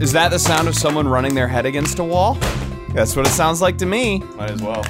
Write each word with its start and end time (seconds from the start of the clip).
Is 0.00 0.12
that 0.12 0.30
the 0.30 0.38
sound 0.38 0.68
of 0.68 0.74
someone 0.74 1.08
running 1.08 1.34
their 1.34 1.48
head 1.48 1.64
against 1.64 1.98
a 1.98 2.04
wall? 2.04 2.34
That's 2.92 3.16
what 3.16 3.26
it 3.26 3.30
sounds 3.30 3.62
like 3.62 3.78
to 3.78 3.86
me. 3.86 4.18
Might 4.36 4.50
as 4.50 4.60
well. 4.60 4.84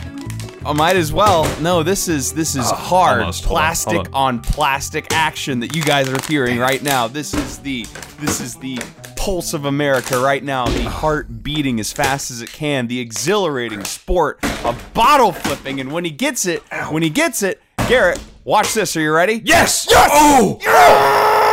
I 0.65 0.73
might 0.73 0.97
as 0.97 1.13
well. 1.13 1.45
No, 1.61 1.85
this 1.85 2.09
is 2.09 2.33
this 2.33 2.57
is 2.57 2.69
hard 2.69 3.21
almost. 3.21 3.45
Hold 3.45 3.57
on, 3.57 3.63
plastic 3.63 3.93
hold 3.95 4.09
on. 4.13 4.41
plastic 4.41 5.13
action 5.13 5.61
that 5.61 5.77
you 5.77 5.83
guys 5.83 6.09
are 6.09 6.21
hearing 6.27 6.59
right 6.59 6.83
now. 6.83 7.07
This 7.07 7.35
is 7.35 7.59
the 7.59 7.85
this 8.19 8.41
is 8.41 8.57
the 8.57 8.81
pulse 9.15 9.55
of 9.55 9.65
America 9.67 10.19
right 10.19 10.43
now. 10.43 10.67
The 10.67 10.83
heart 10.91 11.45
beating 11.45 11.79
as 11.79 11.93
fast 11.93 12.33
as 12.33 12.43
it 12.43 12.51
can. 12.51 12.89
The 12.89 12.99
exhilarating 12.99 13.85
sport 13.85 14.41
of 14.65 14.91
bottle 14.93 15.31
flipping. 15.31 15.79
And 15.79 15.93
when 15.93 16.05
he 16.05 16.11
gets 16.11 16.47
it, 16.47 16.65
when 16.91 17.05
he 17.05 17.11
gets 17.11 17.45
it, 17.45 17.63
Garrett, 17.89 18.21
watch 18.43 18.75
this. 18.75 18.97
Are 18.97 19.01
you 19.01 19.13
ready? 19.13 19.41
Yes! 19.45 19.87
Yes! 19.89 20.11
Oh! 20.13 20.59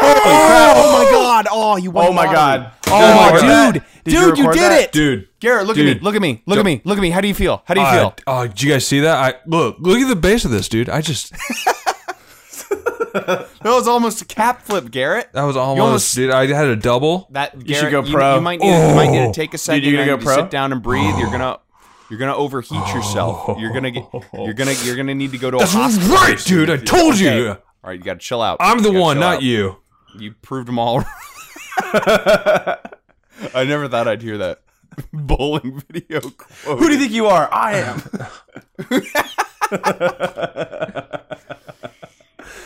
Oh 0.05 1.03
my 1.03 1.11
God! 1.11 1.47
Oh, 1.51 1.77
you 1.77 1.91
won 1.91 2.07
Oh 2.07 2.13
my 2.13 2.25
God. 2.25 2.71
lottery. 2.87 2.91
Did 2.91 2.93
you 2.93 2.99
Oh, 2.99 3.21
record 3.31 3.49
that? 3.49 3.73
dude, 3.73 3.83
Did 4.03 4.13
you 4.13 4.19
dude, 4.27 4.37
you 4.37 4.43
did 4.51 4.61
that? 4.61 4.81
it, 4.83 4.91
Dude. 4.91 5.27
Garrett, 5.39 5.65
look 5.65 5.75
Dude. 5.75 5.87
at 5.89 5.95
me. 5.97 6.03
Look 6.03 6.15
at 6.15 6.21
me. 6.21 6.43
Look 6.45 6.59
at 6.59 6.65
me. 6.65 6.81
Look 6.83 6.97
at 6.97 7.01
me. 7.01 7.09
How 7.09 7.21
do 7.21 7.27
you 7.27 7.33
feel? 7.33 7.63
How 7.65 7.73
do 7.73 7.79
you 7.81 7.85
Uh, 7.87 7.91
feel? 7.93 8.15
oh, 8.27 8.47
did 8.47 8.61
you 8.61 8.71
guys 8.71 8.85
see 8.85 8.99
that? 9.01 9.15
I 9.17 9.33
look, 9.47 9.77
look 9.79 9.99
at 9.99 10.07
the 10.09 10.15
base 10.15 10.45
of 10.45 10.51
this, 10.51 10.67
dude. 10.67 10.89
I 10.89 11.01
just 11.01 11.33
That 13.13 13.47
was 13.63 13.87
almost 13.87 14.21
a 14.21 14.25
cap 14.25 14.63
flip, 14.63 14.89
Garrett. 14.91 15.29
that 15.33 15.43
was 15.43 15.55
almost, 15.55 15.81
almost- 15.81 16.15
dude. 16.15 16.31
I 16.31 16.47
had 16.47 16.67
a 16.67 16.75
double. 16.75 17.27
That 17.31 17.67
You 17.67 17.75
should 17.75 17.91
go 17.91 18.01
pro. 18.03 18.35
you 18.35 18.41
might 18.41 18.59
need, 18.59 18.67
you 18.89 18.95
might 18.95 19.11
need 19.11 19.19
Oh. 19.23 19.27
to 19.27 19.33
take 19.33 19.53
a 19.53 19.57
second. 19.57 19.83
you 19.83 19.93
gonna 19.93 20.05
go 20.05 20.13
need 20.15 20.19
to 20.21 20.25
pro? 20.25 20.35
Sit 20.35 20.49
down 20.49 20.71
and 20.71 20.81
breathe. 20.81 21.17
You're 21.17 21.31
gonna 21.31 21.59
you're 22.09 22.19
gonna 22.19 22.35
overheat 22.35 22.87
yourself. 22.93 23.57
You're 23.59 23.71
gonna 23.73 23.91
get 23.91 24.03
you're 24.33 24.53
gonna 24.53 24.73
you're 24.83 24.95
gonna 24.95 25.15
need 25.15 25.31
to 25.31 25.37
go 25.37 25.51
to 25.51 25.57
That's 25.57 25.73
a 25.73 25.77
hospital. 25.77 26.15
right, 26.15 26.37
dude. 26.43 26.69
I 26.69 26.77
told 26.77 27.15
Okay. 27.15 27.37
you. 27.37 27.49
All 27.49 27.57
right, 27.89 27.97
you 27.99 28.03
gotta 28.03 28.19
chill 28.19 28.41
out. 28.41 28.57
I'm 28.59 28.79
the 28.79 28.89
You 28.89 28.93
gotta 28.93 29.01
one, 29.01 29.19
not 29.19 29.35
out. 29.37 29.41
you. 29.43 29.77
You 30.17 30.33
proved 30.41 30.67
them 30.67 30.79
all. 30.79 31.03
I 33.53 33.65
never 33.65 33.87
thought 33.87 34.07
I'd 34.07 34.21
hear 34.21 34.37
that 34.37 34.61
bowling 35.13 35.81
video 35.91 36.21
quote. 36.21 36.79
Who 36.79 36.87
do 36.87 36.93
you 36.93 36.99
think 36.99 37.11
you 37.11 37.27
are? 37.27 37.51
I 37.51 37.77
am. 37.77 38.01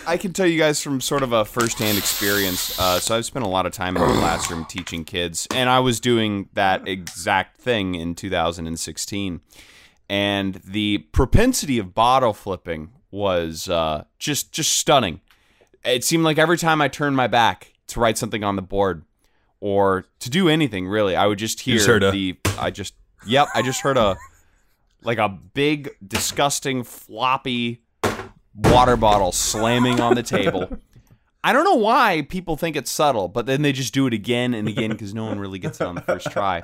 I 0.07 0.15
can 0.15 0.31
tell 0.31 0.47
you 0.47 0.57
guys 0.57 0.81
from 0.81 1.01
sort 1.01 1.21
of 1.21 1.33
a 1.33 1.43
firsthand 1.43 1.97
experience. 1.97 2.79
Uh, 2.79 2.99
so 2.99 3.17
I've 3.17 3.25
spent 3.25 3.45
a 3.45 3.49
lot 3.49 3.65
of 3.65 3.73
time 3.73 3.97
in 3.97 4.01
the 4.01 4.19
classroom 4.19 4.65
teaching 4.65 5.03
kids, 5.03 5.47
and 5.53 5.69
I 5.69 5.79
was 5.79 5.99
doing 5.99 6.47
that 6.53 6.87
exact 6.87 7.59
thing 7.59 7.95
in 7.95 8.15
2016. 8.15 9.41
And 10.09 10.55
the 10.63 10.99
propensity 11.11 11.77
of 11.77 11.93
bottle 11.93 12.33
flipping 12.33 12.91
was 13.11 13.67
uh, 13.67 14.05
just 14.17 14.53
just 14.53 14.73
stunning. 14.73 15.19
It 15.83 16.03
seemed 16.03 16.23
like 16.23 16.37
every 16.37 16.57
time 16.57 16.81
I 16.81 16.87
turned 16.87 17.15
my 17.15 17.27
back 17.27 17.73
to 17.87 17.99
write 17.99 18.17
something 18.17 18.43
on 18.43 18.55
the 18.55 18.61
board 18.61 19.03
or 19.59 20.05
to 20.19 20.29
do 20.29 20.49
anything 20.49 20.87
really, 20.87 21.15
I 21.15 21.27
would 21.27 21.39
just 21.39 21.61
hear 21.61 21.77
just 21.77 22.11
the. 22.11 22.37
I 22.57 22.71
just 22.71 22.93
yep, 23.25 23.47
I 23.55 23.61
just 23.61 23.81
heard 23.81 23.97
a 23.97 24.17
like 25.03 25.17
a 25.17 25.29
big, 25.29 25.95
disgusting, 26.05 26.83
floppy 26.83 27.81
water 28.55 28.97
bottle 28.97 29.31
slamming 29.31 29.99
on 29.99 30.15
the 30.15 30.23
table. 30.23 30.69
I 31.43 31.53
don't 31.53 31.63
know 31.63 31.75
why 31.75 32.25
people 32.27 32.57
think 32.57 32.75
it's 32.75 32.91
subtle, 32.91 33.29
but 33.29 33.45
then 33.45 33.61
they 33.61 33.71
just 33.71 33.93
do 33.93 34.07
it 34.07 34.13
again 34.13 34.53
and 34.53 34.67
again 34.67 34.91
because 34.91 35.13
no 35.13 35.25
one 35.25 35.39
really 35.39 35.59
gets 35.59 35.79
it 35.79 35.87
on 35.87 35.95
the 35.95 36.01
first 36.01 36.29
try. 36.31 36.63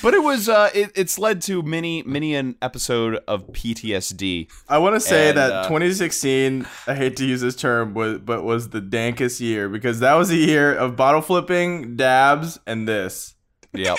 But 0.00 0.14
it 0.14 0.22
was 0.22 0.48
uh, 0.48 0.70
it, 0.74 0.92
it's 0.94 1.18
led 1.18 1.42
to 1.42 1.62
many 1.62 2.02
many 2.04 2.34
an 2.36 2.56
episode 2.62 3.18
of 3.26 3.46
PTSD. 3.48 4.48
I 4.68 4.78
want 4.78 4.94
to 4.94 5.00
say 5.00 5.30
And, 5.30 5.38
that 5.38 5.52
uh, 5.52 5.62
2016, 5.64 6.66
I 6.86 6.94
hate 6.94 7.16
to 7.16 7.26
use 7.26 7.40
this 7.40 7.56
term, 7.56 7.94
was, 7.94 8.18
but 8.20 8.44
was 8.44 8.68
the 8.68 8.80
dankest 8.80 9.40
year 9.40 9.68
because 9.68 9.98
that 10.00 10.14
was 10.14 10.30
a 10.30 10.36
year 10.36 10.72
of 10.72 10.94
bottle 10.94 11.20
flipping, 11.20 11.96
dabs, 11.96 12.60
and 12.66 12.86
this. 12.86 13.34
Yep. 13.72 13.98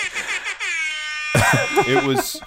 it 1.86 2.04
was 2.04 2.40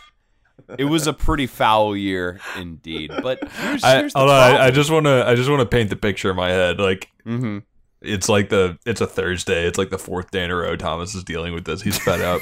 it 0.78 0.86
was 0.86 1.08
a 1.08 1.14
pretty 1.14 1.46
foul 1.48 1.96
year 1.96 2.40
indeed. 2.58 3.12
But 3.22 3.48
here's, 3.50 3.84
I, 3.84 3.98
here's 4.00 4.14
the 4.14 4.20
hold 4.20 4.32
on, 4.32 4.38
I, 4.56 4.66
I 4.68 4.72
just 4.72 4.90
want 4.90 5.06
to. 5.06 5.26
I 5.28 5.36
just 5.36 5.50
want 5.50 5.60
to 5.62 5.66
paint 5.66 5.90
the 5.90 5.96
picture 5.96 6.30
in 6.32 6.36
my 6.36 6.50
head. 6.50 6.80
Like 6.80 7.10
Mhm. 7.26 7.64
It's 8.04 8.30
like 8.30 8.50
the. 8.50 8.78
It's 8.86 9.02
a 9.02 9.08
Thursday. 9.08 9.66
It's 9.66 9.78
like 9.78 9.90
the 9.90 9.98
fourth 9.98 10.32
day 10.32 10.44
in 10.44 10.52
a 10.52 10.56
row. 10.56 10.76
Thomas 10.76 11.16
is 11.16 11.24
dealing 11.24 11.54
with 11.54 11.66
this. 11.66 11.82
He's 11.82 11.98
fed 11.98 12.22
up. 12.22 12.42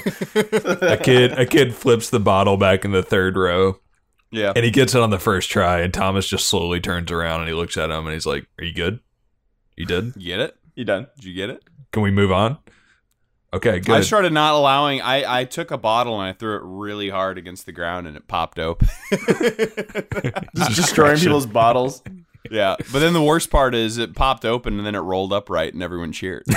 a 0.82 0.96
kid. 0.96 1.32
A 1.38 1.46
kid 1.46 1.74
flips 1.74 2.10
the 2.10 2.20
bottle 2.20 2.56
back 2.56 2.84
in 2.84 2.92
the 2.92 3.02
third 3.02 3.36
row, 3.36 3.78
Yeah. 4.30 4.52
and 4.56 4.64
he 4.64 4.70
gets 4.70 4.94
it 4.94 5.00
on 5.00 5.10
the 5.10 5.18
first 5.18 5.50
try. 5.50 5.80
And 5.80 5.92
Thomas 5.94 6.26
just 6.28 6.46
slowly 6.48 6.80
turns 6.80 7.10
around 7.10 7.40
and 7.40 7.48
he 7.48 7.54
looks 7.54 7.76
at 7.76 7.90
him 7.90 8.04
and 8.06 8.12
he's 8.12 8.26
like, 8.26 8.46
"Are 8.58 8.64
you 8.64 8.74
good? 8.74 9.00
You 9.76 9.86
did? 9.86 10.12
You 10.16 10.26
get 10.26 10.40
it? 10.40 10.56
You 10.74 10.84
done? 10.84 11.06
Did 11.16 11.24
you 11.24 11.34
get 11.34 11.50
it? 11.50 11.62
Can 11.92 12.02
we 12.02 12.10
move 12.10 12.32
on?" 12.32 12.58
Okay, 13.54 13.80
good. 13.80 13.94
I 13.96 14.00
started 14.00 14.32
not 14.32 14.54
allowing. 14.54 15.02
I, 15.02 15.40
I 15.40 15.44
took 15.44 15.70
a 15.70 15.76
bottle 15.76 16.18
and 16.18 16.26
I 16.26 16.32
threw 16.32 16.56
it 16.56 16.62
really 16.64 17.10
hard 17.10 17.36
against 17.36 17.66
the 17.66 17.72
ground 17.72 18.06
and 18.06 18.16
it 18.16 18.26
popped 18.26 18.58
open. 18.58 18.88
Just 20.56 20.76
destroying 20.76 21.18
people's 21.18 21.44
bottles. 21.44 22.02
Yeah, 22.50 22.76
but 22.92 22.98
then 22.98 23.12
the 23.12 23.22
worst 23.22 23.50
part 23.50 23.74
is 23.74 23.98
it 23.98 24.14
popped 24.14 24.44
open 24.44 24.76
and 24.78 24.86
then 24.86 24.94
it 24.94 25.00
rolled 25.00 25.32
upright 25.32 25.74
and 25.74 25.82
everyone 25.82 26.12
cheered. 26.12 26.44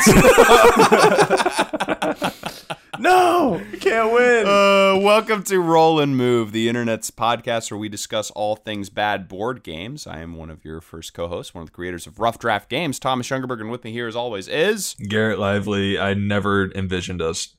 No, 2.98 3.62
you 3.74 3.78
can't 3.78 4.14
win. 4.14 4.48
uh, 4.48 4.98
welcome 5.02 5.44
to 5.44 5.60
Roll 5.60 6.00
and 6.00 6.16
Move, 6.16 6.54
the 6.54 6.70
internet's 6.70 7.12
podcast 7.12 7.70
where 7.70 7.78
we 7.78 7.90
discuss 7.90 8.32
all 8.32 8.56
things 8.56 8.90
bad 8.90 9.28
board 9.28 9.64
games. 9.64 10.08
I 10.08 10.20
am 10.20 10.38
one 10.38 10.50
of 10.50 10.64
your 10.64 10.80
first 10.80 11.14
co-hosts, 11.14 11.54
one 11.54 11.64
of 11.64 11.68
the 11.68 11.74
creators 11.76 12.08
of 12.08 12.20
Rough 12.20 12.40
Draft 12.40 12.70
Games, 12.70 12.98
Thomas 12.98 13.28
Youngerberg, 13.28 13.60
and 13.60 13.70
with 13.70 13.84
me 13.84 13.92
here 13.92 14.08
as 14.08 14.16
always 14.16 14.48
is 14.48 14.96
Garrett 15.10 15.40
Lively. 15.40 16.00
I 16.00 16.14
never 16.14 16.72
envisioned 16.72 17.22
us 17.22 17.58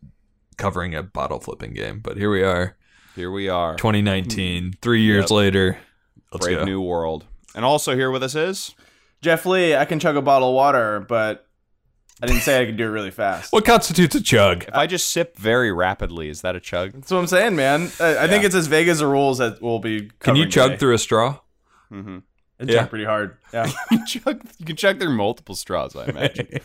covering 0.57 0.95
a 0.95 1.03
bottle 1.03 1.39
flipping 1.39 1.75
game, 1.75 2.01
but 2.01 2.17
here 2.17 2.31
we 2.31 2.43
are, 2.43 2.75
here 3.15 3.31
we 3.31 3.51
are, 3.51 3.77
2019, 3.77 4.73
three 4.81 5.03
years 5.03 5.25
Yep. 5.25 5.31
later. 5.33 5.79
Let's 6.33 6.47
Brave 6.47 6.61
go. 6.61 6.65
New 6.65 6.81
World, 6.81 7.27
and 7.57 7.65
also 7.65 7.97
here 7.97 8.11
with 8.13 8.23
us 8.23 8.35
is 8.37 8.75
Jeff 9.23 9.45
Lee, 9.47 9.75
I 9.75 9.85
can 9.87 9.99
chug 9.99 10.15
a 10.17 10.23
bottle 10.23 10.51
of 10.51 10.55
water, 10.55 11.01
but 11.01 11.49
I 12.23 12.27
didn't 12.27 12.43
say 12.43 12.63
I 12.63 12.67
could 12.67 12.77
do 12.77 12.85
it 12.85 12.91
really 12.91 13.11
fast. 13.11 13.53
What 13.53 13.65
constitutes 13.65 14.15
a 14.15 14.23
chug? 14.23 14.65
If 14.69 14.75
I 14.75 14.87
just 14.87 15.11
sip 15.11 15.37
very 15.37 15.73
rapidly, 15.73 16.29
is 16.29 16.43
that 16.43 16.55
a 16.55 16.61
chug? 16.61 16.93
That's 16.93 17.11
what 17.11 17.19
I'm 17.19 17.27
saying, 17.27 17.57
man. 17.57 17.91
I, 18.01 18.19
I 18.25 18.29
think 18.29 18.45
it's 18.45 18.55
as 18.55 18.69
vague 18.69 18.89
as 18.89 19.01
the 19.01 19.07
rules 19.07 19.39
that 19.39 19.61
we'll 19.61 19.81
be. 19.81 20.11
Can 20.21 20.37
you 20.37 20.47
chug 20.49 20.71
today. 20.73 20.79
through 20.79 20.95
a 20.95 20.99
straw? 20.99 21.41
Mm-hmm. 21.93 22.19
And 22.59 22.71
Yeah. 22.71 22.81
chug 22.81 22.91
pretty 22.91 23.05
hard. 23.05 23.37
Yeah. 23.53 23.71
you, 23.91 24.07
chug, 24.07 24.43
you 24.59 24.65
can 24.67 24.77
chug 24.77 24.99
through 25.01 25.15
multiple 25.17 25.55
straws, 25.55 25.97
I 25.97 26.07
imagine. 26.07 26.61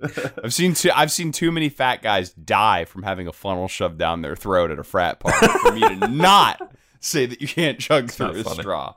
I've 0.44 0.52
seen 0.54 0.74
too, 0.74 0.90
I've 0.94 1.10
seen 1.10 1.32
too 1.32 1.50
many 1.50 1.68
fat 1.70 2.02
guys 2.02 2.30
die 2.32 2.84
from 2.84 3.02
having 3.02 3.26
a 3.26 3.32
funnel 3.32 3.68
shoved 3.68 3.98
down 3.98 4.20
their 4.22 4.36
throat 4.36 4.70
at 4.70 4.78
a 4.78 4.84
frat 4.84 5.20
party 5.20 5.46
for 5.62 5.72
me 5.72 5.80
to 5.80 6.08
not 6.10 6.72
say 7.00 7.24
that 7.26 7.40
you 7.40 7.48
can't 7.48 7.78
chug 7.78 8.10
through 8.10 8.28
a 8.40 8.44
funny. 8.44 8.60
straw. 8.62 8.94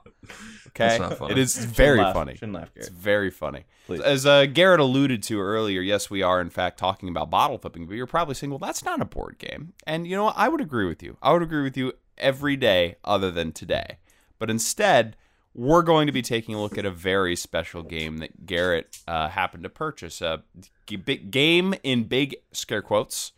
Okay, 0.70 0.88
That's 0.88 1.00
not 1.00 1.18
funny. 1.18 1.32
it 1.32 1.38
is 1.38 1.56
very 1.64 1.98
laugh. 1.98 2.14
funny. 2.14 2.34
Shouldn't 2.34 2.52
laugh, 2.54 2.72
Garrett. 2.74 2.88
It's 2.88 2.96
very 2.96 3.30
funny. 3.30 3.64
Please. 3.86 4.00
As 4.00 4.24
uh, 4.26 4.46
Garrett 4.46 4.80
alluded 4.80 5.22
to 5.24 5.40
earlier, 5.40 5.80
yes, 5.80 6.10
we 6.10 6.22
are 6.22 6.40
in 6.40 6.50
fact 6.50 6.78
talking 6.78 7.08
about 7.08 7.30
bottle 7.30 7.58
flipping, 7.58 7.86
but 7.86 7.94
you're 7.94 8.06
probably 8.06 8.34
saying, 8.34 8.50
well, 8.50 8.58
that's 8.58 8.84
not 8.84 9.00
a 9.00 9.04
board 9.04 9.36
game. 9.38 9.72
And 9.86 10.06
you 10.06 10.16
know 10.16 10.24
what? 10.24 10.34
I 10.36 10.48
would 10.48 10.60
agree 10.60 10.86
with 10.86 11.02
you. 11.02 11.16
I 11.22 11.32
would 11.32 11.42
agree 11.42 11.62
with 11.62 11.76
you 11.76 11.92
every 12.18 12.56
day 12.56 12.96
other 13.04 13.30
than 13.30 13.52
today. 13.52 13.98
But 14.38 14.48
instead, 14.50 15.16
we're 15.54 15.82
going 15.82 16.06
to 16.06 16.12
be 16.12 16.22
taking 16.22 16.54
a 16.54 16.62
look 16.62 16.78
at 16.78 16.86
a 16.86 16.90
very 16.90 17.34
special 17.34 17.82
game 17.82 18.18
that 18.18 18.46
Garrett 18.46 18.98
uh, 19.08 19.28
happened 19.28 19.64
to 19.64 19.68
purchase. 19.68 20.22
A 20.22 20.42
big 20.86 21.30
game 21.30 21.74
in 21.82 22.04
big 22.04 22.36
scare 22.52 22.82
quotes. 22.82 23.32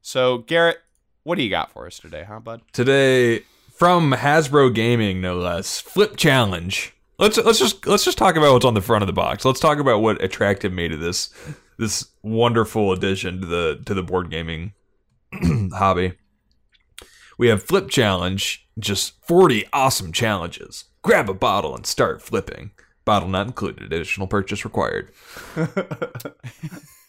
So, 0.00 0.38
Garrett, 0.38 0.80
what 1.22 1.36
do 1.36 1.42
you 1.44 1.50
got 1.50 1.70
for 1.70 1.86
us 1.86 1.98
today, 1.98 2.24
huh, 2.26 2.40
bud? 2.40 2.62
Today 2.72 3.44
from 3.82 4.12
Hasbro 4.12 4.72
Gaming, 4.72 5.20
no 5.20 5.36
less. 5.38 5.80
Flip 5.80 6.16
challenge. 6.16 6.94
Let's 7.18 7.36
let's 7.36 7.58
just 7.58 7.84
let's 7.84 8.04
just 8.04 8.16
talk 8.16 8.36
about 8.36 8.52
what's 8.52 8.64
on 8.64 8.74
the 8.74 8.80
front 8.80 9.02
of 9.02 9.08
the 9.08 9.12
box. 9.12 9.44
Let's 9.44 9.58
talk 9.58 9.78
about 9.78 10.00
what 10.00 10.22
attracted 10.22 10.72
me 10.72 10.86
to 10.86 10.96
this 10.96 11.34
this 11.80 12.06
wonderful 12.22 12.92
addition 12.92 13.40
to 13.40 13.46
the 13.48 13.82
to 13.84 13.92
the 13.92 14.04
board 14.04 14.30
gaming 14.30 14.74
hobby. 15.72 16.12
We 17.36 17.48
have 17.48 17.64
Flip 17.64 17.88
Challenge, 17.88 18.68
just 18.78 19.20
40 19.26 19.64
awesome 19.72 20.12
challenges. 20.12 20.84
Grab 21.02 21.28
a 21.28 21.34
bottle 21.34 21.74
and 21.74 21.84
start 21.84 22.22
flipping. 22.22 22.70
Bottle 23.04 23.28
not 23.28 23.48
included. 23.48 23.82
Additional 23.82 24.28
purchase 24.28 24.64
required. 24.64 25.10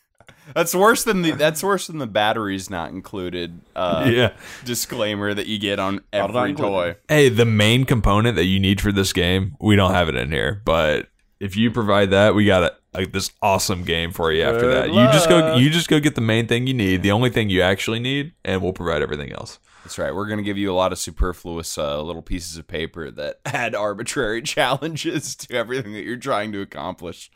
That's 0.54 0.76
worse 0.76 1.04
than 1.04 1.22
the 1.22 1.32
that's 1.32 1.64
worse 1.64 1.88
than 1.88 1.98
the 1.98 2.08
batteries 2.08 2.70
not 2.70 2.92
included 2.92 3.60
uh, 3.76 4.10
yeah. 4.12 4.34
disclaimer 4.66 5.34
that 5.34 5.48
you 5.48 5.58
get 5.58 5.80
on 5.80 6.02
every 6.12 6.52
included. 6.52 6.58
toy. 6.58 6.96
Hey, 7.08 7.30
the 7.30 7.46
main 7.46 7.86
component 7.86 8.36
that 8.36 8.46
you 8.46 8.60
need 8.60 8.82
for 8.82 8.92
this 8.92 9.14
game, 9.14 9.56
we 9.60 9.76
don't 9.76 9.92
have 9.92 10.10
it 10.10 10.16
in 10.16 10.32
here, 10.32 10.62
but 10.66 11.10
if 11.40 11.56
you 11.56 11.72
provide 11.72 12.12
that, 12.12 12.36
we 12.36 12.46
got 12.46 12.64
a, 12.64 12.74
like 12.94 13.12
this 13.12 13.32
awesome 13.42 13.84
game 13.84 14.12
for 14.12 14.32
you 14.32 14.44
after 14.44 14.62
Good 14.62 14.76
that. 14.76 14.88
You 14.90 15.04
just 15.12 15.30
go 15.30 15.56
you 15.56 15.70
just 15.70 15.88
go 15.88 16.00
get 16.00 16.16
the 16.16 16.22
main 16.22 16.48
thing 16.48 16.68
you 16.68 16.74
need, 16.74 17.04
the 17.04 17.12
only 17.12 17.30
thing 17.30 17.50
you 17.50 17.62
actually 17.62 18.00
need, 18.00 18.34
and 18.46 18.62
we'll 18.62 18.74
provide 18.74 19.02
everything 19.02 19.32
else. 19.32 19.60
That's 19.84 19.98
right. 19.98 20.16
We're 20.16 20.28
going 20.28 20.38
to 20.38 20.44
give 20.44 20.58
you 20.58 20.72
a 20.72 20.76
lot 20.76 20.94
of 20.94 21.00
superfluous 21.00 21.78
uh, 21.78 22.02
little 22.02 22.22
pieces 22.22 22.56
of 22.56 22.68
paper 22.68 23.12
that 23.12 23.40
add 23.46 23.76
arbitrary 23.76 24.42
challenges 24.44 25.36
to 25.36 25.56
everything 25.56 25.94
that 25.94 26.04
you're 26.04 26.16
trying 26.16 26.52
to 26.54 26.62
accomplish. 26.62 27.30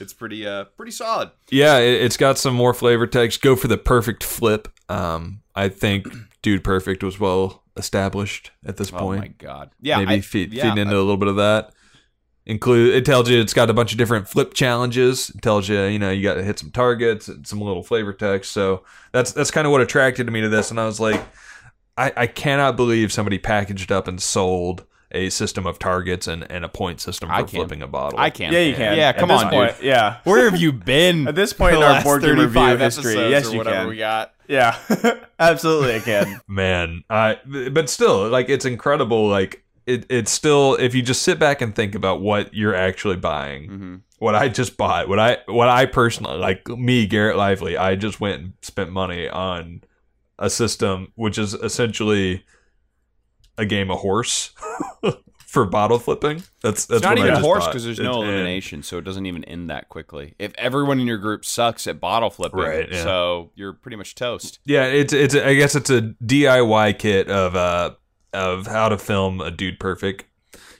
It's 0.00 0.12
pretty 0.12 0.46
uh 0.46 0.64
pretty 0.76 0.92
solid. 0.92 1.30
Yeah, 1.50 1.78
it, 1.78 2.02
it's 2.02 2.16
got 2.16 2.38
some 2.38 2.54
more 2.54 2.74
flavor 2.74 3.06
text. 3.06 3.42
Go 3.42 3.56
for 3.56 3.68
the 3.68 3.78
perfect 3.78 4.22
flip. 4.24 4.68
Um, 4.88 5.42
I 5.54 5.68
think 5.68 6.06
Dude 6.42 6.62
Perfect 6.64 7.02
was 7.02 7.18
well 7.18 7.62
established 7.76 8.52
at 8.64 8.76
this 8.76 8.92
Oh 8.92 8.98
point. 8.98 9.18
Oh 9.18 9.22
my 9.22 9.28
god. 9.28 9.70
Yeah. 9.80 9.98
Maybe 9.98 10.14
I, 10.14 10.20
feed, 10.20 10.52
yeah, 10.52 10.64
feeding 10.64 10.78
into 10.78 10.96
a 10.96 10.98
little 10.98 11.16
bit 11.16 11.28
of 11.28 11.36
that. 11.36 11.72
Include 12.44 12.94
it 12.94 13.04
tells 13.04 13.28
you 13.28 13.40
it's 13.40 13.54
got 13.54 13.70
a 13.70 13.74
bunch 13.74 13.90
of 13.90 13.98
different 13.98 14.28
flip 14.28 14.54
challenges. 14.54 15.30
It 15.30 15.42
tells 15.42 15.68
you 15.68 15.82
you 15.82 15.98
know 15.98 16.10
you 16.10 16.22
got 16.22 16.34
to 16.34 16.44
hit 16.44 16.60
some 16.60 16.70
targets 16.70 17.26
and 17.26 17.44
some 17.44 17.60
little 17.60 17.82
flavor 17.82 18.12
text. 18.12 18.52
So 18.52 18.84
that's 19.10 19.32
that's 19.32 19.50
kind 19.50 19.66
of 19.66 19.72
what 19.72 19.80
attracted 19.80 20.30
me 20.30 20.40
to 20.42 20.48
this. 20.48 20.70
And 20.70 20.78
I 20.78 20.86
was 20.86 21.00
like, 21.00 21.20
I, 21.98 22.12
I 22.16 22.26
cannot 22.28 22.76
believe 22.76 23.12
somebody 23.12 23.38
packaged 23.38 23.90
up 23.90 24.06
and 24.06 24.22
sold 24.22 24.84
a 25.12 25.30
system 25.30 25.66
of 25.66 25.78
targets 25.78 26.26
and, 26.26 26.50
and 26.50 26.64
a 26.64 26.68
point 26.68 27.00
system 27.00 27.28
for 27.28 27.46
flipping 27.46 27.80
a 27.82 27.86
bottle. 27.86 28.18
I 28.18 28.30
can't. 28.30 28.52
Yeah, 28.52 28.60
you 28.60 28.74
can. 28.74 28.96
Yeah, 28.96 29.08
At 29.10 29.18
come 29.18 29.28
this 29.28 29.42
on, 29.42 29.50
point, 29.50 29.76
dude. 29.76 29.84
Yeah. 29.86 30.18
Where 30.24 30.50
have 30.50 30.60
you 30.60 30.72
been 30.72 31.28
At 31.28 31.34
this 31.34 31.52
point 31.52 31.76
in 31.76 31.82
our 31.82 32.02
board 32.02 32.22
game 32.22 32.30
review 32.32 32.48
35 32.48 32.80
history, 32.80 33.14
yes, 33.14 33.48
or 33.48 33.52
you 33.52 33.58
whatever 33.58 33.76
can. 33.80 33.88
we 33.88 33.96
got. 33.98 34.34
Yeah. 34.48 34.76
Absolutely, 35.38 35.96
I 35.96 36.00
can. 36.00 36.40
man 36.48 37.04
i 37.10 37.38
but 37.72 37.90
still 37.90 38.28
like 38.28 38.48
it's 38.48 38.64
incredible 38.64 39.28
like 39.28 39.62
it, 39.86 40.06
it's 40.08 40.32
still 40.32 40.74
if 40.76 40.94
you 40.94 41.02
just 41.02 41.22
sit 41.22 41.38
back 41.38 41.60
and 41.60 41.74
think 41.74 41.94
about 41.94 42.20
what 42.20 42.52
you're 42.54 42.74
actually 42.74 43.16
buying 43.16 43.68
Mhm. 43.68 44.00
what 44.18 44.34
i 44.34 44.48
just 44.48 44.76
bought 44.76 45.08
what 45.08 45.18
i 45.20 45.38
what 45.46 45.68
i 45.68 45.84
personally 45.86 46.38
like 46.38 46.66
me 46.68 47.06
garrett 47.06 47.36
lively 47.36 47.76
i 47.76 47.94
just 47.96 48.18
went 48.20 48.40
and 48.42 48.52
spent 48.62 48.90
money 48.90 49.28
on 49.28 49.82
a 50.38 50.48
system 50.50 51.12
which 51.16 51.36
is 51.38 51.52
essentially 51.54 52.44
a 53.58 53.64
game 53.66 53.90
of 53.90 53.98
horse 54.00 54.50
for 55.38 55.64
bottle 55.64 55.98
flipping 55.98 56.42
that's 56.60 56.86
that's 56.86 56.98
It's 56.98 57.02
not 57.02 57.18
I 57.18 57.28
even 57.28 57.40
horse 57.40 57.66
because 57.66 57.84
there's 57.84 57.98
no 57.98 58.20
and- 58.20 58.30
elimination, 58.30 58.82
so 58.82 58.98
it 58.98 59.04
doesn't 59.04 59.26
even 59.26 59.44
end 59.44 59.70
that 59.70 59.88
quickly. 59.88 60.34
If 60.38 60.52
everyone 60.58 61.00
in 61.00 61.06
your 61.06 61.18
group 61.18 61.44
sucks 61.44 61.86
at 61.86 62.00
bottle 62.00 62.30
flipping, 62.30 62.60
Right, 62.60 62.90
yeah. 62.92 63.02
so 63.02 63.50
you're 63.54 63.72
pretty 63.72 63.96
much 63.96 64.14
toast. 64.14 64.58
Yeah, 64.64 64.84
it's 64.86 65.12
it's 65.12 65.34
I 65.34 65.54
guess 65.54 65.74
it's 65.74 65.88
a 65.90 66.02
DIY 66.24 66.98
kit 66.98 67.28
of 67.30 67.56
uh 67.56 67.92
of 68.32 68.66
how 68.66 68.88
to 68.90 68.98
film 68.98 69.40
a 69.40 69.50
dude 69.50 69.80
perfect 69.80 70.26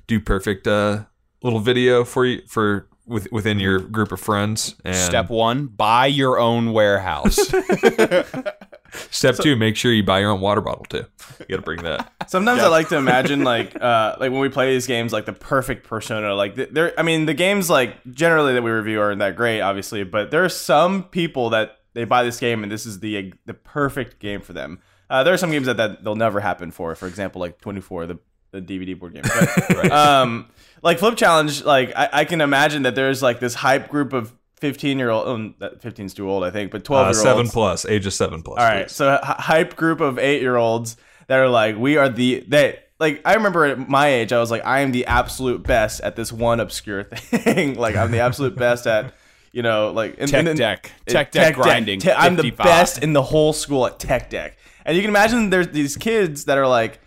dude 0.07 0.27
perfect 0.27 0.67
uh 0.67 1.05
little 1.43 1.61
video 1.61 2.05
for 2.05 2.27
you 2.27 2.43
for 2.47 2.89
with, 3.07 3.31
within 3.31 3.61
your 3.61 3.79
group 3.79 4.11
of 4.13 4.21
friends. 4.21 4.75
And 4.85 4.97
Step 4.97 5.31
one: 5.31 5.69
buy 5.69 6.07
your 6.07 6.39
own 6.39 6.73
warehouse. 6.73 7.39
step 9.11 9.37
two, 9.37 9.57
make 9.57 9.77
sure 9.77 9.93
you 9.93 10.03
buy 10.03 10.21
your 10.21 10.31
own 10.31 10.41
water 10.41 10.61
bottle 10.61 10.85
too. 10.85 11.05
You 11.41 11.47
got 11.49 11.57
to 11.57 11.63
bring 11.63 11.83
that. 11.83 12.13
Sometimes 12.29 12.61
I 12.61 12.69
like 12.69 12.89
to 12.89 12.97
imagine 12.97 13.45
like 13.45 13.81
uh 13.81 14.17
like 14.19 14.33
when 14.33 14.41
we 14.41 14.49
play 14.49 14.73
these 14.73 14.87
games 14.87 15.13
like 15.13 15.27
the 15.27 15.33
perfect 15.33 15.87
persona 15.87 16.35
like 16.35 16.57
th- 16.57 16.71
there 16.71 16.99
I 16.99 17.03
mean 17.03 17.27
the 17.27 17.35
games 17.35 17.71
like 17.71 17.97
generally 18.13 18.55
that 18.55 18.63
we 18.63 18.71
review 18.71 19.01
aren't 19.01 19.21
that 19.21 19.37
great 19.37 19.61
obviously 19.61 20.05
but 20.05 20.31
there 20.31 20.45
are 20.45 20.49
some 20.49 21.05
people 21.05 21.51
that 21.51 21.79
they 21.95 22.05
buy 22.05 22.25
this 22.25 22.39
game 22.39 22.63
and 22.63 22.71
this 22.71 22.87
is 22.87 23.01
the 23.01 23.33
the 23.47 23.55
perfect 23.55 24.19
game 24.19 24.41
for 24.41 24.53
them. 24.53 24.81
Uh, 25.09 25.23
there 25.23 25.33
are 25.33 25.39
some 25.39 25.51
games 25.51 25.67
that, 25.67 25.77
that 25.77 26.03
they'll 26.03 26.17
never 26.17 26.41
happen 26.41 26.71
for. 26.71 26.95
For 26.95 27.07
example, 27.07 27.41
like 27.41 27.61
24 27.61 28.07
the 28.07 28.19
the 28.53 28.61
DVD 28.61 28.99
board 28.99 29.15
game. 29.15 29.25
But, 29.69 29.91
um 29.93 30.49
like 30.83 30.99
Flip 30.99 31.17
Challenge 31.17 31.65
like 31.65 31.93
I, 31.97 32.09
I 32.13 32.25
can 32.25 32.41
imagine 32.41 32.83
that 32.83 32.95
there's 32.95 33.23
like 33.23 33.41
this 33.41 33.55
hype 33.55 33.89
group 33.89 34.13
of 34.13 34.33
15 34.61 34.99
year 34.99 35.11
old 35.11 35.29
um, 35.29 35.55
that 35.59 35.83
15's 35.83 36.15
too 36.15 36.29
old 36.31 36.43
I 36.45 36.51
think 36.51 36.71
but 36.71 36.85
12 36.85 37.01
Uh, 37.01 37.05
year 37.05 37.09
olds 37.09 37.23
seven 37.23 37.49
plus, 37.49 37.85
age 37.87 38.07
of 38.07 38.15
seven 38.15 38.43
plus. 38.43 38.59
all 38.59 38.65
right, 38.65 38.87
please. 38.87 38.93
so 38.93 39.19
hype 39.23 39.77
group 39.77 40.01
of 40.01 40.19
eight 40.19 40.41
year 40.41 40.57
olds 40.57 40.97
that 41.29 41.39
are 41.39 41.49
like, 41.49 41.77
we 41.77 41.97
are 41.97 42.09
the 42.09 42.45
they 42.49 42.79
like. 42.99 43.21
I 43.25 43.35
remember 43.35 43.65
at 43.67 43.89
my 43.89 44.09
age, 44.09 44.33
I 44.33 44.39
was 44.39 44.51
like, 44.51 44.65
I 44.65 44.81
am 44.81 44.93
the 44.93 45.07
absolute 45.07 45.63
best 45.63 46.01
at 46.01 46.17
this 46.17 46.33
one 46.33 46.61
obscure 46.61 47.03
thing. 47.05 47.75
like 47.75 47.97
I'm 47.97 48.11
the 48.13 48.21
absolute 48.21 48.57
best 48.57 48.87
at, 48.87 49.13
you 49.53 49.63
know, 49.63 49.91
like 49.91 50.17
in, 50.19 50.29
Tech 50.29 50.41
in- 50.41 50.49
in- 50.49 50.57
deck. 50.57 50.93
in- 51.07 51.13
Tech 51.13 51.33
deck 51.33 51.55
grinding, 51.57 51.99
Te- 52.01 52.13
I'm 52.13 52.37
the 52.37 52.51
best 52.53 53.03
in 53.03 53.13
the 53.13 53.23
whole 53.23 53.53
school 53.53 53.85
at 53.87 53.99
tech 53.99 54.31
deck, 54.31 54.57
and 54.85 54.97
you 54.97 55.03
can 55.03 55.11
imagine 55.11 55.51
there's 55.51 55.69
these 55.69 55.97
kids 55.97 56.45
that 56.47 56.57
are 56.59 56.69
like, 56.69 57.01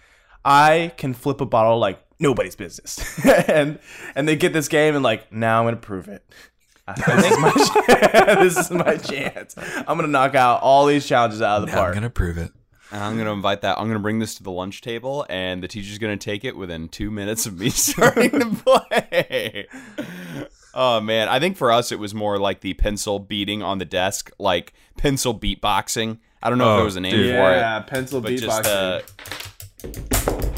I 0.46 0.92
can 0.98 1.14
flip 1.14 1.42
a 1.42 1.46
bottle 1.46 1.80
like 1.80 2.00
nobody's 2.20 2.56
business, 2.58 3.00
and 3.48 3.80
and 4.16 4.28
they 4.28 4.36
get 4.36 4.52
this 4.54 4.68
game 4.68 4.94
and 4.96 5.04
like, 5.04 5.32
now 5.32 5.60
I'm 5.60 5.66
gonna 5.66 5.78
prove 5.78 6.08
it. 6.10 6.24
this, 7.08 7.32
is 7.32 7.40
my 7.40 8.36
this 8.42 8.58
is 8.58 8.72
my 8.72 8.98
chance. 8.98 9.56
I'm 9.58 9.98
gonna 9.98 10.08
knock 10.08 10.36
out 10.36 10.62
all 10.62 10.86
these 10.86 11.06
challenges 11.06 11.42
out 11.42 11.62
of 11.62 11.68
the 11.70 11.76
Now 11.76 11.84
I'm 11.86 11.94
gonna 11.94 12.10
prove 12.10 12.38
it. 12.38 12.52
I'm 12.92 13.14
going 13.14 13.28
to 13.28 13.32
invite 13.34 13.62
that. 13.62 13.78
I'm 13.78 13.84
going 13.86 14.00
to 14.00 14.02
bring 14.02 14.18
this 14.18 14.34
to 14.38 14.44
the 14.44 14.50
lunch 14.50 14.82
table, 14.82 15.24
and 15.30 15.62
the 15.62 15.68
teacher's 15.68 16.00
going 16.00 16.18
to 16.18 16.26
take 16.26 16.44
it 16.44 16.58
within 16.58 16.88
two 16.90 17.12
minutes 17.12 17.46
of 17.46 17.56
me 17.60 17.70
starting 17.70 18.32
to 18.32 18.48
play. 18.66 19.68
Oh 20.74 21.00
man, 21.00 21.28
I 21.30 21.40
think 21.40 21.56
for 21.56 21.72
us 21.72 21.92
it 21.92 22.00
was 22.00 22.16
more 22.16 22.40
like 22.40 22.62
the 22.62 22.74
pencil 22.74 23.20
beating 23.20 23.62
on 23.62 23.78
the 23.78 23.86
desk, 23.86 24.32
like 24.40 24.74
pencil 24.98 25.38
beatboxing. 25.38 26.18
I 26.42 26.50
don't 26.50 26.58
know 26.58 26.64
if 26.66 26.70
Oh, 26.72 26.76
there 26.78 26.86
was 26.86 26.96
a 26.96 27.02
name 27.02 27.12
dude. 27.14 27.36
for 27.36 27.52
it, 27.52 27.58
Yeah, 27.58 27.80
pencil 27.82 28.22
but 28.22 28.32
beatboxing. 28.32 28.42
just 28.42 28.66
uh, 28.66 30.49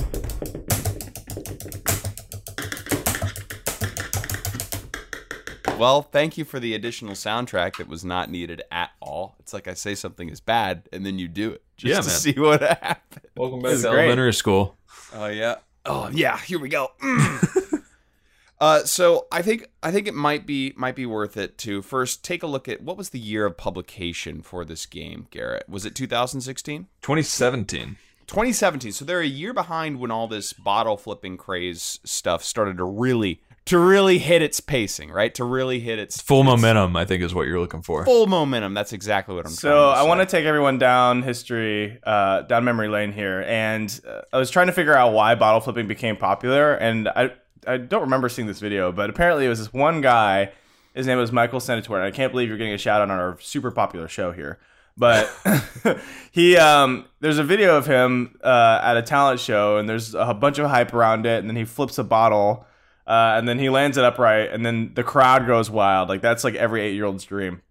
Well, 5.82 6.04
thank 6.04 6.38
you 6.38 6.46
for 6.46 6.60
the 6.60 6.76
additional 6.76 7.16
soundtrack 7.16 7.78
that 7.78 7.88
was 7.88 8.06
not 8.06 8.30
needed 8.30 8.62
at 8.72 8.92
all. 9.00 9.36
It's 9.40 9.52
like 9.52 9.68
I 9.68 9.74
say 9.74 9.96
something 9.96 10.30
is 10.30 10.40
bad, 10.40 10.88
and 10.94 11.04
then 11.04 11.18
you 11.18 11.28
do 11.28 11.54
it 11.54 11.64
just 11.76 11.90
Yeah, 11.90 12.02
to 12.02 12.08
man. 12.08 12.18
see 12.20 12.40
what 12.40 12.62
happens. 12.62 13.26
Welcome 13.36 13.64
back 13.64 13.78
to 13.78 13.82
great. 13.90 14.02
elementary 14.02 14.34
school. 14.36 14.78
Oh 15.12 15.26
yeah. 15.26 15.56
Oh 15.84 16.08
yeah. 16.14 16.38
Here 16.38 16.60
we 16.60 16.70
go. 16.70 16.90
Mm. 17.02 17.84
uh, 18.60 18.84
so 18.84 19.26
I 19.32 19.42
think 19.42 19.72
I 19.82 19.92
think 19.92 20.08
it 20.08 20.14
might 20.14 20.46
be 20.46 20.72
might 20.78 20.96
be 20.96 21.08
worth 21.08 21.36
it 21.36 21.58
to 21.58 21.82
first 21.82 22.24
take 22.24 22.44
a 22.44 22.48
look 22.48 22.70
at 22.70 22.84
what 22.84 22.96
was 22.96 23.10
the 23.10 23.18
year 23.18 23.48
of 23.48 23.58
publication 23.58 24.44
for 24.44 24.64
this 24.64 24.86
game, 24.86 25.26
Garrett. 25.32 25.68
Was 25.68 25.84
it 25.84 25.96
2016? 25.96 26.90
2017. 27.02 27.98
2017. 28.28 28.92
So 28.92 29.04
they're 29.04 29.22
a 29.22 29.26
year 29.26 29.52
behind 29.52 30.00
when 30.00 30.12
all 30.12 30.28
this 30.28 30.54
bottle 30.54 30.96
flipping 30.96 31.38
craze 31.38 32.00
stuff 32.04 32.44
started 32.44 32.78
to 32.78 32.84
really 32.84 33.42
to 33.66 33.78
really 33.78 34.18
hit 34.18 34.42
its 34.42 34.60
pacing, 34.60 35.12
right? 35.12 35.34
To 35.36 35.44
really 35.44 35.80
hit 35.80 36.00
its 36.00 36.20
Full 36.22 36.42
its 36.42 36.48
momentum, 36.48 36.96
I 36.96 37.06
think, 37.06 37.24
is 37.24 37.34
what 37.34 37.48
you're 37.48 37.60
looking 37.60 37.82
for. 37.82 38.06
Full 38.06 38.28
momentum. 38.28 38.74
That's 38.74 38.94
exactly 38.94 39.36
what 39.36 39.46
I'm 39.46 39.52
So 39.52 39.70
trying 39.70 39.96
to 39.96 40.00
I 40.00 40.04
want 40.04 40.22
to 40.22 40.26
take 40.26 40.46
everyone 40.46 40.78
down 40.78 41.22
history, 41.22 42.00
uh, 42.04 42.42
down 42.42 42.64
memory 42.64 42.88
lane 42.88 43.12
here, 43.12 43.44
and 43.48 44.00
uh, 44.08 44.22
I 44.34 44.38
was 44.38 44.50
trying 44.50 44.68
to 44.68 44.74
figure 44.74 44.96
out 44.96 45.14
why 45.14 45.36
bottle 45.36 45.62
flipping 45.62 45.88
became 45.88 46.18
popular, 46.18 46.74
and 46.74 47.08
I 47.10 47.32
I 47.68 47.78
don't 47.78 48.02
remember 48.02 48.30
seeing 48.30 48.48
this 48.48 48.60
video, 48.60 48.92
but 48.92 49.10
apparently 49.10 49.46
it 49.46 49.50
was 49.50 49.60
this 49.60 49.74
one 49.74 50.02
guy. 50.02 50.52
His 50.94 51.08
name 51.08 51.18
was 51.18 51.32
Michael 51.32 51.60
Senatore, 51.60 51.96
and 51.96 52.04
I 52.04 52.12
can't 52.12 52.34
believe 52.34 52.50
you're 52.50 52.58
getting 52.58 52.74
a 52.74 52.78
shout 52.78 53.02
out 53.02 53.10
on 53.10 53.18
our 53.18 53.40
super 53.40 53.72
popular 53.72 54.08
show 54.08 54.32
here. 54.32 54.60
But 54.98 55.32
he, 56.32 56.58
um, 56.58 57.06
there's 57.22 57.38
a 57.38 57.44
video 57.44 57.78
of 57.78 57.86
him 57.86 58.38
uh, 58.44 58.80
at 58.84 58.98
a 58.98 59.02
talent 59.02 59.40
show, 59.40 59.78
and 59.78 59.88
there's 59.88 60.14
a 60.16 60.34
bunch 60.34 60.58
of 60.60 60.70
hype 60.70 60.94
around 60.94 61.26
it, 61.26 61.40
and 61.40 61.50
then 61.50 61.56
he 61.56 61.64
flips 61.64 61.98
a 61.98 62.04
bottle, 62.04 62.66
uh, 63.12 63.38
and 63.38 63.48
then 63.48 63.60
he 63.60 63.70
lands 63.70 63.98
it 63.98 64.04
upright, 64.04 64.52
and 64.54 64.66
then 64.66 64.94
the 64.94 65.04
crowd 65.04 65.46
goes 65.46 65.70
wild. 65.70 66.10
Like 66.10 66.22
that's 66.22 66.44
like 66.44 66.56
every 66.56 66.82
eight 66.82 66.96
year 66.96 67.06
old's 67.06 67.26
dream 67.26 67.62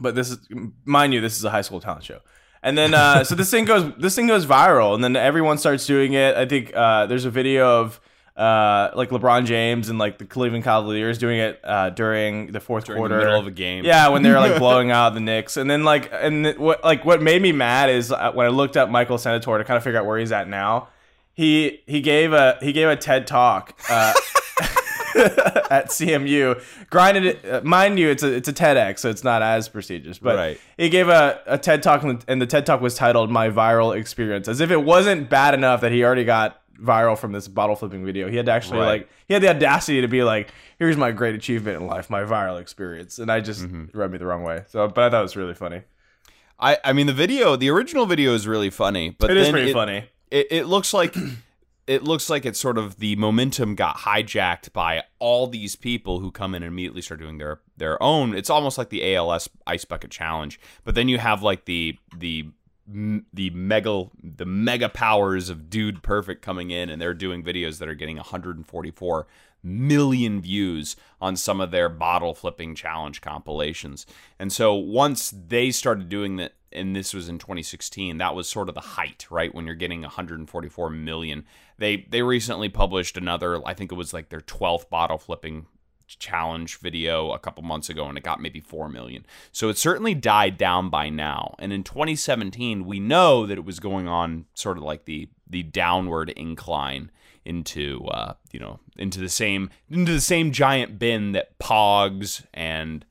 but 0.00 0.14
this 0.14 0.30
is 0.30 0.38
mind 0.84 1.12
you 1.12 1.20
this 1.20 1.36
is 1.36 1.44
a 1.44 1.50
high 1.50 1.60
school 1.60 1.80
talent 1.80 2.02
show 2.04 2.20
and 2.62 2.76
then 2.76 2.94
uh, 2.94 3.22
so 3.22 3.34
this 3.34 3.50
thing 3.50 3.64
goes 3.64 3.92
this 3.98 4.14
thing 4.14 4.26
goes 4.26 4.46
viral 4.46 4.94
and 4.94 5.04
then 5.04 5.14
everyone 5.14 5.58
starts 5.58 5.86
doing 5.86 6.14
it 6.14 6.36
i 6.36 6.46
think 6.46 6.74
uh, 6.74 7.06
there's 7.06 7.24
a 7.24 7.30
video 7.30 7.80
of 7.80 8.00
uh, 8.36 8.90
like 8.94 9.10
lebron 9.10 9.44
james 9.44 9.90
and 9.90 9.98
like 9.98 10.16
the 10.18 10.24
cleveland 10.24 10.64
cavaliers 10.64 11.18
doing 11.18 11.38
it 11.38 11.60
uh, 11.64 11.90
during 11.90 12.52
the 12.52 12.60
fourth 12.60 12.86
during 12.86 12.98
quarter 12.98 13.16
the 13.16 13.24
middle 13.24 13.38
of 13.38 13.46
a 13.46 13.50
game. 13.50 13.84
yeah, 13.84 14.08
when 14.08 14.22
they 14.22 14.30
were 14.30 14.38
like 14.38 14.58
blowing 14.64 14.90
out 14.90 15.12
the 15.12 15.20
Knicks, 15.20 15.58
and 15.58 15.68
then 15.68 15.84
like, 15.84 16.08
and 16.10 16.44
th- 16.44 16.56
what 16.56 16.82
like 16.82 17.04
what 17.04 17.20
made 17.20 17.42
me 17.42 17.52
mad 17.52 17.90
is 17.90 18.10
uh, 18.10 18.32
when 18.32 18.46
I 18.46 18.48
looked 18.48 18.78
up 18.78 18.88
Michael 18.88 19.18
Senatore 19.18 19.58
to 19.58 19.64
kind 19.64 19.76
of 19.76 19.84
figure 19.84 19.98
out 19.98 20.06
where 20.06 20.16
he's 20.16 20.32
at 20.32 20.48
now. 20.48 20.88
He 21.34 21.82
he 21.86 22.00
gave 22.00 22.32
a 22.32 22.56
he 22.62 22.72
gave 22.72 22.88
a 22.88 22.96
TED 22.96 23.26
talk 23.26 23.78
uh, 23.90 24.14
at 25.70 25.88
CMU. 25.88 26.62
Grinded 26.90 27.44
uh, 27.46 27.60
mind 27.64 27.98
you, 27.98 28.08
it's 28.08 28.22
a 28.22 28.32
it's 28.32 28.48
a 28.48 28.52
TEDx, 28.52 28.98
so 29.00 29.10
it's 29.10 29.24
not 29.24 29.42
as 29.42 29.68
prestigious. 29.68 30.18
But 30.18 30.36
Right. 30.36 30.60
he 30.76 30.88
gave 30.88 31.08
a, 31.08 31.40
a 31.46 31.58
TED 31.58 31.82
talk, 31.82 32.02
and 32.02 32.42
the, 32.42 32.46
TED 32.46 32.66
talk 32.66 32.80
was 32.80 32.94
titled 32.94 33.30
"My 33.30 33.48
Viral 33.50 33.96
Experience," 33.96 34.48
as 34.48 34.60
if 34.60 34.70
it 34.70 34.82
wasn't 34.82 35.28
bad 35.30 35.54
enough 35.54 35.80
that 35.82 35.92
he 35.92 36.02
already 36.04 36.24
got 36.24 36.60
viral 36.80 37.18
from 37.18 37.32
this 37.32 37.46
bottle 37.46 37.76
flipping 37.76 38.04
video. 38.06 38.28
He 38.30 38.36
had 38.36 38.46
to 38.46 38.52
actually 38.52 38.78
Right. 38.80 38.86
like 38.86 39.08
he 39.28 39.34
had 39.34 39.42
the 39.42 39.50
audacity 39.50 40.00
to 40.00 40.08
be 40.08 40.22
like, 40.22 40.50
"Here's 40.78 40.96
my 40.96 41.12
great 41.12 41.34
achievement 41.34 41.80
in 41.80 41.86
life, 41.86 42.08
my 42.10 42.22
viral 42.22 42.60
experience," 42.60 43.18
and 43.18 43.30
I 43.30 43.40
just 43.40 43.62
Mm-hmm. 43.62 43.96
rubbed 43.98 44.12
me 44.12 44.18
the 44.18 44.26
wrong 44.26 44.42
way. 44.42 44.62
So, 44.68 44.88
but 44.88 45.04
I 45.04 45.10
thought 45.10 45.20
it 45.20 45.22
was 45.22 45.36
really 45.36 45.54
funny. 45.54 45.82
I 46.58 46.78
I 46.84 46.92
mean 46.94 47.06
the 47.06 47.12
video, 47.12 47.56
the 47.56 47.70
original 47.70 48.06
video 48.06 48.32
is 48.34 48.46
really 48.48 48.70
funny, 48.70 49.10
but 49.18 49.30
It 49.30 49.36
is 49.36 49.50
pretty 49.50 49.70
it- 49.70 49.74
funny. 49.74 50.04
it, 50.30 50.46
it 50.50 50.64
looks 50.66 50.92
like 50.94 51.14
it 51.90 52.04
looks 52.04 52.30
like 52.30 52.46
it's 52.46 52.60
sort 52.60 52.78
of 52.78 52.98
the 53.00 53.16
momentum 53.16 53.74
got 53.74 53.96
hijacked 53.96 54.72
by 54.72 55.02
all 55.18 55.48
these 55.48 55.74
people 55.74 56.20
who 56.20 56.30
come 56.30 56.54
in 56.54 56.62
and 56.62 56.70
immediately 56.72 57.02
start 57.02 57.18
doing 57.18 57.38
their 57.38 57.60
their 57.76 58.00
own. 58.00 58.32
It's 58.32 58.48
almost 58.48 58.78
like 58.78 58.90
the 58.90 59.16
ALS 59.16 59.48
ice 59.66 59.84
bucket 59.84 60.12
challenge 60.12 60.60
but 60.84 60.94
then 60.94 61.08
you 61.08 61.18
have 61.18 61.42
like 61.42 61.64
the 61.64 61.98
the 62.16 62.46
the 62.86 63.50
mega 63.50 64.04
the 64.22 64.46
mega 64.46 64.88
powers 64.88 65.48
of 65.48 65.68
dude 65.68 66.02
perfect 66.02 66.42
coming 66.42 66.70
in 66.70 66.88
and 66.88 67.02
they're 67.02 67.12
doing 67.12 67.42
videos 67.42 67.78
that 67.78 67.88
are 67.88 67.94
getting 67.94 68.16
144 68.16 69.26
million 69.62 70.40
views 70.40 70.96
on 71.20 71.36
some 71.36 71.60
of 71.60 71.70
their 71.72 71.88
bottle 71.88 72.34
flipping 72.34 72.74
challenge 72.74 73.20
compilations. 73.20 74.06
And 74.38 74.52
so 74.52 74.74
once 74.74 75.34
they 75.48 75.70
started 75.70 76.08
doing 76.08 76.36
that 76.36 76.54
and 76.72 76.94
this 76.94 77.14
was 77.14 77.28
in 77.28 77.38
2016. 77.38 78.18
That 78.18 78.34
was 78.34 78.48
sort 78.48 78.68
of 78.68 78.74
the 78.74 78.80
height, 78.80 79.26
right? 79.30 79.54
When 79.54 79.66
you're 79.66 79.74
getting 79.74 80.02
144 80.02 80.90
million. 80.90 81.44
They 81.78 82.06
they 82.08 82.22
recently 82.22 82.68
published 82.68 83.16
another. 83.16 83.66
I 83.66 83.74
think 83.74 83.92
it 83.92 83.96
was 83.96 84.12
like 84.12 84.28
their 84.28 84.40
12th 84.40 84.88
bottle 84.88 85.18
flipping 85.18 85.66
challenge 86.18 86.78
video 86.78 87.30
a 87.30 87.38
couple 87.38 87.62
months 87.62 87.88
ago 87.88 88.06
and 88.06 88.18
it 88.18 88.24
got 88.24 88.40
maybe 88.40 88.60
4 88.60 88.88
million. 88.88 89.24
So 89.52 89.68
it 89.68 89.78
certainly 89.78 90.14
died 90.14 90.56
down 90.56 90.90
by 90.90 91.08
now. 91.08 91.54
And 91.58 91.72
in 91.72 91.84
2017, 91.84 92.84
we 92.84 92.98
know 92.98 93.46
that 93.46 93.58
it 93.58 93.64
was 93.64 93.78
going 93.78 94.08
on 94.08 94.46
sort 94.54 94.76
of 94.76 94.82
like 94.82 95.04
the 95.04 95.28
the 95.48 95.62
downward 95.62 96.30
incline 96.30 97.10
into 97.44 98.04
uh, 98.06 98.34
you 98.52 98.60
know, 98.60 98.80
into 98.96 99.20
the 99.20 99.28
same 99.28 99.70
into 99.90 100.12
the 100.12 100.20
same 100.20 100.52
giant 100.52 100.98
bin 100.98 101.32
that 101.32 101.58
Pogs 101.58 102.44
and 102.52 103.04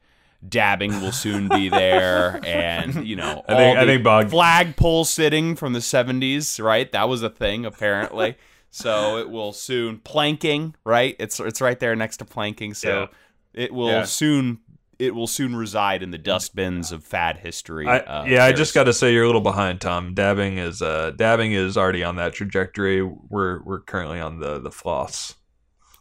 dabbing 0.47 1.01
will 1.01 1.11
soon 1.11 1.49
be 1.49 1.67
there 1.69 2.39
and 2.45 3.05
you 3.05 3.15
know 3.15 3.43
I 3.47 3.55
think- 3.55 3.77
I 3.77 3.85
think 3.85 4.29
flagpole 4.29 5.03
sitting 5.05 5.55
from 5.57 5.73
the 5.73 5.79
70s 5.79 6.63
right 6.63 6.89
that 6.93 7.09
was 7.09 7.21
a 7.23 7.29
thing 7.29 7.65
apparently 7.65 8.37
so 8.69 9.17
it 9.17 9.29
will 9.29 9.51
soon 9.51 9.97
planking 9.99 10.75
right 10.85 11.15
it's 11.19 11.39
it's 11.41 11.59
right 11.59 11.77
there 11.79 11.95
next 11.95 12.17
to 12.17 12.25
planking 12.25 12.73
so 12.73 13.09
it 13.53 13.73
will 13.73 13.87
Yeah. 13.89 14.03
soon 14.05 14.59
it 14.97 15.15
will 15.15 15.27
soon 15.27 15.55
reside 15.55 16.03
in 16.03 16.11
the 16.11 16.17
dustbins 16.17 16.91
of 16.93 17.03
fad 17.03 17.37
history 17.37 17.87
I, 17.87 17.99
uh, 17.99 18.25
yeah, 18.25 18.43
I 18.45 18.51
just 18.53 18.73
got 18.73 18.83
to 18.83 18.93
say 18.93 19.13
you're 19.13 19.23
a 19.23 19.27
little 19.27 19.39
behind, 19.41 19.79
Tom. 19.79 20.13
Dabbing 20.13 20.57
is 20.57 20.81
uh, 20.81 21.11
dabbing 21.15 21.53
is 21.53 21.77
already 21.77 22.03
on 22.03 22.17
that 22.17 22.33
trajectory. 22.33 23.01
We're 23.01 23.61
we're 23.63 23.79
currently 23.79 24.19
on 24.19 24.39
the 24.39 24.59
the 24.59 24.71
floss. 24.71 25.35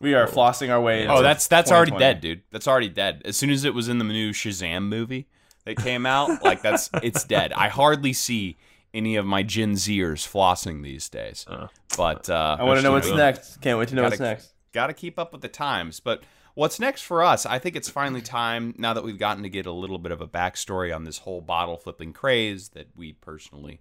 We 0.01 0.15
are 0.15 0.27
flossing 0.27 0.71
our 0.71 0.81
way. 0.81 1.07
oh 1.07 1.11
into 1.13 1.23
that's 1.23 1.47
that's 1.49 1.73
already 1.73 1.93
dead 1.97 2.21
dude 2.21 2.43
that's 2.51 2.69
already 2.69 2.89
dead 2.89 3.23
as 3.25 3.37
soon 3.37 3.51
as 3.51 3.65
it 3.65 3.75
was 3.75 3.89
in 3.89 3.99
the 3.99 4.05
new 4.05 4.33
shazam 4.33 4.85
movie 4.89 5.27
that 5.65 5.77
came 5.77 6.07
out 6.07 6.43
like 6.45 6.63
that's 6.63 6.89
it's 7.03 7.25
dead 7.25 7.53
i 7.53 7.69
hardly 7.69 8.13
see 8.13 8.57
any 8.95 9.17
of 9.17 9.27
my 9.27 9.43
gen 9.43 9.73
zers 9.75 10.27
flossing 10.27 10.83
these 10.83 11.09
days 11.09 11.45
Uh, 11.49 11.67
but 11.97 12.31
uh 12.31 12.57
I 12.59 12.65
want 12.65 12.79
to 12.79 12.83
know 12.83 12.93
what's 12.93 13.11
next. 13.11 13.61
Can't 13.61 13.79
wait 13.79 13.89
to 13.89 13.95
know 13.95 14.05
what's 14.05 14.17
Gotta- 14.19 14.31
next. 14.31 14.55
got 14.73 14.87
to 14.87 14.93
keep 14.95 15.19
up 15.19 15.33
with 15.33 15.43
the 15.43 15.49
times. 15.49 16.01
But 16.01 16.23
what's 16.55 16.79
next 16.81 17.03
for 17.03 17.23
us? 17.23 17.45
I 17.45 17.59
think 17.59 17.77
it's 17.77 17.89
finally 17.91 18.23
time 18.23 18.75
now 18.79 18.95
that 18.95 19.05
we've 19.05 19.19
gotten 19.19 19.43
to 19.43 19.49
get 19.51 19.67
a 19.67 19.73
little 19.73 19.99
bit 19.99 20.11
of 20.13 20.21
a 20.21 20.27
backstory 20.27 20.95
on 20.95 21.05
this 21.05 21.19
whole 21.19 21.41
bottle 21.43 21.77
flipping 21.77 22.13
craze 22.13 22.71
that 22.71 22.89
we 22.97 23.13
personally 23.15 23.81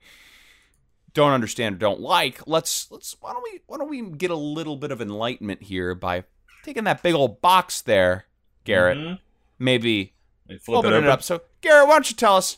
don't 1.14 1.32
understand 1.32 1.76
or 1.76 1.78
don't 1.80 2.00
like. 2.00 2.48
Let's 2.48 2.92
let's 2.92 3.16
why 3.20 3.34
don't 3.34 3.44
we 3.44 3.62
why 3.68 3.78
don't 3.78 3.90
we 3.90 4.02
get 4.02 4.32
a 4.32 4.36
little 4.36 4.76
bit 4.76 4.92
of 4.92 5.02
enlightenment 5.02 5.64
here 5.64 5.96
by 5.96 6.24
taking 6.64 6.84
that 6.86 7.04
big 7.04 7.16
old 7.16 7.42
box 7.42 7.82
there, 7.82 8.26
Garrett. 8.64 8.98
Mhm. 8.98 9.20
Maybe 9.60 10.14
Flip 10.62 10.80
opening 10.80 11.04
it, 11.04 11.10
up. 11.10 11.24
So 11.24 11.42
Garrett, 11.62 11.88
why 11.88 11.96
don't 11.96 12.10
you 12.10 12.16
tell 12.16 12.36
us 12.38 12.58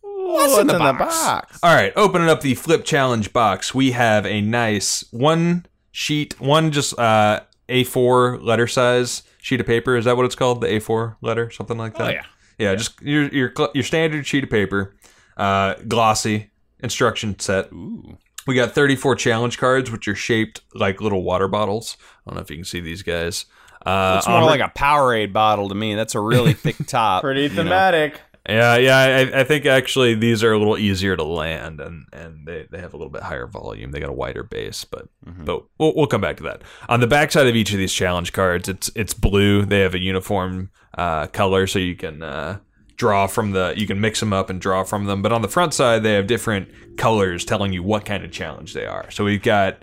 what's, 0.00 0.58
in 0.58 0.66
the 0.66 0.78
box? 0.78 1.58
All 1.62 1.74
right, 1.74 1.92
opening 1.96 2.28
up 2.28 2.40
the 2.40 2.54
flip 2.54 2.84
challenge 2.84 3.32
box, 3.32 3.74
we 3.74 3.92
have 3.92 4.24
a 4.24 4.40
nice 4.40 5.04
one 5.10 5.66
sheet, 5.92 6.40
one 6.40 6.70
just 6.70 6.98
uh, 6.98 7.40
A4 7.68 8.42
letter 8.42 8.66
size 8.66 9.22
sheet 9.40 9.60
of 9.60 9.66
paper. 9.66 9.96
Is 9.96 10.04
that 10.04 10.16
what 10.16 10.24
it's 10.24 10.34
called? 10.34 10.60
The 10.60 10.68
A4 10.68 11.16
letter, 11.20 11.50
something 11.50 11.76
like 11.76 11.96
that. 11.98 12.08
Oh 12.08 12.10
yeah. 12.10 12.24
yeah, 12.58 12.74
just 12.74 13.00
your 13.02 13.28
your 13.28 13.52
your 13.74 13.84
standard 13.84 14.26
sheet 14.26 14.44
of 14.44 14.50
paper, 14.50 14.94
uh, 15.36 15.74
glossy 15.88 16.50
instruction 16.80 17.38
set. 17.38 17.72
Ooh. 17.72 18.18
We 18.46 18.54
got 18.54 18.72
34 18.72 19.16
challenge 19.16 19.58
cards, 19.58 19.90
which 19.90 20.06
are 20.06 20.14
shaped 20.14 20.60
like 20.74 21.00
little 21.00 21.22
water 21.24 21.48
bottles. 21.48 21.96
I 22.26 22.30
don't 22.30 22.36
know 22.36 22.42
if 22.42 22.50
you 22.50 22.56
can 22.56 22.64
see 22.64 22.80
these 22.80 23.02
guys. 23.02 23.46
Uh, 23.84 24.16
It's 24.18 24.28
more 24.28 24.38
on- 24.38 24.44
like 24.46 24.60
a 24.60 24.72
Powerade 24.76 25.32
bottle 25.32 25.68
to 25.68 25.74
me. 25.74 25.94
That's 25.94 26.14
a 26.14 26.20
really 26.20 26.52
thick 26.54 26.76
top. 26.86 27.22
Pretty 27.22 27.42
you 27.42 27.48
know. 27.48 27.54
thematic. 27.56 28.20
Yeah, 28.48 28.76
yeah. 28.76 28.96
I, 29.34 29.40
I 29.40 29.44
think 29.44 29.66
actually 29.66 30.14
these 30.14 30.44
are 30.44 30.52
a 30.52 30.58
little 30.58 30.78
easier 30.78 31.16
to 31.16 31.24
land, 31.24 31.80
and 31.80 32.04
and 32.12 32.46
they, 32.46 32.68
they 32.70 32.78
have 32.78 32.94
a 32.94 32.96
little 32.96 33.10
bit 33.10 33.22
higher 33.24 33.48
volume. 33.48 33.90
They 33.90 33.98
got 33.98 34.08
a 34.08 34.12
wider 34.12 34.44
base, 34.44 34.84
but 34.84 35.08
Mhm. 35.28 35.44
but 35.44 35.64
we'll, 35.78 35.92
we'll 35.96 36.06
come 36.06 36.20
back 36.20 36.36
to 36.36 36.44
that. 36.44 36.62
On 36.88 37.00
the 37.00 37.08
backside 37.08 37.48
of 37.48 37.56
each 37.56 37.72
of 37.72 37.78
these 37.78 37.92
challenge 37.92 38.32
cards, 38.32 38.68
it's 38.68 38.88
it's 38.94 39.14
blue. 39.14 39.64
They 39.64 39.80
have 39.80 39.94
a 39.94 40.00
uniform 40.00 40.70
uh, 40.96 41.26
color, 41.26 41.66
so 41.66 41.80
you 41.80 41.96
can 41.96 42.22
uh, 42.22 42.58
draw 42.96 43.26
from 43.26 43.52
the 43.52 43.74
you 43.76 43.86
can 43.86 44.00
mix 44.00 44.20
them 44.20 44.32
up 44.32 44.50
and 44.50 44.60
draw 44.60 44.82
from 44.82 45.06
them. 45.06 45.22
But 45.22 45.32
on 45.32 45.42
the 45.42 45.48
front 45.48 45.74
side, 45.74 46.02
they 46.02 46.14
have 46.14 46.26
different 46.26 46.96
colors 46.96 47.44
telling 47.44 47.72
you 47.72 47.82
what 47.82 48.04
kind 48.04 48.24
of 48.24 48.32
challenge 48.32 48.74
they 48.74 48.86
are. 48.86 49.10
So 49.10 49.24
we've 49.24 49.42
got 49.42 49.82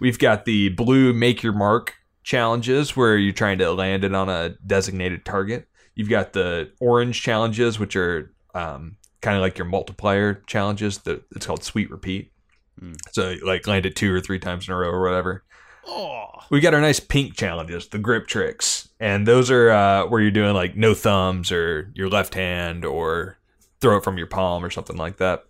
we've 0.00 0.18
got 0.18 0.44
the 0.44 0.70
blue 0.70 1.12
make 1.12 1.42
your 1.42 1.52
mark 1.52 1.94
challenges 2.22 2.96
where 2.96 3.16
you're 3.16 3.32
trying 3.32 3.58
to 3.58 3.72
land 3.72 4.04
it 4.04 4.14
on 4.14 4.28
a 4.28 4.50
designated 4.66 5.24
target. 5.24 5.68
You've 5.94 6.08
got 6.08 6.32
the 6.32 6.70
orange 6.80 7.20
challenges, 7.22 7.78
which 7.78 7.96
are 7.96 8.32
um, 8.54 8.96
kind 9.20 9.36
of 9.36 9.42
like 9.42 9.58
your 9.58 9.66
multiplier 9.66 10.34
challenges. 10.46 10.98
That 10.98 11.22
it's 11.34 11.46
called 11.46 11.64
sweet 11.64 11.90
repeat. 11.90 12.32
Mm. 12.80 12.96
So 13.12 13.34
like 13.44 13.66
land 13.66 13.86
it 13.86 13.96
two 13.96 14.12
or 14.14 14.20
three 14.20 14.38
times 14.38 14.68
in 14.68 14.74
a 14.74 14.76
row 14.76 14.90
or 14.90 15.02
whatever. 15.02 15.44
Oh. 15.86 16.26
We 16.50 16.60
got 16.60 16.74
our 16.74 16.80
nice 16.80 17.00
pink 17.00 17.34
challenges, 17.36 17.88
the 17.88 17.98
grip 17.98 18.26
tricks, 18.26 18.88
and 19.00 19.26
those 19.26 19.50
are 19.50 19.70
uh, 19.70 20.06
where 20.06 20.20
you're 20.20 20.30
doing 20.30 20.54
like 20.54 20.76
no 20.76 20.94
thumbs 20.94 21.50
or 21.50 21.90
your 21.94 22.08
left 22.08 22.34
hand 22.34 22.84
or 22.84 23.38
throw 23.80 23.96
it 23.96 24.04
from 24.04 24.18
your 24.18 24.26
palm 24.26 24.64
or 24.64 24.70
something 24.70 24.96
like 24.96 25.16
that. 25.16 25.44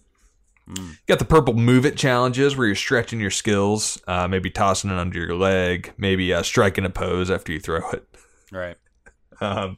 Mm. 0.68 0.96
Got 1.06 1.18
the 1.18 1.24
purple 1.24 1.54
move 1.54 1.84
it 1.84 1.96
challenges 1.96 2.56
where 2.56 2.66
you're 2.66 2.76
stretching 2.76 3.20
your 3.20 3.30
skills, 3.30 4.00
uh, 4.06 4.28
maybe 4.28 4.50
tossing 4.50 4.90
it 4.90 4.96
under 4.96 5.18
your 5.18 5.34
leg, 5.36 5.92
maybe 5.98 6.32
uh, 6.32 6.42
striking 6.42 6.84
a 6.84 6.90
pose 6.90 7.30
after 7.30 7.52
you 7.52 7.60
throw 7.60 7.88
it. 7.90 8.06
Right. 8.50 8.76
Um, 9.40 9.76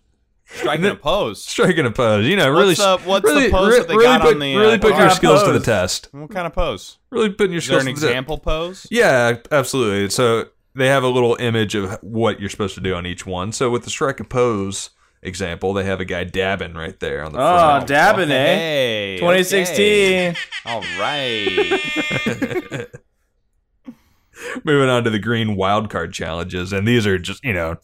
Striking 0.56 0.86
a 0.86 0.94
pose. 0.94 1.42
striking 1.44 1.84
a 1.86 1.90
pose, 1.90 2.26
you 2.26 2.36
know, 2.36 2.48
really, 2.48 2.74
What's 2.74 2.78
the- 2.78 2.98
what's 3.08 3.32
the 3.32 3.48
pose 3.50 3.72
re- 3.72 3.78
that 3.78 3.88
they 3.88 3.94
really 3.96 4.04
got 4.06 4.20
put, 4.22 4.34
on 4.34 4.38
the, 4.40 4.56
really 4.56 4.74
uh, 4.74 4.78
put 4.78 4.88
your 4.90 4.98
kind 4.98 5.10
of 5.10 5.16
skills 5.16 5.42
to 5.44 5.52
the 5.52 5.60
test. 5.60 6.08
What 6.12 6.30
kind 6.30 6.46
of 6.46 6.52
pose? 6.52 6.98
Really 7.10 7.30
putting 7.30 7.52
your 7.52 7.58
Is 7.58 7.66
there 7.68 7.80
skills 7.80 7.88
an 7.88 7.94
to 7.94 8.00
the 8.00 8.06
example 8.08 8.38
pose? 8.38 8.86
Yeah, 8.90 9.38
absolutely. 9.50 10.10
So 10.10 10.46
they 10.74 10.86
have 10.88 11.02
a 11.02 11.08
little 11.08 11.36
image 11.40 11.74
of 11.74 11.98
what 12.02 12.40
you're 12.40 12.50
supposed 12.50 12.74
to 12.76 12.80
do 12.80 12.94
on 12.94 13.06
each 13.06 13.26
one. 13.26 13.52
So 13.52 13.70
with 13.70 13.84
the 13.84 13.90
strike 13.90 14.20
a 14.20 14.24
pose 14.24 14.90
example, 15.22 15.72
they 15.72 15.84
have 15.84 16.00
a 16.00 16.04
guy 16.04 16.24
dabbing 16.24 16.74
right 16.74 16.98
there 17.00 17.24
on 17.24 17.32
the 17.32 17.38
Oh, 17.38 17.56
front. 17.56 17.84
Oh, 17.84 17.86
dabbing, 17.86 18.30
eh? 18.30 18.56
Hey, 18.56 19.16
2016. 19.18 20.30
okay. 20.30 20.36
All 20.66 20.80
right. 21.00 22.86
Moving 24.64 24.88
on 24.88 25.04
to 25.04 25.10
the 25.10 25.18
green 25.18 25.56
wild 25.56 25.90
card 25.90 26.12
challenges, 26.12 26.72
and 26.72 26.86
these 26.86 27.06
are 27.06 27.18
just 27.18 27.42
you 27.44 27.52
know, 27.52 27.76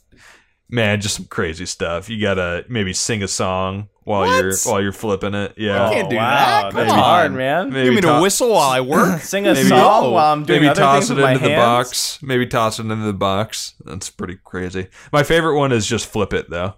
man, 0.71 1.01
just 1.01 1.17
some 1.17 1.27
crazy 1.27 1.67
stuff. 1.67 2.09
You 2.09 2.21
gotta 2.21 2.65
maybe 2.69 2.93
sing 2.93 3.23
a 3.23 3.29
song 3.29 3.89
while 4.05 4.23
What? 4.23 4.43
you're 4.45 4.55
while 4.65 4.83
you're 4.83 4.93
flipping 4.93 5.35
it. 5.35 5.55
Yeah, 5.57 5.87
I 5.89 5.93
can't 5.95 6.11
do 6.11 6.17
wow, 6.17 6.31
that. 6.31 6.73
Come 6.73 6.81
That's 6.81 6.93
on. 6.93 6.99
hard, 6.99 7.33
man. 7.35 7.71
maybe 7.71 7.87
you 7.87 7.93
mean 7.93 8.03
to- 8.03 8.09
to 8.09 8.21
whistle 8.23 8.51
while 8.51 8.71
I 8.71 8.81
work? 8.81 9.21
Sing 9.23 9.47
a 9.47 9.55
Maybe- 9.55 9.69
song 9.69 10.13
while 10.13 10.33
I'm 10.33 10.45
doing 10.45 10.61
maybe 10.61 10.71
other 10.71 10.81
toss 10.81 11.09
things 11.09 11.11
it 11.11 11.15
with 11.17 11.23
my 11.25 11.33
into 11.33 11.45
the 11.45 11.51
hands. 11.51 11.61
box. 11.63 12.19
Maybe 12.23 12.47
toss 12.47 12.79
it 12.79 12.83
into 12.83 12.97
the 13.05 13.13
box. 13.13 13.75
That's 13.85 14.11
pretty 14.11 14.39
crazy. 14.43 14.89
My 15.13 15.23
favorite 15.23 15.57
one 15.59 15.73
is 15.73 15.87
just 15.87 16.07
flip 16.07 16.33
it 16.33 16.49
though. 16.51 16.75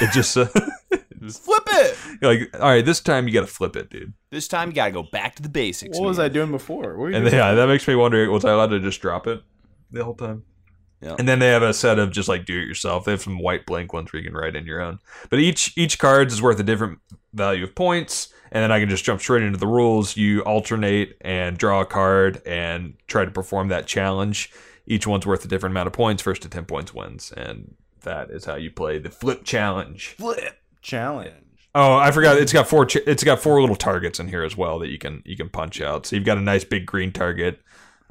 It 0.00 0.10
just 0.12 0.36
uh, 0.36 0.46
Flip 1.26 1.62
it. 1.68 1.96
like 2.20 2.50
all 2.60 2.68
right, 2.68 2.84
this 2.84 3.00
time 3.00 3.26
you 3.26 3.32
got 3.32 3.40
to 3.40 3.46
flip 3.46 3.76
it, 3.76 3.88
dude. 3.90 4.12
This 4.30 4.46
time 4.48 4.68
you 4.68 4.74
gotta 4.74 4.90
go 4.92 5.04
back 5.04 5.36
to 5.36 5.42
the 5.42 5.48
basics. 5.48 5.98
What 5.98 6.06
was 6.06 6.18
I 6.18 6.28
doing 6.28 6.50
before? 6.50 6.90
What 6.90 6.98
were 6.98 7.10
you 7.10 7.16
And 7.16 7.24
doing? 7.24 7.34
yeah, 7.34 7.54
that 7.54 7.66
makes 7.66 7.86
me 7.88 7.94
wonder: 7.94 8.28
was 8.30 8.44
I 8.44 8.52
allowed 8.52 8.68
to 8.70 8.80
just 8.80 9.00
drop 9.00 9.26
it 9.26 9.40
the 9.90 10.04
whole 10.04 10.14
time? 10.14 10.42
Yeah. 11.04 11.16
And 11.18 11.28
then 11.28 11.38
they 11.38 11.48
have 11.48 11.62
a 11.62 11.74
set 11.74 11.98
of 11.98 12.10
just 12.10 12.28
like 12.28 12.46
do 12.46 12.58
it 12.58 12.66
yourself. 12.66 13.04
They 13.04 13.10
have 13.10 13.20
some 13.22 13.38
white 13.38 13.66
blank 13.66 13.92
ones 13.92 14.12
where 14.12 14.22
you 14.22 14.28
can 14.28 14.36
write 14.36 14.56
in 14.56 14.64
your 14.64 14.80
own. 14.80 15.00
But 15.28 15.38
each 15.38 15.76
each 15.76 15.98
card 15.98 16.32
is 16.32 16.40
worth 16.40 16.58
a 16.58 16.62
different 16.62 16.98
value 17.34 17.64
of 17.64 17.74
points. 17.74 18.32
And 18.50 18.62
then 18.62 18.72
I 18.72 18.80
can 18.80 18.88
just 18.88 19.04
jump 19.04 19.20
straight 19.20 19.42
into 19.42 19.58
the 19.58 19.66
rules. 19.66 20.16
You 20.16 20.40
alternate 20.42 21.16
and 21.20 21.58
draw 21.58 21.80
a 21.80 21.86
card 21.86 22.40
and 22.46 22.94
try 23.06 23.24
to 23.24 23.30
perform 23.30 23.68
that 23.68 23.86
challenge. 23.86 24.50
Each 24.86 25.06
one's 25.06 25.26
worth 25.26 25.44
a 25.44 25.48
different 25.48 25.72
amount 25.72 25.88
of 25.88 25.92
points. 25.92 26.22
First 26.22 26.42
to 26.42 26.48
ten 26.48 26.64
points 26.64 26.94
wins, 26.94 27.32
and 27.36 27.74
that 28.02 28.30
is 28.30 28.44
how 28.44 28.54
you 28.54 28.70
play 28.70 28.98
the 28.98 29.10
flip 29.10 29.44
challenge. 29.44 30.14
flip? 30.16 30.58
Challenge. 30.80 31.34
Oh, 31.74 31.96
I 31.96 32.12
forgot. 32.12 32.36
It's 32.36 32.52
got 32.52 32.68
four. 32.68 32.86
Ch- 32.86 32.96
it's 33.06 33.24
got 33.24 33.40
four 33.40 33.60
little 33.60 33.76
targets 33.76 34.20
in 34.20 34.28
here 34.28 34.44
as 34.44 34.56
well 34.56 34.78
that 34.78 34.90
you 34.90 34.98
can 34.98 35.22
you 35.24 35.36
can 35.36 35.48
punch 35.48 35.80
out. 35.80 36.06
So 36.06 36.14
you've 36.14 36.24
got 36.24 36.38
a 36.38 36.42
nice 36.42 36.62
big 36.62 36.86
green 36.86 37.10
target, 37.10 37.60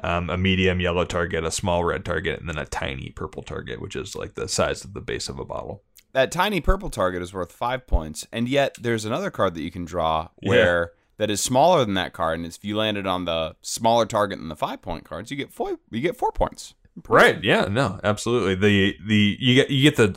um, 0.01 0.29
a 0.29 0.38
medium 0.38 0.79
yellow 0.79 1.05
target, 1.05 1.43
a 1.43 1.51
small 1.51 1.83
red 1.83 2.03
target, 2.05 2.39
and 2.39 2.50
then 2.50 2.57
a 2.57 2.65
tiny 2.65 3.09
purple 3.12 3.43
target, 3.43 3.81
which 3.81 3.95
is 3.95 4.15
like 4.15 4.35
the 4.35 4.47
size 4.47 4.83
of 4.83 4.93
the 4.93 5.01
base 5.01 5.29
of 5.29 5.39
a 5.39 5.45
bottle. 5.45 5.83
That 6.13 6.31
tiny 6.31 6.62
purple 6.62 6.89
target 6.89 7.21
is 7.21 7.33
worth 7.33 7.51
five 7.51 7.88
points, 7.88 8.27
and 8.31 8.47
yet 8.47 8.75
there's 8.79 9.05
another 9.05 9.31
card 9.31 9.55
that 9.55 9.62
you 9.62 9.71
can 9.71 9.85
draw 9.85 10.29
where 10.43 10.91
that 11.17 11.29
is 11.31 11.41
smaller 11.41 11.85
than 11.85 11.93
that 11.95 12.13
card, 12.13 12.39
and 12.39 12.45
if 12.45 12.63
you 12.63 12.75
landed 12.77 13.05
on 13.07 13.25
the 13.25 13.55
smaller 13.62 14.05
target 14.05 14.39
than 14.39 14.50
the 14.50 14.55
five 14.55 14.81
point 14.81 15.05
cards, 15.05 15.31
you 15.31 15.38
get 15.38 15.51
four. 15.51 15.77
You 15.91 16.01
get 16.01 16.15
four 16.17 16.31
points. 16.31 16.73
Right? 17.07 17.43
Yeah. 17.43 17.65
No. 17.65 18.00
Absolutely. 18.03 18.53
The 18.55 18.95
the 19.07 19.38
you 19.39 19.55
get 19.55 19.71
you 19.71 19.81
get 19.81 19.95
the 19.95 20.15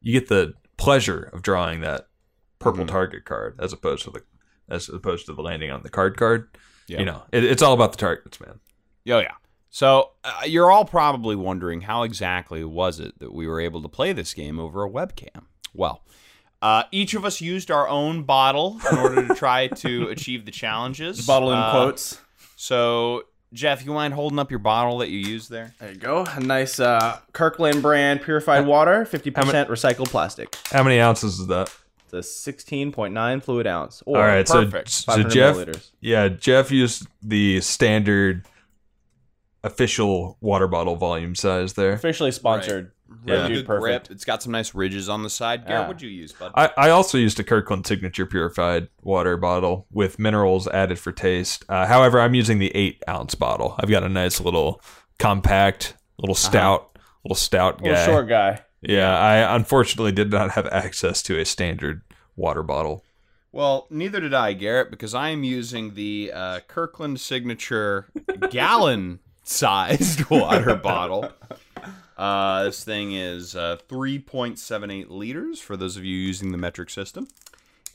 you 0.00 0.12
get 0.18 0.28
the 0.28 0.54
pleasure 0.76 1.30
of 1.32 1.42
drawing 1.42 1.80
that 1.82 2.08
purple 2.58 2.84
Mhm. 2.84 2.88
target 2.88 3.24
card 3.24 3.54
as 3.60 3.72
opposed 3.72 4.04
to 4.04 4.10
the 4.10 4.22
as 4.68 4.88
opposed 4.88 5.26
to 5.26 5.34
the 5.34 5.42
landing 5.42 5.70
on 5.70 5.82
the 5.84 5.88
card 5.90 6.16
card. 6.16 6.48
Yeah. 6.88 6.98
You 7.00 7.04
know, 7.04 7.22
it, 7.30 7.44
it's 7.44 7.62
all 7.62 7.74
about 7.74 7.92
the 7.92 7.98
targets, 7.98 8.40
man. 8.40 8.58
Oh 9.08 9.18
yeah. 9.18 9.34
So 9.70 10.10
uh, 10.24 10.42
you're 10.46 10.70
all 10.70 10.84
probably 10.84 11.36
wondering 11.36 11.82
how 11.82 12.02
exactly 12.02 12.64
was 12.64 12.98
it 12.98 13.18
that 13.20 13.32
we 13.32 13.46
were 13.46 13.60
able 13.60 13.80
to 13.82 13.88
play 13.88 14.12
this 14.12 14.34
game 14.34 14.58
over 14.58 14.84
a 14.84 14.90
webcam? 14.90 15.44
Well, 15.74 16.02
Uh, 16.62 16.82
each 16.92 17.14
of 17.14 17.24
us 17.24 17.40
used 17.40 17.70
our 17.70 17.88
own 17.88 18.24
bottle 18.24 18.78
in 18.90 18.98
order 18.98 19.26
to 19.28 19.34
try 19.34 19.68
to 19.68 20.08
achieve 20.14 20.44
the 20.44 20.50
challenges. 20.50 21.24
Bottle 21.26 21.52
in 21.52 21.58
Uh, 21.58 21.70
quotes. 21.70 22.20
So, 22.56 23.22
Jeff, 23.54 23.84
you 23.86 23.92
mind 23.94 24.12
holding 24.14 24.38
up 24.38 24.50
your 24.50 24.58
bottle 24.58 24.98
that 24.98 25.08
you 25.08 25.18
used 25.18 25.50
there? 25.50 25.72
There 25.78 25.90
you 25.92 25.96
go. 25.98 26.26
A 26.26 26.40
nice 26.40 26.78
uh, 26.78 27.18
Kirkland 27.32 27.80
brand 27.80 28.20
purified 28.22 28.66
water, 28.66 29.06
50% 29.10 29.32
recycled 29.68 30.10
plastic. 30.10 30.54
How 30.70 30.82
many 30.82 31.00
ounces 31.00 31.38
is 31.40 31.46
that? 31.46 31.72
It's 32.12 32.12
a 32.12 32.50
16.9 32.52 33.42
fluid 33.42 33.66
ounce. 33.66 34.02
Or 34.04 34.18
All 34.18 34.22
right, 34.24 34.46
so, 34.46 34.64
perfect. 34.64 34.90
so 34.90 35.12
500 35.12 35.30
Jeff, 35.32 35.56
milliliters. 35.56 35.90
yeah, 36.00 36.28
Jeff 36.28 36.70
used 36.70 37.06
the 37.22 37.60
standard 37.62 38.44
official 39.64 40.36
water 40.40 40.66
bottle 40.68 40.96
volume 40.96 41.34
size 41.34 41.74
there. 41.74 41.92
Officially 41.92 42.32
sponsored. 42.32 42.92
Really 43.26 43.38
Yeah. 43.40 43.48
good 43.48 43.54
Dude, 43.54 43.66
perfect. 43.66 43.82
grip. 44.08 44.14
It's 44.16 44.24
got 44.24 44.42
some 44.42 44.52
nice 44.52 44.74
ridges 44.74 45.08
on 45.08 45.22
the 45.22 45.30
side. 45.30 45.66
Garrett, 45.66 45.82
Yeah. 45.82 45.86
what'd 45.88 46.02
you 46.02 46.08
use, 46.08 46.32
bud? 46.32 46.52
I, 46.54 46.70
I 46.76 46.90
also 46.90 47.18
used 47.18 47.38
a 47.40 47.44
Kirkland 47.44 47.86
Signature 47.86 48.24
purified 48.24 48.88
water 49.02 49.36
bottle 49.36 49.86
with 49.90 50.18
minerals 50.18 50.68
added 50.68 50.98
for 50.98 51.10
taste. 51.12 51.64
Uh, 51.68 51.86
however, 51.86 52.20
I'm 52.20 52.34
using 52.34 52.58
the 52.58 52.74
eight 52.74 53.02
ounce 53.08 53.34
bottle. 53.34 53.74
I've 53.78 53.90
got 53.90 54.04
a 54.04 54.08
nice 54.08 54.40
little 54.40 54.80
compact, 55.18 55.94
little 56.18 56.34
stout, 56.36 56.96
little 57.24 57.34
stout 57.36 57.80
Little 57.82 57.96
guy. 57.96 58.06
short 58.06 58.28
guy. 58.28 58.60
Yeah, 58.80 59.18
I 59.18 59.54
unfortunately 59.56 60.12
did 60.12 60.30
not 60.30 60.52
have 60.52 60.66
access 60.68 61.22
to 61.24 61.38
a 61.38 61.44
standard 61.44 62.02
water 62.36 62.62
bottle. 62.62 63.04
Well, 63.52 63.88
neither 63.90 64.20
did 64.20 64.32
I, 64.32 64.52
Garrett, 64.52 64.90
because 64.92 65.12
I 65.14 65.30
am 65.30 65.42
using 65.42 65.94
the 65.94 66.30
uh, 66.32 66.60
Kirkland 66.68 67.20
Signature 67.20 68.08
gallon-sized 69.44 70.24
water 70.30 70.74
bottle. 70.82 71.30
Uh, 72.16 72.64
this 72.64 72.84
thing 72.84 73.12
is 73.12 73.56
uh, 73.56 73.78
3.78 73.88 75.06
liters 75.08 75.60
for 75.60 75.76
those 75.76 75.96
of 75.96 76.04
you 76.04 76.14
using 76.14 76.52
the 76.52 76.58
metric 76.58 76.90
system, 76.90 77.26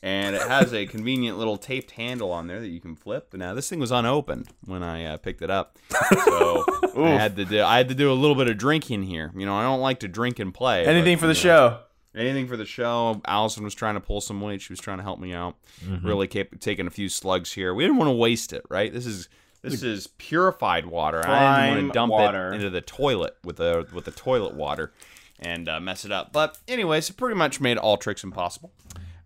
and 0.02 0.36
it 0.36 0.42
has 0.42 0.74
a 0.74 0.88
convenient 0.88 1.38
little 1.38 1.58
taped 1.58 1.92
handle 1.92 2.32
on 2.32 2.48
there 2.48 2.60
that 2.60 2.70
you 2.70 2.80
can 2.80 2.96
flip. 2.96 3.34
Now, 3.34 3.54
this 3.54 3.70
thing 3.70 3.80
was 3.80 3.92
unopened 3.92 4.48
when 4.66 4.82
I 4.82 5.06
uh, 5.06 5.18
picked 5.18 5.44
it 5.44 5.52
up, 5.52 5.78
so 6.26 6.66
I 6.98 7.10
had 7.10 7.36
to 7.36 7.46
do 7.46 7.62
I 7.62 7.78
had 7.78 7.90
to 7.90 7.96
do 7.96 8.12
a 8.12 8.16
little 8.16 8.36
bit 8.36 8.50
of 8.50 8.58
drinking 8.58 9.04
here. 9.04 9.32
You 9.36 9.46
know, 9.46 9.56
I 9.56 9.62
don't 9.62 9.82
like 9.82 10.00
to 10.00 10.08
drink 10.08 10.40
and 10.40 10.54
play. 10.54 10.86
Anything 10.86 11.18
but, 11.18 11.22
for 11.22 11.28
the 11.28 11.40
you 11.40 11.48
know, 11.50 11.70
show. 11.70 11.80
anything 12.16 12.48
for 12.48 12.58
the 12.58 12.66
show. 12.66 13.22
Allison 13.26 13.64
was 13.64 13.76
trying 13.76 13.94
to 13.94 14.02
pull 14.02 14.22
some 14.22 14.42
weight. 14.42 14.60
She 14.60 14.74
was 14.74 14.80
trying 14.80 14.98
to 14.98 15.04
help 15.04 15.20
me 15.20 15.34
out. 15.34 15.56
Mm-hmm. 15.86 16.08
Really 16.08 16.28
kept 16.28 16.62
taking 16.62 16.88
a 16.88 16.92
few 16.92 17.10
slugs 17.10 17.54
here. 17.54 17.76
We 17.76 17.84
didn't 17.84 17.98
want 17.98 18.08
to 18.08 18.16
waste 18.16 18.54
it, 18.54 18.64
right? 18.70 18.92
This 18.92 19.06
is 19.06 19.30
this 19.72 19.84
is 19.84 20.08
purified 20.08 20.86
water. 20.86 21.22
I 21.26 21.68
didn't 21.68 21.76
want 21.84 21.88
to 21.90 21.94
dump 21.94 22.12
water. 22.12 22.52
it 22.52 22.56
into 22.56 22.70
the 22.70 22.82
toilet 22.82 23.36
with 23.44 23.58
the 23.58 23.88
with 23.94 24.06
the 24.06 24.12
toilet 24.12 24.54
water 24.56 24.92
and 25.40 25.68
uh, 25.68 25.80
mess 25.80 26.06
it 26.06 26.12
up. 26.12 26.32
But 26.32 26.58
anyways, 26.68 27.10
it 27.10 27.18
pretty 27.18 27.36
much 27.36 27.60
made 27.60 27.78
all 27.78 27.98
tricks 27.98 28.24
impossible. 28.24 28.72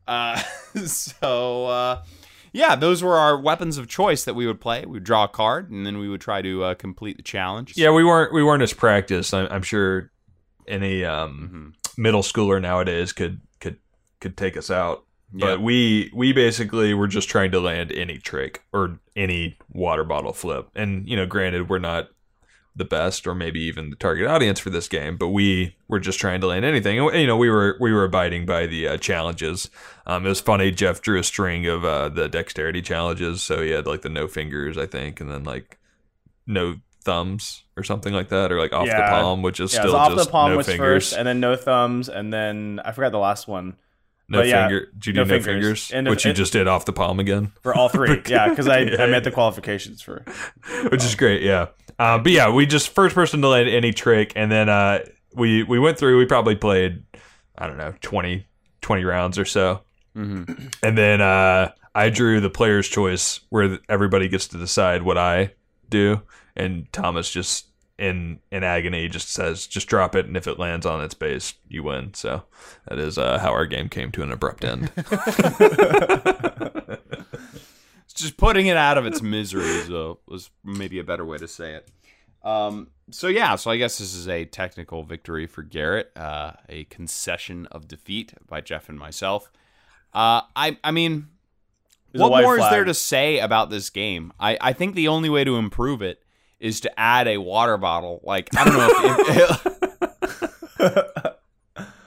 Uh, 0.08 0.38
so 0.86 1.66
uh, 1.68 2.04
yeah, 2.52 2.76
those 2.76 3.04
were 3.04 3.16
our 3.18 3.40
weapons 3.40 3.78
of 3.78 3.88
choice 3.88 4.24
that 4.24 4.34
we 4.34 4.48
would 4.48 4.60
play. 4.60 4.82
We 4.86 4.94
would 4.94 5.04
draw 5.04 5.26
a 5.26 5.28
card, 5.28 5.70
and 5.70 5.86
then 5.86 6.00
we 6.00 6.10
would 6.10 6.22
try 6.22 6.42
to 6.42 6.64
uh, 6.64 6.74
complete 6.74 7.18
the 7.18 7.24
challenge. 7.24 7.78
Yeah, 7.78 7.92
we 7.92 8.04
weren't 8.04 8.34
we 8.34 8.44
weren't 8.44 8.64
as 8.64 8.74
practiced. 8.74 9.34
I'm, 9.34 9.48
I'm 9.52 9.62
sure 9.64 10.12
any 10.68 11.04
um, 11.06 11.76
Mm-hmm. 11.86 12.02
middle 12.02 12.22
schooler 12.24 12.60
nowadays 12.62 13.14
could 13.14 13.42
could 13.60 13.78
could 14.20 14.36
take 14.36 14.58
us 14.58 14.72
out. 14.72 15.04
Yeah. 15.34 15.46
But 15.48 15.62
we 15.62 16.10
we 16.14 16.34
basically 16.34 16.94
were 16.94 17.08
just 17.08 17.30
trying 17.30 17.52
to 17.52 17.60
land 17.60 17.92
any 17.92 18.18
trick 18.18 18.64
or 18.74 19.00
any 19.16 19.58
water 19.72 20.04
bottle 20.04 20.34
flip. 20.34 20.70
And 20.76 21.08
you 21.08 21.16
know, 21.16 21.26
granted, 21.26 21.70
we're 21.70 21.80
not 21.80 22.10
the 22.76 22.86
best 22.86 23.28
or 23.28 23.36
maybe 23.36 23.60
even 23.60 23.90
the 23.90 23.96
target 23.96 24.26
audience 24.28 24.60
for 24.60 24.70
this 24.70 24.88
game, 24.88 25.18
but 25.18 25.28
we 25.30 25.76
were 25.88 26.00
just 26.00 26.20
trying 26.20 26.40
to 26.42 26.48
land 26.48 26.64
anything. 26.66 26.98
And 27.00 27.16
you 27.20 27.28
know, 27.28 27.38
we 27.38 27.50
were 27.50 27.78
we 27.80 27.92
were 27.94 28.06
abiding 28.06 28.46
by 28.46 28.66
the 28.66 28.88
uh, 28.88 28.98
challenges. 28.98 29.70
Um, 30.08 30.26
it 30.26 30.30
was 30.30 30.40
funny. 30.42 30.72
Jeff 30.72 31.02
drew 31.02 31.20
a 31.20 31.24
string 31.24 31.68
of 31.68 31.84
uh, 31.86 32.10
the 32.10 32.28
dexterity 32.28 32.82
challenges, 32.82 33.42
so 33.42 33.62
he 33.62 33.72
had 33.72 33.86
like 33.86 34.02
the 34.02 34.10
no 34.10 34.28
fingers, 34.28 34.78
I 34.78 34.88
think, 34.88 35.22
and 35.22 35.30
then 35.30 35.44
like 35.44 35.78
no 36.48 36.78
thumbs 37.04 37.64
or 37.78 37.84
something 37.84 38.14
like 38.14 38.30
that, 38.30 38.52
or 38.52 38.60
like 38.60 38.74
off 38.74 38.88
the 38.88 38.94
palm, 38.94 39.42
which 39.42 39.60
is 39.60 39.74
Yeah, 39.74 39.82
still 39.82 39.96
off 39.96 40.12
just 40.14 40.26
the 40.26 40.32
palm 40.32 40.52
no 40.52 40.58
was 40.58 40.66
fingers. 40.66 41.10
first, 41.10 41.18
and 41.20 41.28
then 41.28 41.40
no 41.40 41.56
thumbs, 41.56 42.10
and 42.10 42.34
then 42.34 42.80
I 42.84 42.94
forgot 42.94 43.12
the 43.12 43.20
last 43.20 43.48
one 43.48 43.76
no 44.30 44.42
yeah, 44.42 44.68
finger. 44.68 44.88
Did 44.94 45.06
you 45.08 45.14
do 45.14 45.18
no 45.20 45.24
no, 45.24 45.30
fingers. 45.30 45.46
fingers? 45.46 45.92
And 45.92 46.08
which 46.08 46.26
you 46.26 46.34
just 46.34 46.54
did 46.54 46.68
off 46.68 46.86
the 46.86 46.94
palm 46.94 47.20
again. 47.20 47.52
for 47.62 47.74
all 47.76 47.90
three. 47.90 48.22
yeah, 48.28 48.50
because 48.50 48.68
I, 48.68 48.80
Yeah. 48.80 49.04
I 49.04 49.08
met 49.08 49.24
the 49.24 49.32
qualifications 49.32 50.02
for. 50.02 50.24
which 50.92 51.04
is 51.04 51.16
great. 51.16 51.42
Yeah, 51.42 51.68
uh, 51.98 52.18
but 52.20 52.32
yeah, 52.32 52.50
we 52.52 52.66
just 52.66 52.90
first 52.90 53.16
person 53.16 53.42
to 53.42 53.48
land 53.48 53.68
any 53.70 53.92
trick, 53.92 54.34
and 54.36 54.52
then 54.52 54.70
uh, 54.70 55.00
we 55.34 55.64
we 55.64 55.80
went 55.80 55.98
through. 55.98 56.18
We 56.18 56.26
probably 56.26 56.56
played, 56.56 57.04
I 57.58 57.68
don't 57.68 57.78
know, 57.78 57.94
20, 58.02 58.46
20 58.82 59.04
rounds 59.04 59.38
or 59.40 59.46
so, 59.46 59.82
Mm-hmm. 60.16 60.68
and 60.84 60.98
then 60.98 61.22
uh, 61.22 61.72
I 61.96 62.10
drew 62.10 62.40
the 62.40 62.50
player's 62.50 62.88
choice, 62.88 63.40
where 63.50 63.80
everybody 63.90 64.28
gets 64.28 64.48
to 64.50 64.58
decide 64.58 65.04
what 65.04 65.18
I 65.18 65.54
do, 65.90 66.22
and 66.56 66.92
Thomas 66.92 67.30
just 67.32 67.68
in 68.00 68.40
in 68.52 68.64
agony 68.64 69.08
just 69.10 69.30
says, 69.30 69.68
"Just 69.68 69.88
drop 69.88 70.16
it, 70.16 70.26
and 70.26 70.38
if 70.38 70.48
it 70.48 70.58
lands 70.58 70.86
on 70.86 71.04
its 71.04 71.14
base, 71.14 71.54
you 71.68 71.84
win." 71.84 72.14
So 72.14 72.44
that 72.88 72.98
is 72.98 73.18
uh, 73.18 73.40
how 73.40 73.52
our 73.52 73.66
game 73.66 73.90
came 73.90 74.12
to 74.14 74.24
an 74.24 74.32
abrupt 74.32 74.64
end. 74.64 74.92
just 78.16 78.38
putting 78.38 78.68
it 78.68 78.78
out 78.78 78.98
of 78.98 79.06
its 79.06 79.22
misery 79.22 79.66
is 79.66 79.90
a, 79.90 80.16
was 80.28 80.50
maybe 80.64 80.98
a 80.98 81.04
better 81.04 81.26
way 81.26 81.38
to 81.38 81.48
say 81.48 81.74
it. 81.74 81.90
Um, 82.44 82.90
so 83.12 83.28
yeah, 83.28 83.56
so 83.56 83.70
I 83.70 83.78
guess 83.78 83.98
this 83.98 84.14
is 84.16 84.30
a 84.30 84.46
technical 84.46 85.04
victory 85.04 85.46
for 85.46 85.62
Garrett, 85.62 86.12
uh, 86.16 86.54
a 86.70 86.86
concession 86.86 87.68
of 87.68 87.88
defeat 87.88 88.34
by 88.48 88.62
Jeff 88.62 88.88
and 88.88 88.98
myself. 88.98 89.52
Uh, 90.14 90.42
I 90.56 90.78
I 90.84 90.92
mean, 90.92 91.28
There's 92.14 92.22
what 92.22 92.32
white 92.32 92.44
more 92.44 92.58
is 92.58 92.70
there 92.70 92.86
to 92.86 92.94
say 92.94 93.40
about 93.40 93.70
this 93.70 93.90
game? 93.90 94.32
I, 94.40 94.58
I 94.62 94.72
think 94.74 94.96
the 94.96 95.10
only 95.10 95.30
way 95.30 95.44
to 95.44 95.58
improve 95.58 96.02
it 96.02 96.24
is 96.60 96.82
to 96.82 97.00
add 97.00 97.28
a 97.28 97.38
water 97.38 97.78
bottle. 97.78 98.22
Like 98.24 98.50
I 98.56 98.64
don't 98.64 98.78
know 98.78 98.90
if, 98.92 99.66
if 100.80 101.20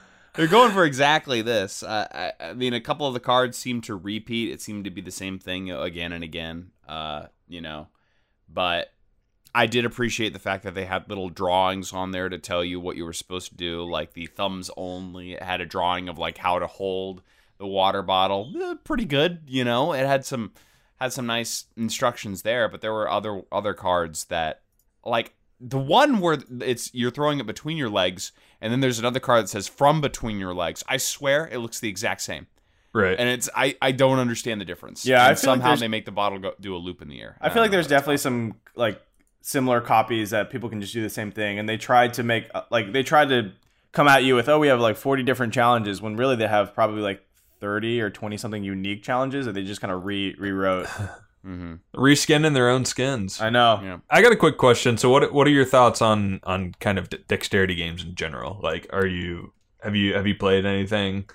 they're 0.35 0.47
going 0.47 0.71
for 0.71 0.85
exactly 0.85 1.41
this. 1.41 1.83
Uh, 1.83 2.07
I, 2.11 2.49
I 2.49 2.53
mean, 2.53 2.73
a 2.73 2.81
couple 2.81 3.07
of 3.07 3.13
the 3.13 3.19
cards 3.19 3.57
seem 3.57 3.81
to 3.81 3.95
repeat. 3.95 4.51
It 4.51 4.61
seemed 4.61 4.85
to 4.85 4.91
be 4.91 5.01
the 5.01 5.11
same 5.11 5.39
thing 5.39 5.71
again 5.71 6.11
and 6.11 6.23
again. 6.23 6.71
Uh, 6.87 7.27
you 7.47 7.61
know, 7.61 7.87
but 8.49 8.93
I 9.55 9.67
did 9.67 9.85
appreciate 9.85 10.33
the 10.33 10.39
fact 10.39 10.63
that 10.63 10.73
they 10.73 10.85
had 10.85 11.07
little 11.07 11.29
drawings 11.29 11.93
on 11.93 12.11
there 12.11 12.29
to 12.29 12.39
tell 12.39 12.63
you 12.63 12.79
what 12.79 12.95
you 12.95 13.05
were 13.05 13.13
supposed 13.13 13.49
to 13.49 13.55
do. 13.55 13.83
Like 13.83 14.13
the 14.13 14.25
thumbs 14.25 14.71
only. 14.75 15.33
It 15.33 15.43
had 15.43 15.61
a 15.61 15.65
drawing 15.65 16.09
of 16.09 16.17
like 16.17 16.37
how 16.37 16.59
to 16.59 16.67
hold 16.67 17.21
the 17.59 17.67
water 17.67 18.01
bottle. 18.01 18.51
Eh, 18.59 18.75
pretty 18.83 19.05
good, 19.05 19.43
you 19.47 19.63
know. 19.63 19.93
It 19.93 20.05
had 20.05 20.25
some 20.25 20.53
had 20.99 21.11
some 21.13 21.25
nice 21.25 21.65
instructions 21.75 22.41
there, 22.43 22.67
but 22.69 22.81
there 22.81 22.93
were 22.93 23.09
other 23.09 23.41
other 23.51 23.73
cards 23.73 24.25
that 24.25 24.61
like 25.05 25.33
the 25.59 25.77
one 25.79 26.19
where 26.19 26.37
it's 26.61 26.93
you're 26.93 27.11
throwing 27.11 27.39
it 27.39 27.45
between 27.45 27.77
your 27.77 27.89
legs, 27.89 28.31
and 28.61 28.71
then 28.71 28.79
there's 28.79 28.99
another 28.99 29.19
card 29.19 29.43
that 29.43 29.47
says 29.49 29.67
from 29.67 30.01
between 30.01 30.39
your 30.39 30.53
legs. 30.53 30.83
I 30.87 30.97
swear 30.97 31.47
it 31.51 31.57
looks 31.59 31.79
the 31.79 31.89
exact 31.89 32.21
same, 32.21 32.47
right. 32.93 33.15
and 33.17 33.29
it's 33.29 33.49
I 33.55 33.75
I 33.81 33.91
don't 33.91 34.19
understand 34.19 34.59
the 34.61 34.65
difference. 34.65 35.05
Yeah, 35.05 35.25
I 35.25 35.29
And 35.29 35.39
feel 35.39 35.49
like 35.51 35.55
somehow 35.57 35.67
there's- 35.69 35.79
they 35.81 35.87
make 35.87 36.05
the 36.05 36.11
bottle 36.11 36.39
go 36.39 36.53
do 36.59 36.75
a 36.75 36.77
loop 36.77 37.01
in 37.01 37.07
the 37.09 37.21
air. 37.21 37.37
I 37.41 37.49
feel 37.49 37.55
don't 37.55 37.63
like 37.63 37.71
there's 37.71 37.87
definitely 37.87 38.15
it's 38.15 38.23
some 38.23 38.55
like 38.75 39.01
similar 39.41 39.81
copies 39.81 40.29
that 40.29 40.49
people 40.49 40.69
can 40.69 40.79
just 40.79 40.93
do 40.93 41.01
the 41.01 41.09
same 41.09 41.31
thing, 41.31 41.59
and 41.59 41.67
they 41.67 41.77
tried 41.77 42.13
to 42.15 42.23
make 42.23 42.47
uh, 42.55 42.61
like 42.71 42.91
they 42.93 43.03
tried 43.03 43.29
to 43.29 43.51
come 43.91 44.07
at 44.07 44.23
you 44.23 44.35
with 44.35 44.49
oh 44.49 44.57
we 44.59 44.67
have 44.69 44.79
like 44.79 44.95
40 44.97 45.21
different 45.23 45.53
challenges 45.53 46.01
when 46.01 46.15
really 46.15 46.35
they 46.35 46.47
have 46.47 46.73
probably 46.73 47.01
like 47.01 47.23
30 47.63 48.01
or 48.01 48.09
20 48.09 48.35
something 48.35 48.61
unique 48.61 49.03
challenges 49.03 49.45
that 49.45 49.53
they 49.53 49.63
just 49.63 49.79
kind 49.79 49.91
of 49.93 50.03
re 50.03 50.35
rewrote. 50.37 50.85
called. 50.87 51.09
Mhm. 51.45 51.79
Reskinning 51.93 52.53
their 52.53 52.69
own 52.69 52.85
skins. 52.85 53.41
I 53.41 53.49
know. 53.49 53.77
Yeah. 53.83 53.97
I 54.09 54.21
got 54.21 54.31
a 54.31 54.35
quick 54.37 54.57
question. 54.57 54.97
So, 54.97 55.09
what 55.09 55.33
what 55.33 55.45
are 55.45 55.49
your 55.49 55.65
thoughts 55.65 56.01
on 56.01 56.39
on 56.43 56.73
kind 56.79 56.97
of 56.97 57.09
de- 57.09 57.17
dexterity 57.17 57.75
games 57.75 58.01
in 58.01 58.15
general? 58.15 58.61
Like, 58.63 58.87
are 58.93 59.05
you 59.05 59.51
have 59.81 59.93
you 59.93 60.13
have 60.13 60.25
you 60.25 60.35
played 60.35 60.65
anything? 60.65 61.25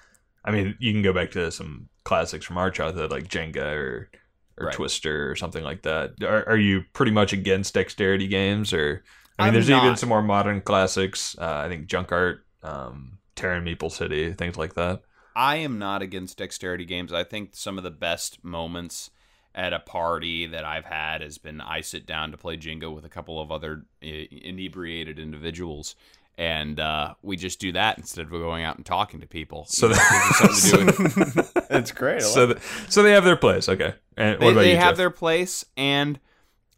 I 0.47 0.51
mean, 0.51 0.77
you 0.79 0.93
can 0.95 1.03
go 1.03 1.13
back 1.13 1.31
to 1.33 1.51
some 1.53 1.91
classics 2.05 2.47
from 2.47 2.57
our 2.57 2.71
childhood, 2.71 3.11
like 3.11 3.29
Jenga 3.29 3.75
or 3.77 4.11
or 4.57 4.67
Right. 4.69 4.75
Twister 4.75 5.31
or 5.31 5.37
something 5.37 5.63
like 5.63 5.83
that. 5.83 6.13
Are, 6.23 6.49
are 6.49 6.57
you 6.57 6.85
pretty 6.95 7.13
much 7.13 7.35
against 7.35 7.75
dexterity 7.75 8.29
games, 8.29 8.73
or 8.73 9.05
I 9.39 9.43
mean, 9.43 9.49
I'm 9.49 9.53
there's 9.53 9.69
even 9.71 9.95
some 9.97 10.09
more 10.09 10.23
modern 10.23 10.63
classics. 10.63 11.37
Uh, 11.39 11.63
I 11.67 11.69
think 11.69 11.87
Junk 11.87 12.13
Art, 12.13 12.47
um, 12.63 13.19
Terror 13.37 13.57
in 13.57 13.65
Meeple 13.65 13.93
City, 13.93 14.33
things 14.33 14.57
like 14.57 14.73
that. 14.77 15.03
I 15.39 15.57
am 15.57 15.79
not 15.79 16.03
against 16.03 16.37
dexterity 16.39 16.85
games. 16.85 17.13
I 17.13 17.23
think 17.23 17.51
some 17.55 17.79
of 17.79 17.85
the 17.85 17.93
best 17.93 18.43
moments 18.45 19.11
at 19.55 19.73
a 19.73 19.79
party 19.79 20.47
that 20.49 20.65
I've 20.65 20.85
had 20.85 21.21
has 21.23 21.39
been 21.39 21.61
I 21.61 21.81
sit 21.81 22.07
down 22.07 22.33
to 22.33 22.37
play 22.37 22.57
Jenga 22.57 22.93
with 22.93 23.05
a 23.05 23.09
couple 23.09 23.41
of 23.41 23.53
other 23.53 23.85
inebriated 24.03 25.19
individuals. 25.19 25.95
And 26.37 26.79
uh, 26.81 27.15
we 27.23 27.37
just 27.37 27.61
do 27.61 27.71
that 27.73 27.99
instead 27.99 28.25
of 28.25 28.31
going 28.31 28.63
out 28.65 28.77
and 28.77 28.85
talking 28.87 29.21
to 29.21 29.27
people. 29.29 29.65
So 29.69 29.87
You 29.89 29.93
know, 29.93 29.99
that- 29.99 30.41
it 30.43 30.47
gives 30.49 30.65
you 30.65 30.71
something 30.71 31.25
to 31.25 31.43
do. 31.43 31.61
It's 31.71 31.91
great. 31.93 32.23
So, 32.23 32.45
love 32.47 32.49
th- 32.61 32.91
so 32.91 33.03
they 33.03 33.13
have 33.13 33.25
their 33.25 33.37
place. 33.37 33.69
Okay. 33.69 33.95
And 34.17 34.33
what 34.33 34.41
they, 34.41 34.51
about 34.53 34.61
they 34.63 34.71
you, 34.73 34.77
have 34.79 34.91
Jeff? 34.93 34.97
their 34.97 35.11
place 35.11 35.65
and 35.77 36.19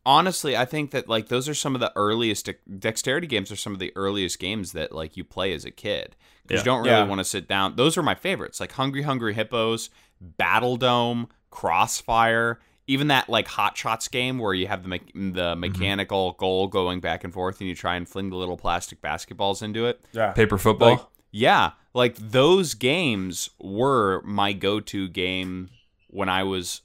honestly, 0.04 0.56
I 0.56 0.64
think 0.64 0.90
that 0.90 1.08
like 1.08 1.28
those 1.28 1.48
are 1.48 1.54
some 1.54 1.74
of 1.74 1.80
the 1.80 1.92
earliest 1.96 2.48
dexterity 2.78 3.26
games 3.26 3.50
are 3.52 3.56
some 3.56 3.72
of 3.72 3.78
the 3.78 3.92
earliest 3.96 4.38
games 4.38 4.72
that 4.72 4.92
like 4.92 5.16
you 5.16 5.24
play 5.24 5.52
as 5.52 5.64
a 5.64 5.70
kid 5.70 6.16
because 6.50 6.66
Yeah. 6.66 6.72
you 6.72 6.76
don't 6.76 6.84
really 6.84 7.02
Yeah. 7.02 7.08
want 7.08 7.20
to 7.20 7.24
sit 7.24 7.46
down. 7.46 7.76
Those 7.76 7.96
are 7.96 8.02
my 8.02 8.14
favorites, 8.14 8.60
like 8.60 8.72
Hungry 8.72 9.02
Hungry 9.02 9.34
Hippos, 9.34 9.88
Battle 10.20 10.76
Dome, 10.76 11.28
Crossfire. 11.50 12.60
Even 12.86 13.06
that 13.06 13.28
like 13.28 13.46
Hot 13.46 13.76
Shots 13.76 14.08
game 14.08 14.38
where 14.38 14.52
you 14.52 14.66
have 14.66 14.82
the 14.82 14.88
me- 14.88 15.00
the 15.14 15.20
mm-hmm. 15.20 15.60
mechanical 15.60 16.32
goal 16.32 16.66
going 16.66 16.98
back 16.98 17.22
and 17.22 17.32
forth 17.32 17.60
and 17.60 17.68
you 17.68 17.74
try 17.76 17.94
and 17.94 18.08
fling 18.08 18.30
the 18.30 18.36
little 18.36 18.56
plastic 18.56 19.00
basketballs 19.00 19.62
into 19.62 19.86
it. 19.86 20.00
Yeah. 20.12 20.32
Paper 20.32 20.58
football. 20.58 20.90
Like, 20.90 21.00
yeah, 21.30 21.70
like 21.94 22.16
those 22.16 22.74
games 22.74 23.50
were 23.60 24.22
my 24.22 24.52
go-to 24.52 25.08
game 25.08 25.70
when 26.08 26.28
I 26.28 26.42
was 26.42 26.80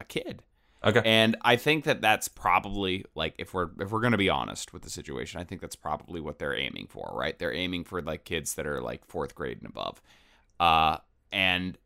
a 0.00 0.04
kid. 0.04 0.42
Okay. 0.84 1.02
And 1.04 1.36
I 1.42 1.56
think 1.56 1.84
that 1.84 2.00
that's 2.00 2.28
probably 2.28 3.04
like 3.14 3.34
if 3.38 3.54
we're 3.54 3.70
if 3.80 3.90
we're 3.90 4.00
going 4.00 4.12
to 4.12 4.18
be 4.18 4.30
honest 4.30 4.72
with 4.72 4.82
the 4.82 4.90
situation, 4.90 5.40
I 5.40 5.44
think 5.44 5.60
that's 5.60 5.76
probably 5.76 6.20
what 6.20 6.38
they're 6.38 6.56
aiming 6.56 6.86
for, 6.88 7.10
right? 7.14 7.38
They're 7.38 7.54
aiming 7.54 7.84
for 7.84 8.00
like 8.02 8.24
kids 8.24 8.54
that 8.54 8.66
are 8.66 8.80
like 8.80 9.06
4th 9.08 9.34
grade 9.34 9.58
and 9.58 9.68
above. 9.68 10.00
Uh 10.60 10.98
and 11.32 11.76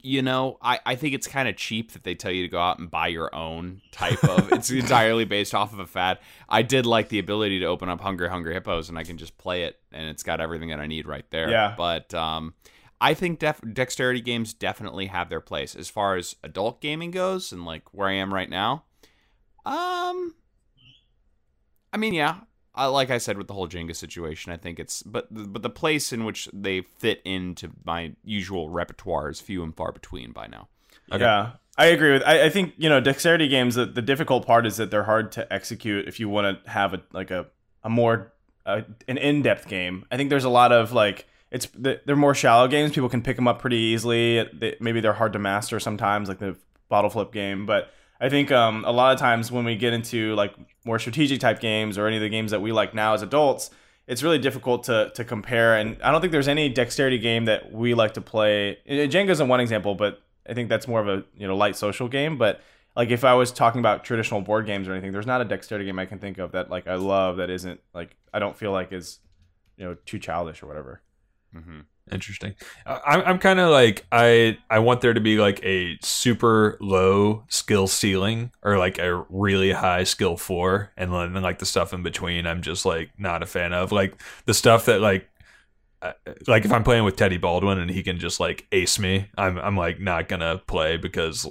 you 0.00 0.22
know, 0.22 0.58
I, 0.62 0.78
I 0.86 0.94
think 0.94 1.14
it's 1.14 1.26
kind 1.26 1.48
of 1.48 1.56
cheap 1.56 1.92
that 1.92 2.04
they 2.04 2.14
tell 2.14 2.30
you 2.30 2.42
to 2.42 2.48
go 2.48 2.60
out 2.60 2.78
and 2.78 2.88
buy 2.88 3.08
your 3.08 3.34
own 3.34 3.80
type 3.90 4.22
of. 4.22 4.52
it's 4.52 4.70
entirely 4.70 5.24
based 5.24 5.54
off 5.54 5.72
of 5.72 5.80
a 5.80 5.86
fad. 5.86 6.20
I 6.48 6.62
did 6.62 6.86
like 6.86 7.08
the 7.08 7.18
ability 7.18 7.58
to 7.60 7.66
open 7.66 7.88
up 7.88 8.00
Hungry 8.00 8.28
Hungry 8.28 8.54
Hippos 8.54 8.88
and 8.88 8.96
I 8.96 9.02
can 9.02 9.18
just 9.18 9.36
play 9.38 9.64
it 9.64 9.80
and 9.92 10.08
it's 10.08 10.22
got 10.22 10.40
everything 10.40 10.68
that 10.68 10.78
I 10.78 10.86
need 10.86 11.06
right 11.06 11.28
there. 11.30 11.50
Yeah. 11.50 11.74
But 11.76 12.14
um, 12.14 12.54
I 13.00 13.14
think 13.14 13.38
def- 13.38 13.60
dexterity 13.72 14.20
games 14.20 14.52
definitely 14.52 15.06
have 15.06 15.28
their 15.28 15.40
place 15.40 15.74
as 15.76 15.88
far 15.88 16.16
as 16.16 16.36
adult 16.42 16.80
gaming 16.80 17.10
goes 17.10 17.52
and 17.52 17.64
like 17.64 17.94
where 17.94 18.08
I 18.08 18.14
am 18.14 18.34
right 18.34 18.50
now. 18.50 18.84
Um, 19.64 20.34
I 21.92 21.96
mean, 21.96 22.14
yeah, 22.14 22.38
I, 22.74 22.86
like 22.86 23.10
I 23.10 23.18
said 23.18 23.38
with 23.38 23.46
the 23.46 23.54
whole 23.54 23.68
Jenga 23.68 23.94
situation, 23.94 24.52
I 24.52 24.56
think 24.56 24.80
it's 24.80 25.02
but 25.02 25.28
but 25.30 25.62
the 25.62 25.70
place 25.70 26.12
in 26.12 26.24
which 26.24 26.48
they 26.52 26.80
fit 26.80 27.22
into 27.24 27.70
my 27.84 28.14
usual 28.24 28.70
repertoire 28.70 29.28
is 29.28 29.40
few 29.40 29.62
and 29.62 29.76
far 29.76 29.92
between 29.92 30.32
by 30.32 30.46
now. 30.46 30.68
Okay. 31.12 31.22
Yeah, 31.22 31.52
I 31.76 31.86
agree 31.86 32.12
with. 32.12 32.22
I, 32.24 32.46
I 32.46 32.50
think 32.50 32.74
you 32.78 32.88
know 32.88 33.00
dexterity 33.00 33.48
games. 33.48 33.76
The, 33.76 33.86
the 33.86 34.02
difficult 34.02 34.46
part 34.46 34.66
is 34.66 34.76
that 34.78 34.90
they're 34.90 35.04
hard 35.04 35.30
to 35.32 35.52
execute 35.52 36.08
if 36.08 36.18
you 36.18 36.28
want 36.28 36.64
to 36.64 36.70
have 36.70 36.94
a 36.94 37.02
like 37.12 37.30
a 37.30 37.46
a 37.84 37.90
more 37.90 38.32
uh, 38.66 38.82
an 39.06 39.18
in 39.18 39.42
depth 39.42 39.68
game. 39.68 40.04
I 40.10 40.16
think 40.16 40.30
there's 40.30 40.44
a 40.44 40.50
lot 40.50 40.72
of 40.72 40.92
like 40.92 41.26
it's 41.50 41.68
they're 41.74 42.16
more 42.16 42.34
shallow 42.34 42.68
games. 42.68 42.92
People 42.92 43.08
can 43.08 43.22
pick 43.22 43.36
them 43.36 43.48
up 43.48 43.58
pretty 43.58 43.76
easily. 43.76 44.48
They, 44.52 44.76
maybe 44.80 45.00
they're 45.00 45.14
hard 45.14 45.32
to 45.32 45.38
master 45.38 45.80
sometimes, 45.80 46.28
like 46.28 46.38
the 46.38 46.56
bottle 46.88 47.10
flip 47.10 47.32
game. 47.32 47.64
But 47.66 47.90
I 48.20 48.28
think 48.28 48.50
um, 48.50 48.84
a 48.84 48.92
lot 48.92 49.12
of 49.12 49.18
times 49.18 49.50
when 49.50 49.64
we 49.64 49.76
get 49.76 49.92
into 49.92 50.34
like 50.34 50.54
more 50.84 50.98
strategic 50.98 51.40
type 51.40 51.60
games 51.60 51.96
or 51.96 52.06
any 52.06 52.16
of 52.16 52.22
the 52.22 52.28
games 52.28 52.50
that 52.50 52.60
we 52.60 52.72
like 52.72 52.94
now 52.94 53.14
as 53.14 53.22
adults, 53.22 53.70
it's 54.06 54.22
really 54.22 54.38
difficult 54.38 54.84
to 54.84 55.10
to 55.14 55.24
compare. 55.24 55.76
And 55.76 56.02
I 56.02 56.10
don't 56.10 56.20
think 56.20 56.32
there's 56.32 56.48
any 56.48 56.68
dexterity 56.68 57.18
game 57.18 57.46
that 57.46 57.72
we 57.72 57.94
like 57.94 58.14
to 58.14 58.20
play. 58.20 58.78
Jenga's 58.86 59.42
one 59.42 59.60
example, 59.60 59.94
but 59.94 60.22
I 60.48 60.54
think 60.54 60.68
that's 60.68 60.88
more 60.88 61.00
of 61.00 61.08
a 61.08 61.24
you 61.36 61.46
know 61.46 61.56
light 61.56 61.76
social 61.76 62.08
game. 62.08 62.36
But 62.36 62.60
like 62.94 63.10
if 63.10 63.24
I 63.24 63.34
was 63.34 63.52
talking 63.52 63.78
about 63.78 64.04
traditional 64.04 64.40
board 64.40 64.66
games 64.66 64.88
or 64.88 64.92
anything, 64.92 65.12
there's 65.12 65.26
not 65.26 65.40
a 65.40 65.44
dexterity 65.44 65.86
game 65.86 65.98
I 65.98 66.06
can 66.06 66.18
think 66.18 66.38
of 66.38 66.52
that 66.52 66.68
like 66.68 66.86
I 66.86 66.96
love 66.96 67.36
that 67.36 67.48
isn't 67.48 67.80
like 67.94 68.16
I 68.34 68.38
don't 68.38 68.56
feel 68.56 68.72
like 68.72 68.92
is 68.92 69.20
you 69.76 69.84
know 69.84 69.96
too 70.04 70.18
childish 70.18 70.62
or 70.62 70.66
whatever. 70.66 71.00
Mm-hmm. 71.54 71.80
Interesting. 72.10 72.54
I- 72.86 73.00
I'm 73.06 73.20
I'm 73.22 73.38
kind 73.38 73.60
of 73.60 73.70
like 73.70 74.06
I 74.10 74.56
I 74.70 74.78
want 74.78 75.02
there 75.02 75.12
to 75.12 75.20
be 75.20 75.36
like 75.38 75.62
a 75.64 75.98
super 76.02 76.78
low 76.80 77.44
skill 77.48 77.86
ceiling 77.86 78.50
or 78.62 78.78
like 78.78 78.98
a 78.98 79.24
really 79.28 79.72
high 79.72 80.04
skill 80.04 80.36
floor, 80.38 80.90
and 80.96 81.12
then 81.12 81.34
like 81.42 81.58
the 81.58 81.66
stuff 81.66 81.92
in 81.92 82.02
between. 82.02 82.46
I'm 82.46 82.62
just 82.62 82.86
like 82.86 83.10
not 83.18 83.42
a 83.42 83.46
fan 83.46 83.72
of 83.74 83.92
like 83.92 84.20
the 84.46 84.54
stuff 84.54 84.86
that 84.86 85.00
like. 85.00 85.28
Like 86.46 86.64
if 86.64 86.70
I'm 86.72 86.84
playing 86.84 87.02
with 87.02 87.16
Teddy 87.16 87.38
Baldwin 87.38 87.78
and 87.78 87.90
he 87.90 88.04
can 88.04 88.20
just 88.20 88.38
like 88.38 88.66
ace 88.70 89.00
me, 89.00 89.28
I'm 89.36 89.58
I'm 89.58 89.76
like 89.76 89.98
not 90.00 90.28
gonna 90.28 90.58
play 90.64 90.96
because 90.96 91.44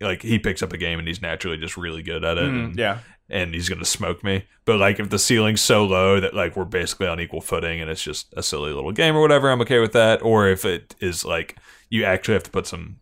like 0.00 0.20
he 0.20 0.40
picks 0.40 0.64
up 0.64 0.72
a 0.72 0.76
game 0.76 0.98
and 0.98 1.06
he's 1.06 1.22
naturally 1.22 1.56
just 1.58 1.76
really 1.76 2.02
good 2.02 2.24
at 2.24 2.36
it. 2.36 2.44
Mhm, 2.44 2.64
and, 2.64 2.76
yeah, 2.76 2.98
and 3.30 3.54
he's 3.54 3.68
gonna 3.68 3.84
smoke 3.84 4.22
me. 4.24 4.44
But 4.64 4.78
like 4.78 4.98
if 5.00 5.10
the 5.10 5.18
ceiling's 5.18 5.60
so 5.60 5.84
low 5.84 6.20
that 6.20 6.34
like 6.34 6.56
we're 6.56 6.64
basically 6.64 7.06
on 7.06 7.20
equal 7.20 7.40
footing 7.40 7.80
and 7.80 7.90
it's 7.90 8.02
just 8.02 8.32
a 8.36 8.42
silly 8.42 8.72
little 8.72 8.92
game 8.92 9.16
or 9.16 9.20
whatever, 9.20 9.50
I'm 9.50 9.60
okay 9.62 9.78
with 9.80 9.92
that. 9.92 10.22
Or 10.22 10.48
if 10.48 10.64
it 10.64 10.94
is 11.00 11.24
like 11.24 11.56
you 11.90 12.04
actually 12.04 12.34
have 12.34 12.42
to 12.44 12.50
put 12.50 12.66
some 12.66 12.96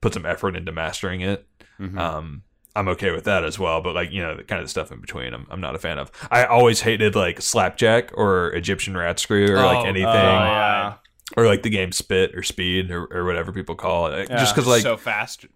put 0.00 0.14
some 0.14 0.26
effort 0.26 0.56
into 0.56 0.72
mastering 0.72 1.20
it, 1.20 1.46
Mm-hmm. 1.80 1.98
um, 1.98 2.42
I'm 2.76 2.86
okay 2.88 3.10
with 3.10 3.24
that 3.24 3.44
as 3.44 3.58
well. 3.58 3.80
But 3.82 3.94
like 3.94 4.12
you 4.12 4.22
know, 4.22 4.36
the 4.36 4.44
kind 4.44 4.60
of 4.60 4.66
the 4.66 4.70
stuff 4.70 4.92
in 4.92 5.00
between, 5.00 5.34
I'm 5.34 5.46
I'm 5.50 5.60
not 5.60 5.74
a 5.74 5.78
fan 5.78 5.98
of. 5.98 6.10
I 6.30 6.44
always 6.44 6.80
hated 6.80 7.14
like 7.14 7.40
slapjack 7.42 8.10
or 8.14 8.52
Egyptian 8.52 8.96
rat 8.96 9.18
screw 9.18 9.50
or 9.52 9.56
like 9.56 9.78
Oh, 9.78 9.88
anything 9.88 10.06
Oh, 10.08 10.12
yeah. 10.12 10.94
Or 11.36 11.46
like 11.46 11.62
the 11.62 11.70
game 11.70 11.92
spit 11.92 12.34
or 12.34 12.42
speed 12.42 12.90
or, 12.90 13.06
or 13.12 13.24
whatever 13.24 13.52
people 13.52 13.74
call 13.74 14.06
it. 14.06 14.28
Yeah. 14.28 14.38
Just 14.38 14.54
because 14.54 14.66
like 14.66 14.82
so 14.82 14.96
fast, 14.96 15.46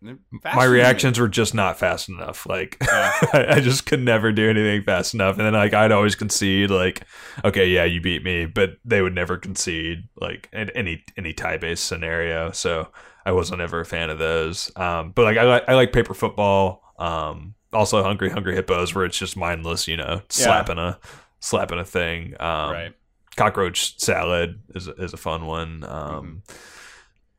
my 0.42 0.64
reactions 0.64 1.18
were 1.18 1.28
just 1.28 1.54
not 1.54 1.78
fast 1.78 2.08
enough. 2.08 2.46
Like 2.46 2.76
I, 2.82 3.46
I 3.48 3.60
just 3.60 3.86
could 3.86 4.00
never 4.00 4.32
do 4.32 4.48
anything 4.48 4.82
fast 4.84 5.14
enough. 5.14 5.36
And 5.38 5.46
then 5.46 5.52
like 5.52 5.74
I'd 5.74 5.92
always 5.92 6.14
concede 6.14 6.70
like, 6.70 7.02
okay, 7.44 7.68
yeah, 7.68 7.84
you 7.84 8.00
beat 8.00 8.24
me, 8.24 8.46
but 8.46 8.76
they 8.84 9.02
would 9.02 9.14
never 9.14 9.36
concede 9.36 10.08
like 10.20 10.48
in 10.52 10.70
any 10.70 11.04
any 11.16 11.32
tie 11.32 11.56
based 11.58 11.86
scenario. 11.86 12.50
So 12.52 12.88
I 13.24 13.32
wasn't 13.32 13.60
ever 13.60 13.80
a 13.80 13.86
fan 13.86 14.10
of 14.10 14.18
those. 14.18 14.70
Um, 14.76 15.12
but 15.14 15.24
like 15.24 15.36
I 15.36 15.44
like 15.44 15.64
I 15.68 15.74
like 15.74 15.92
paper 15.92 16.14
football. 16.14 16.82
Um, 16.98 17.54
also 17.72 18.02
hungry 18.02 18.30
hungry 18.30 18.54
hippos 18.54 18.94
where 18.94 19.04
it's 19.04 19.18
just 19.18 19.36
mindless, 19.36 19.86
you 19.86 19.96
know, 19.96 20.22
slapping 20.28 20.78
a 20.78 20.98
slapping 21.40 21.78
a 21.78 21.84
thing. 21.84 22.34
Um, 22.40 22.70
right. 22.70 22.94
Cockroach 23.36 23.98
salad 24.00 24.60
is 24.74 24.88
is 24.88 25.12
a 25.12 25.16
fun 25.18 25.46
one. 25.46 25.84
Um, 25.84 26.42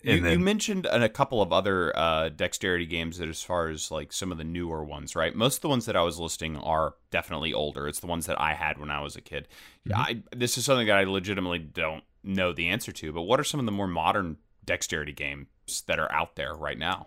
You, 0.03 0.21
then- 0.21 0.33
you 0.33 0.39
mentioned 0.39 0.85
a 0.85 1.09
couple 1.09 1.41
of 1.41 1.51
other 1.51 1.91
uh, 1.97 2.29
dexterity 2.29 2.85
games 2.85 3.17
that, 3.17 3.27
as 3.27 3.41
far 3.41 3.67
as 3.67 3.91
like 3.91 4.13
some 4.13 4.31
of 4.31 4.37
the 4.37 4.43
newer 4.43 4.83
ones, 4.83 5.15
right? 5.15 5.35
Most 5.35 5.57
of 5.57 5.61
the 5.63 5.69
ones 5.69 5.85
that 5.87 5.97
I 5.97 6.01
was 6.01 6.17
listing 6.19 6.55
are 6.57 6.93
definitely 7.11 7.51
older. 7.53 7.87
It's 7.89 7.99
the 7.99 8.07
ones 8.07 8.25
that 8.27 8.39
I 8.39 8.53
had 8.53 8.77
when 8.77 8.89
I 8.89 9.01
was 9.01 9.15
a 9.17 9.21
kid. 9.21 9.47
Mm-hmm. 9.89 9.99
I, 9.99 10.23
this 10.35 10.57
is 10.57 10.63
something 10.65 10.87
that 10.87 10.97
I 10.97 11.03
legitimately 11.03 11.59
don't 11.59 12.03
know 12.23 12.53
the 12.53 12.69
answer 12.69 12.91
to. 12.93 13.11
But 13.11 13.23
what 13.23 13.39
are 13.39 13.43
some 13.43 13.59
of 13.59 13.65
the 13.65 13.71
more 13.71 13.87
modern 13.87 14.37
dexterity 14.63 15.13
games 15.13 15.47
that 15.87 15.99
are 15.99 16.11
out 16.11 16.35
there 16.35 16.53
right 16.53 16.77
now? 16.77 17.05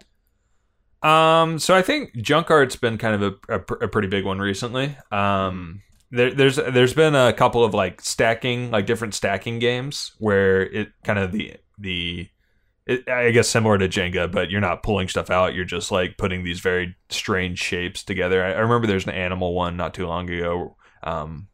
Um, 1.02 1.58
so 1.58 1.74
I 1.74 1.80
think 1.82 2.14
junk 2.16 2.50
art's 2.50 2.76
been 2.76 2.98
kind 2.98 3.22
of 3.22 3.22
a, 3.48 3.54
a, 3.54 3.58
pr- 3.60 3.84
a 3.84 3.88
pretty 3.88 4.08
big 4.08 4.26
one 4.26 4.40
recently. 4.40 4.94
Um, 5.10 5.80
there, 6.10 6.32
there's 6.34 6.56
there's 6.56 6.94
been 6.94 7.14
a 7.14 7.32
couple 7.32 7.64
of 7.64 7.74
like 7.74 8.00
stacking, 8.00 8.70
like 8.70 8.86
different 8.86 9.14
stacking 9.14 9.58
games 9.58 10.12
where 10.18 10.62
it 10.62 10.88
kind 11.04 11.18
of 11.18 11.32
the 11.32 11.56
the 11.78 12.28
it, 12.86 13.08
I 13.08 13.30
guess 13.30 13.48
similar 13.48 13.78
to 13.78 13.88
Jenga, 13.88 14.30
but 14.30 14.50
you're 14.50 14.60
not 14.60 14.82
pulling 14.82 15.08
stuff 15.08 15.30
out. 15.30 15.54
You're 15.54 15.64
just 15.64 15.92
like 15.92 16.16
putting 16.18 16.42
these 16.44 16.60
very 16.60 16.96
strange 17.08 17.58
shapes 17.60 18.02
together. 18.02 18.42
I, 18.42 18.52
I 18.52 18.58
remember 18.60 18.86
there's 18.86 19.04
an 19.06 19.10
animal 19.10 19.54
one 19.54 19.76
not 19.76 19.94
too 19.94 20.06
long 20.06 20.28
ago. 20.28 20.76
Um, 21.02 21.48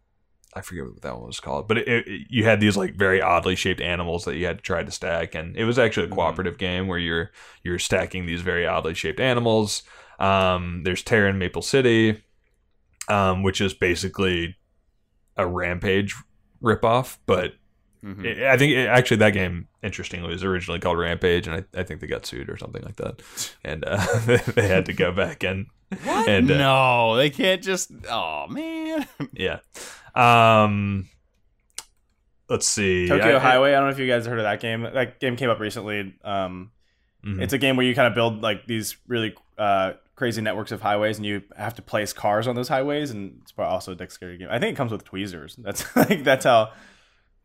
I 0.55 0.63
forget 0.63 0.85
what 0.85 1.03
that 1.03 1.17
one 1.19 1.27
was 1.27 1.41
called, 1.41 1.69
but 1.69 1.77
it, 1.77 1.87
it, 2.09 2.27
you 2.31 2.45
had 2.45 2.61
these 2.61 2.79
like 2.79 2.95
very 2.97 3.21
oddly 3.21 3.57
shaped 3.57 3.83
animals 3.83 4.25
that 4.25 4.37
you 4.37 4.47
had 4.47 4.59
to 4.59 4.63
try 4.63 4.83
to 4.83 4.91
stack, 4.91 5.35
and 5.35 5.55
it 5.55 5.65
was 5.65 5.79
actually 5.79 6.07
a 6.07 6.11
Mhm. 6.11 6.15
cooperative 6.15 6.57
game 6.57 6.87
where 6.87 6.99
you're 6.99 7.31
you're 7.63 7.79
stacking 7.79 8.25
these 8.25 8.41
very 8.41 8.67
oddly 8.67 8.95
shaped 8.95 9.21
animals. 9.21 9.83
Um, 10.19 10.81
there's 10.85 11.03
Terror 11.03 11.29
in 11.29 11.39
Meeple 11.39 11.63
City, 11.63 12.23
um, 13.09 13.43
which 13.43 13.61
is 13.61 13.75
basically 13.75 14.57
a 15.37 15.47
Rampage 15.47 16.15
ripoff, 16.63 17.19
but 17.27 17.55
Mhm. 18.05 18.25
it- 18.25 18.43
I 18.45 18.57
think 18.57 18.73
it, 18.73 18.87
actually 18.87 19.19
that 19.19 19.31
game, 19.33 19.69
interestingly, 19.83 20.29
was 20.31 20.45
originally 20.45 20.79
called 20.81 20.99
Rampage, 20.99 21.47
and 21.49 21.57
I, 21.75 21.81
I 21.81 21.83
think 21.83 22.01
they 22.01 22.07
got 22.07 22.25
sued 22.27 22.49
or 22.51 22.57
something 22.57 22.83
like 22.83 22.97
that, 22.97 23.23
and 23.65 23.85
uh, 23.87 24.05
they 24.55 24.69
had 24.69 24.87
to 24.87 24.93
go 24.93 25.13
back 25.13 25.43
and 25.45 25.67
and 26.05 26.51
uh, 26.51 26.57
no, 26.59 27.17
they 27.17 27.31
can't 27.31 27.63
just. 27.63 27.91
Oh 28.11 28.47
man. 28.49 29.07
yeah. 29.33 29.59
Um, 30.15 31.09
let's 32.49 32.67
see. 32.69 33.07
Tokyo 33.09 33.35
I- 33.35 33.37
I- 33.37 33.41
Highway. 33.41 33.71
I 33.71 33.77
don't 33.77 33.85
know 33.85 33.91
if 33.91 33.99
you 33.99 34.07
guys 34.09 34.27
heard 34.27 34.39
of 34.39 34.45
that 34.45 34.61
game. 34.61 34.83
That 34.83 35.21
game 35.21 35.37
came 35.37 35.51
up 35.51 35.61
recently. 35.61 36.15
Um, 36.25 36.71
Mhm. 37.25 37.43
It's 37.43 37.53
a 37.53 37.59
game 37.59 37.77
where 37.77 37.85
you 37.87 37.95
kind 37.95 38.07
of 38.07 38.15
build 38.15 38.41
like 38.43 38.67
these 38.67 38.97
really 39.09 39.35
uh, 39.59 39.95
crazy 40.17 40.41
networks 40.41 40.73
of 40.73 40.81
highways, 40.81 41.19
and 41.19 41.27
you 41.27 41.43
have 41.57 41.75
to 41.75 41.83
place 41.83 42.13
cars 42.13 42.49
on 42.49 42.57
those 42.57 42.69
highways, 42.69 43.11
and 43.11 43.39
it's 43.43 43.53
probably 43.53 43.73
also 43.73 43.93
a 43.93 43.95
dexterity 43.95 44.39
game. 44.39 44.49
I 44.51 44.59
think 44.59 44.73
it 44.75 44.77
comes 44.77 44.91
with 44.93 45.05
tweezers. 45.05 45.55
That's 45.57 45.85
like 45.97 46.25
that's 46.25 46.45
how 46.45 46.73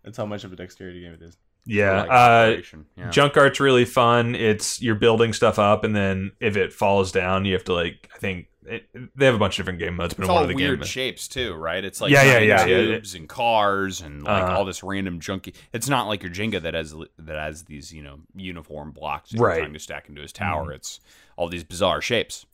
that's 0.04 0.18
how 0.18 0.26
much 0.26 0.44
of 0.44 0.52
a 0.52 0.56
dexterity 0.56 1.02
game 1.02 1.14
it 1.14 1.22
is. 1.22 1.38
yeah. 1.66 2.02
Like 2.04 2.10
Uh, 2.10 2.82
yeah. 2.98 3.10
Junk 3.12 3.38
art's 3.38 3.60
really 3.60 3.86
fun. 3.86 4.34
It's 4.36 4.82
you're 4.82 4.96
building 4.96 5.34
stuff 5.34 5.60
up, 5.60 5.84
and 5.84 5.96
then 5.96 6.32
if 6.40 6.58
it 6.58 6.74
falls 6.74 7.12
down, 7.12 7.46
you 7.46 7.54
have 7.54 7.64
to 7.66 7.74
like. 7.74 8.10
I 8.16 8.18
think 8.18 8.48
it, 8.66 8.88
they 9.16 9.26
have 9.26 9.36
a 9.36 9.40
bunch 9.40 9.58
of 9.60 9.66
different 9.66 9.80
game 9.80 9.96
modes, 9.96 10.14
but 10.14 10.22
It's 10.24 10.30
in 10.30 10.34
one 10.34 10.38
all 10.38 10.44
of 10.44 10.50
the 10.50 10.56
weird 10.56 10.80
game, 10.80 10.88
shapes 10.88 11.28
too, 11.28 11.54
right? 11.56 11.84
It's 11.84 12.00
like 12.00 12.12
Yeah, 12.12 12.24
yeah, 12.24 12.32
giant 12.34 12.46
yeah, 12.48 12.66
yeah. 12.78 12.86
tubes 12.94 13.16
and 13.16 13.28
cars 13.28 14.02
and 14.02 14.24
like 14.24 14.44
Uh-huh. 14.44 14.58
all 14.58 14.66
this 14.66 14.82
random 14.84 15.20
junky. 15.20 15.56
It's 15.74 15.90
not 15.90 16.08
like 16.08 16.22
your 16.24 16.32
Jenga 16.32 16.62
that 16.62 16.74
has 16.76 16.94
that 17.20 17.36
has 17.38 17.64
these 17.64 17.92
you 17.92 18.02
know 18.04 18.20
uniform 18.36 18.92
blocks 18.92 19.32
that 19.32 19.40
Right. 19.42 19.56
you're 19.56 19.64
trying 19.66 19.74
to 19.74 19.80
stack 19.80 20.10
into 20.10 20.22
his 20.22 20.32
tower. 20.32 20.72
It's 20.72 21.00
all 21.38 21.50
these 21.50 21.64
bizarre 21.64 22.02
shapes. 22.02 22.46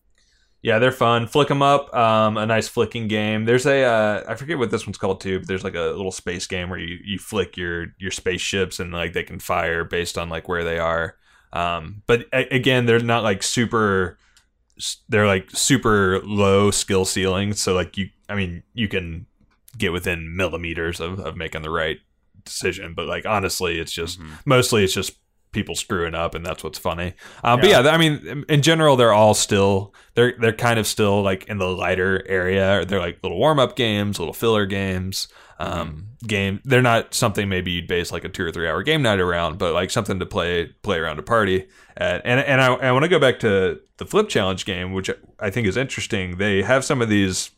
Yeah, 0.63 0.79
they're 0.79 0.91
fun. 0.91 1.27
Flick 1.27 1.49
'em 1.51 1.61
up, 1.61 1.93
um, 1.95 2.35
a 2.37 2.45
nice 2.45 2.67
flicking 2.67 3.07
game. 3.07 3.45
There's 3.45 3.65
a 3.65 3.83
uh, 3.83 4.23
I 4.27 4.35
forget 4.35 4.57
what 4.57 4.71
this 4.71 4.85
one's 4.87 4.97
called 4.97 5.21
too, 5.21 5.39
but 5.39 5.47
there's 5.47 5.63
like 5.63 5.75
a 5.75 5.81
little 5.95 6.11
space 6.11 6.47
game 6.47 6.69
where 6.69 6.79
you, 6.79 6.97
you 7.03 7.19
flick 7.19 7.55
your 7.57 7.87
your 7.99 8.11
spaceships 8.11 8.79
and 8.79 8.91
like 8.91 9.13
they 9.13 9.23
can 9.23 9.39
fire 9.39 9.83
based 9.83 10.17
on 10.17 10.29
like 10.29 10.47
where 10.47 10.63
they 10.63 10.79
are. 10.79 11.15
Um, 11.53 12.01
but 12.07 12.25
a- 12.33 12.53
again, 12.53 12.85
they're 12.85 12.99
not 12.99 13.23
like 13.23 13.43
super. 13.43 14.17
They're 15.09 15.25
like 15.27 15.49
super 15.51 16.19
low 16.23 16.69
skill 16.71 17.05
ceilings, 17.05 17.59
so 17.61 17.73
like 17.73 17.97
you, 17.97 18.09
I 18.29 18.35
mean, 18.35 18.63
you 18.73 18.87
can 18.87 19.25
get 19.77 19.91
within 19.93 20.35
millimeters 20.35 20.99
of, 20.99 21.19
of 21.19 21.35
making 21.35 21.61
the 21.63 21.69
right 21.69 21.97
decision. 22.43 22.93
But 22.95 23.07
like 23.07 23.25
honestly, 23.25 23.79
it's 23.79 23.91
just 23.91 24.19
Mhm. 24.19 24.31
mostly 24.45 24.83
it's 24.83 24.93
just 24.93 25.13
people 25.57 25.75
screwing 25.75 26.15
up, 26.15 26.35
and 26.35 26.45
that's 26.45 26.63
what's 26.63 26.77
funny. 26.77 27.13
Um, 27.43 27.59
But 27.59 27.69
yeah, 27.69 27.79
I 27.79 27.97
mean, 27.97 28.45
in 28.47 28.61
general, 28.61 28.95
they're 28.95 29.13
all 29.13 29.33
still 29.33 29.93
they're 30.13 30.35
they're 30.39 30.53
kind 30.53 30.79
of 30.79 30.85
still 30.85 31.21
like 31.23 31.45
in 31.47 31.57
the 31.57 31.67
lighter 31.67 32.23
area. 32.27 32.85
They're 32.85 32.99
like 32.99 33.19
little 33.23 33.39
warm 33.39 33.59
up 33.59 33.75
games, 33.75 34.19
little 34.19 34.33
filler 34.33 34.65
games. 34.65 35.27
Um, 35.59 36.09
game. 36.27 36.61
They're 36.65 36.83
not 36.83 37.15
something 37.15 37.49
maybe 37.49 37.71
you'd 37.71 37.87
base 37.87 38.11
like 38.11 38.23
a 38.23 38.29
two 38.29 38.45
or 38.45 38.51
three 38.51 38.67
hour 38.67 38.83
game 38.83 39.01
night 39.01 39.19
around, 39.19 39.57
but 39.57 39.73
like 39.73 39.89
something 39.89 40.19
to 40.19 40.25
play 40.25 40.67
play 40.83 40.99
around 40.99 41.17
a 41.17 41.23
party. 41.23 41.67
At. 41.95 42.21
And 42.25 42.39
and 42.39 42.61
I, 42.61 42.73
I 42.73 42.91
want 42.91 43.03
to 43.03 43.09
go 43.09 43.19
back 43.19 43.39
to 43.39 43.79
the 43.97 44.05
flip 44.05 44.29
challenge 44.29 44.65
game, 44.65 44.93
which 44.93 45.09
I 45.39 45.49
think 45.49 45.65
is 45.65 45.75
interesting. 45.75 46.37
They 46.37 46.61
have 46.61 46.85
some 46.85 47.01
of 47.01 47.09
these 47.09 47.49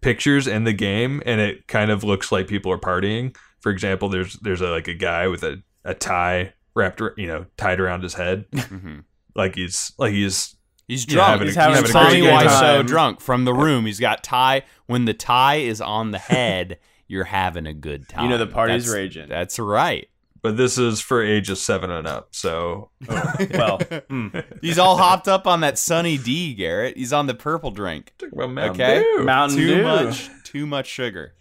pictures 0.00 0.46
in 0.46 0.64
the 0.64 0.72
game, 0.72 1.22
and 1.26 1.40
it 1.40 1.66
kind 1.68 1.90
of 1.90 2.02
looks 2.02 2.32
like 2.32 2.48
people 2.48 2.72
are 2.72 2.78
partying. 2.78 3.36
For 3.60 3.70
example, 3.70 4.08
there's 4.08 4.34
there's 4.40 4.62
a, 4.62 4.68
like 4.68 4.88
a 4.88 4.94
guy 4.94 5.28
with 5.28 5.42
a, 5.44 5.62
a 5.84 5.92
tie 5.92 6.54
wrapped, 6.74 7.00
ar- 7.00 7.14
you 7.16 7.26
know, 7.26 7.46
tied 7.56 7.80
around 7.80 8.02
his 8.02 8.14
head, 8.14 8.46
Mhm. 8.52 9.04
like 9.34 9.54
he's 9.54 9.92
like 9.98 10.12
he's 10.12 10.56
He's 10.88 11.06
Yeah, 11.06 11.14
drunk. 11.14 11.28
having 11.30 11.42
a- 11.42 11.50
he's 11.50 11.54
having 11.56 11.78
a 11.78 11.82
great 11.82 11.92
Tommy 11.92 12.20
game. 12.22 12.36
Wiseau 12.40 12.84
drunk 12.86 13.20
from 13.20 13.44
the 13.44 13.54
room. 13.54 13.86
He's 13.86 14.00
got 14.00 14.24
tie. 14.24 14.62
When 14.86 15.04
the 15.04 15.14
tie 15.14 15.56
is 15.58 15.80
on 15.80 16.10
the 16.10 16.18
head, 16.34 16.78
you're 17.06 17.22
having 17.24 17.64
a 17.66 17.72
good 17.72 18.08
time. 18.08 18.24
You 18.24 18.30
know 18.30 18.38
the 18.38 18.48
party's 18.48 18.86
That's- 18.86 18.96
raging. 19.00 19.28
That's 19.28 19.58
right. 19.60 20.08
but 20.42 20.56
this 20.56 20.78
is 20.78 21.00
for 21.00 21.22
ages 21.22 21.60
seven 21.60 21.90
and 21.92 22.08
up. 22.08 22.30
So 22.34 22.90
well, 23.08 23.78
mm, 24.10 24.44
He's 24.62 24.78
all 24.80 24.96
hopped 24.96 25.28
up 25.28 25.46
on 25.46 25.60
that 25.60 25.78
Sunny 25.78 26.18
D, 26.18 26.54
Garrett. 26.54 26.96
He's 26.96 27.12
on 27.12 27.26
the 27.28 27.34
purple 27.34 27.70
drink. 27.70 28.12
well, 28.32 28.48
Mountain 28.48 28.80
Okay. 28.82 29.00
Dew. 29.16 29.22
Mountain 29.24 29.58
too 29.58 29.74
Dew. 29.76 29.82
much, 29.84 30.28
too 30.44 30.66
much 30.66 30.86
sugar. 30.88 31.34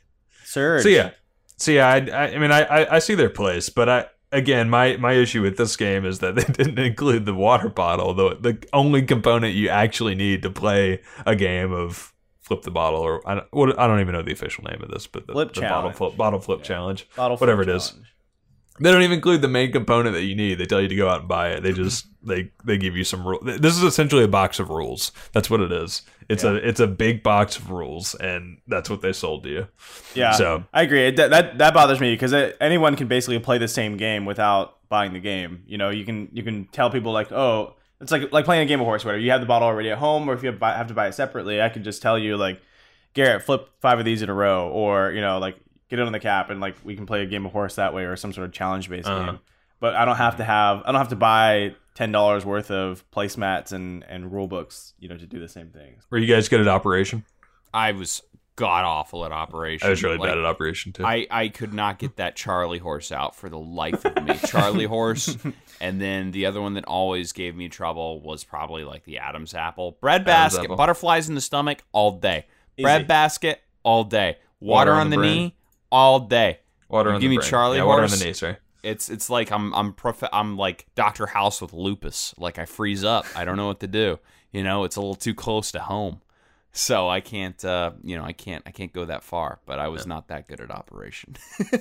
surge. 0.43 0.83
So 0.83 0.89
yeah, 0.89 1.09
so 1.57 1.71
yeah, 1.71 1.87
I, 1.87 1.95
I, 1.95 2.23
I 2.35 2.37
mean, 2.37 2.51
I, 2.51 2.61
I, 2.65 2.95
I 2.97 2.99
see 2.99 3.15
their 3.15 3.29
place, 3.31 3.69
but 3.69 3.89
I 3.89 4.05
again, 4.31 4.69
my 4.69 4.97
my 4.97 5.13
issue 5.13 5.41
with 5.41 5.57
this 5.57 5.75
game 5.75 6.05
is 6.05 6.19
that 6.19 6.35
they 6.37 6.43
didn't 6.43 6.79
include 6.79 7.25
the 7.25 7.33
water 7.33 7.69
bottle, 7.69 8.13
the 8.13 8.35
the 8.39 8.67
only 8.73 9.01
component 9.01 9.53
you 9.55 9.69
actually 9.69 10.15
need 10.15 10.41
to 10.43 10.49
play 10.49 11.01
a 11.25 11.35
game 11.35 11.71
of 11.71 12.13
flip 12.41 12.61
the 12.63 12.71
bottle, 12.71 12.99
or 12.99 13.21
I 13.29 13.35
don't, 13.35 13.47
what, 13.51 13.79
I 13.79 13.85
don't 13.85 13.99
even 13.99 14.13
know 14.13 14.23
the 14.23 14.31
official 14.31 14.63
name 14.63 14.81
of 14.81 14.89
this, 14.89 15.05
but 15.05 15.27
the, 15.27 15.33
Flip 15.33 15.53
the 15.53 15.61
bottle 15.61 15.69
challenge. 15.91 15.95
flip 15.97 16.17
bottle 16.17 16.39
flip 16.39 16.59
Yeah. 16.59 16.65
challenge. 16.65 17.07
Bottle 17.15 17.37
whatever 17.37 17.63
flip 17.63 17.75
it 17.75 17.77
is. 17.77 17.93
They 18.79 18.91
don't 18.91 19.01
even 19.01 19.15
include 19.15 19.41
the 19.41 19.47
main 19.47 19.71
component 19.71 20.15
that 20.15 20.23
you 20.23 20.35
need. 20.35 20.55
They 20.55 20.65
tell 20.65 20.81
you 20.81 20.87
to 20.87 20.95
go 20.95 21.09
out 21.09 21.21
and 21.21 21.27
buy 21.27 21.49
it. 21.49 21.63
They 21.63 21.71
mm-hmm. 21.71 21.83
just 21.83 22.07
they 22.23 22.51
they 22.63 22.77
give 22.77 22.95
you 22.95 23.03
some 23.03 23.27
rules. 23.27 23.43
This 23.43 23.75
is 23.75 23.83
essentially 23.83 24.23
a 24.23 24.27
box 24.27 24.59
of 24.59 24.69
rules. 24.69 25.11
That's 25.33 25.49
what 25.49 25.61
it 25.61 25.71
is. 25.71 26.03
It's 26.29 26.43
a 26.43 26.55
it's 26.55 26.79
a 26.79 26.87
big 26.87 27.23
box 27.23 27.57
of 27.57 27.71
rules, 27.71 28.13
and 28.15 28.59
that's 28.67 28.89
what 28.89 29.01
they 29.01 29.13
sold 29.13 29.43
to 29.43 29.49
you. 29.49 29.67
Yeah, 30.13 30.31
So- 30.31 30.63
I 30.71 30.83
agree. 30.83 31.07
It, 31.07 31.15
that, 31.15 31.31
that 31.31 31.57
that 31.57 31.73
bothers 31.73 31.99
me 31.99 32.13
because 32.13 32.33
anyone 32.61 32.95
can 32.95 33.07
basically 33.07 33.39
play 33.39 33.57
the 33.57 33.67
same 33.67 33.97
game 33.97 34.25
without 34.25 34.77
buying 34.89 35.13
the 35.13 35.19
game. 35.19 35.63
You 35.65 35.77
know, 35.77 35.89
you 35.89 36.05
can 36.05 36.29
you 36.31 36.43
can 36.43 36.65
tell 36.65 36.89
people 36.89 37.11
like, 37.11 37.31
oh, 37.31 37.75
it's 38.01 38.11
like 38.11 38.31
like 38.31 38.45
playing 38.45 38.63
a 38.63 38.65
game 38.65 38.79
of 38.79 38.85
horse. 38.85 39.03
Whatever 39.03 39.21
you 39.21 39.31
have 39.31 39.41
the 39.41 39.47
bottle 39.47 39.67
already 39.67 39.89
at 39.89 39.97
home, 39.97 40.29
or 40.29 40.33
if 40.33 40.43
you 40.43 40.51
have, 40.51 40.61
have 40.61 40.87
to 40.87 40.93
buy 40.93 41.07
it 41.07 41.13
separately, 41.13 41.61
I 41.61 41.69
can 41.69 41.83
just 41.83 42.01
tell 42.01 42.17
you 42.17 42.37
like, 42.37 42.61
Garrett, 43.13 43.43
flip 43.43 43.69
five 43.81 43.99
of 43.99 44.05
these 44.05 44.21
in 44.21 44.29
a 44.29 44.33
row, 44.33 44.69
or 44.69 45.11
you 45.11 45.21
know, 45.21 45.39
like 45.39 45.57
get 45.89 45.99
it 45.99 46.05
on 46.05 46.11
the 46.11 46.19
cap, 46.19 46.49
and 46.49 46.59
like 46.59 46.75
we 46.83 46.95
can 46.95 47.05
play 47.05 47.21
a 47.23 47.25
game 47.25 47.45
of 47.45 47.51
horse 47.51 47.75
that 47.75 47.93
way, 47.93 48.03
or 48.03 48.15
some 48.15 48.33
sort 48.33 48.45
of 48.47 48.53
challenge 48.53 48.89
based 48.89 49.07
Uh-huh. 49.07 49.31
game. 49.33 49.39
But 49.79 49.95
I 49.95 50.03
don't 50.05 50.17
have 50.17 50.37
to 50.37 50.43
have 50.43 50.81
I 50.85 50.91
don't 50.91 50.99
have 50.99 51.09
to 51.09 51.15
buy 51.15 51.75
ten 51.95 52.11
dollars 52.11 52.45
worth 52.45 52.69
of 52.71 53.09
placemats 53.11 53.71
and 53.71 54.03
and 54.09 54.31
rule 54.31 54.47
books, 54.47 54.93
you 54.99 55.07
know, 55.09 55.17
to 55.17 55.25
do 55.25 55.39
the 55.39 55.47
same 55.49 55.69
things. 55.69 56.03
Were 56.09 56.17
you 56.17 56.27
guys 56.33 56.49
good 56.49 56.59
at 56.61 56.67
Operation? 56.67 57.23
I 57.73 57.91
was 57.93 58.21
god 58.57 58.83
awful 58.83 59.23
at 59.23 59.31
operation. 59.31 59.87
I 59.87 59.89
was 59.91 60.03
really 60.03 60.17
Like, 60.17 60.31
bad 60.31 60.37
at 60.37 60.43
Operation 60.43 60.91
too. 60.91 61.05
I, 61.05 61.25
I 61.31 61.47
could 61.47 61.73
not 61.73 61.97
get 61.97 62.17
that 62.17 62.35
Charlie 62.35 62.79
horse 62.79 63.09
out 63.09 63.33
for 63.33 63.47
the 63.47 63.57
life 63.57 64.03
of 64.03 64.21
me. 64.21 64.33
Charlie 64.47 64.83
horse, 64.97 65.37
and 65.79 66.01
then 66.01 66.31
the 66.31 66.45
other 66.45 66.61
one 66.61 66.73
that 66.73 66.83
always 66.83 67.31
gave 67.31 67.55
me 67.55 67.69
trouble 67.69 68.19
was 68.21 68.43
probably 68.43 68.83
like 68.83 69.05
the 69.05 69.19
Adam's 69.19 69.53
apple. 69.53 69.97
Bread 70.01 70.25
basket, 70.25 70.65
apple. 70.65 70.75
butterflies 70.75 71.29
in 71.29 71.35
the 71.35 71.41
stomach 71.41 71.83
all 71.93 72.19
day. 72.19 72.47
Easy. 72.75 72.83
Bread 72.83 73.07
basket 73.07 73.61
all 73.83 74.03
day. 74.03 74.39
Water, 74.59 74.91
on, 74.91 75.09
the, 75.09 75.15
brain. 75.15 75.37
knee 75.37 75.55
all 75.91 76.21
day. 76.21 76.59
Water 76.87 77.13
You 77.13 77.19
give 77.19 77.21
the 77.21 77.27
me 77.29 77.37
brain. 77.37 77.49
Charlie 77.49 77.77
yeah, 77.77 77.83
water 77.83 78.01
horse. 78.01 78.19
the 78.19 78.25
knee, 78.25 78.33
sorry. 78.33 78.57
It's 78.81 79.09
it's 79.09 79.29
like 79.29 79.51
I'm 79.51 79.73
I'm 79.75 79.93
prof- 79.93 80.23
I'm 80.31 80.57
like 80.57 80.87
Doctor 80.95 81.27
House 81.27 81.61
with 81.61 81.73
lupus. 81.73 82.33
Like 82.37 82.57
I 82.57 82.65
freeze 82.65 83.03
up. 83.03 83.25
I 83.35 83.45
don't 83.45 83.57
know 83.57 83.67
what 83.67 83.81
to 83.81 83.87
do. 83.87 84.19
You 84.51 84.63
know, 84.63 84.85
it's 84.85 84.95
a 84.95 85.01
little 85.01 85.15
too 85.15 85.35
close 85.35 85.71
to 85.73 85.79
home. 85.79 86.21
So 86.71 87.09
I 87.09 87.19
can't 87.19 87.63
uh 87.65 87.91
you 88.03 88.17
know, 88.17 88.23
I 88.23 88.31
can't 88.33 88.63
I 88.65 88.71
can't 88.71 88.93
go 88.93 89.05
that 89.05 89.23
far, 89.23 89.59
but 89.65 89.79
I 89.79 89.89
was 89.89 90.07
not 90.07 90.29
that 90.29 90.47
good 90.47 90.61
at 90.61 90.71
operation. 90.71 91.35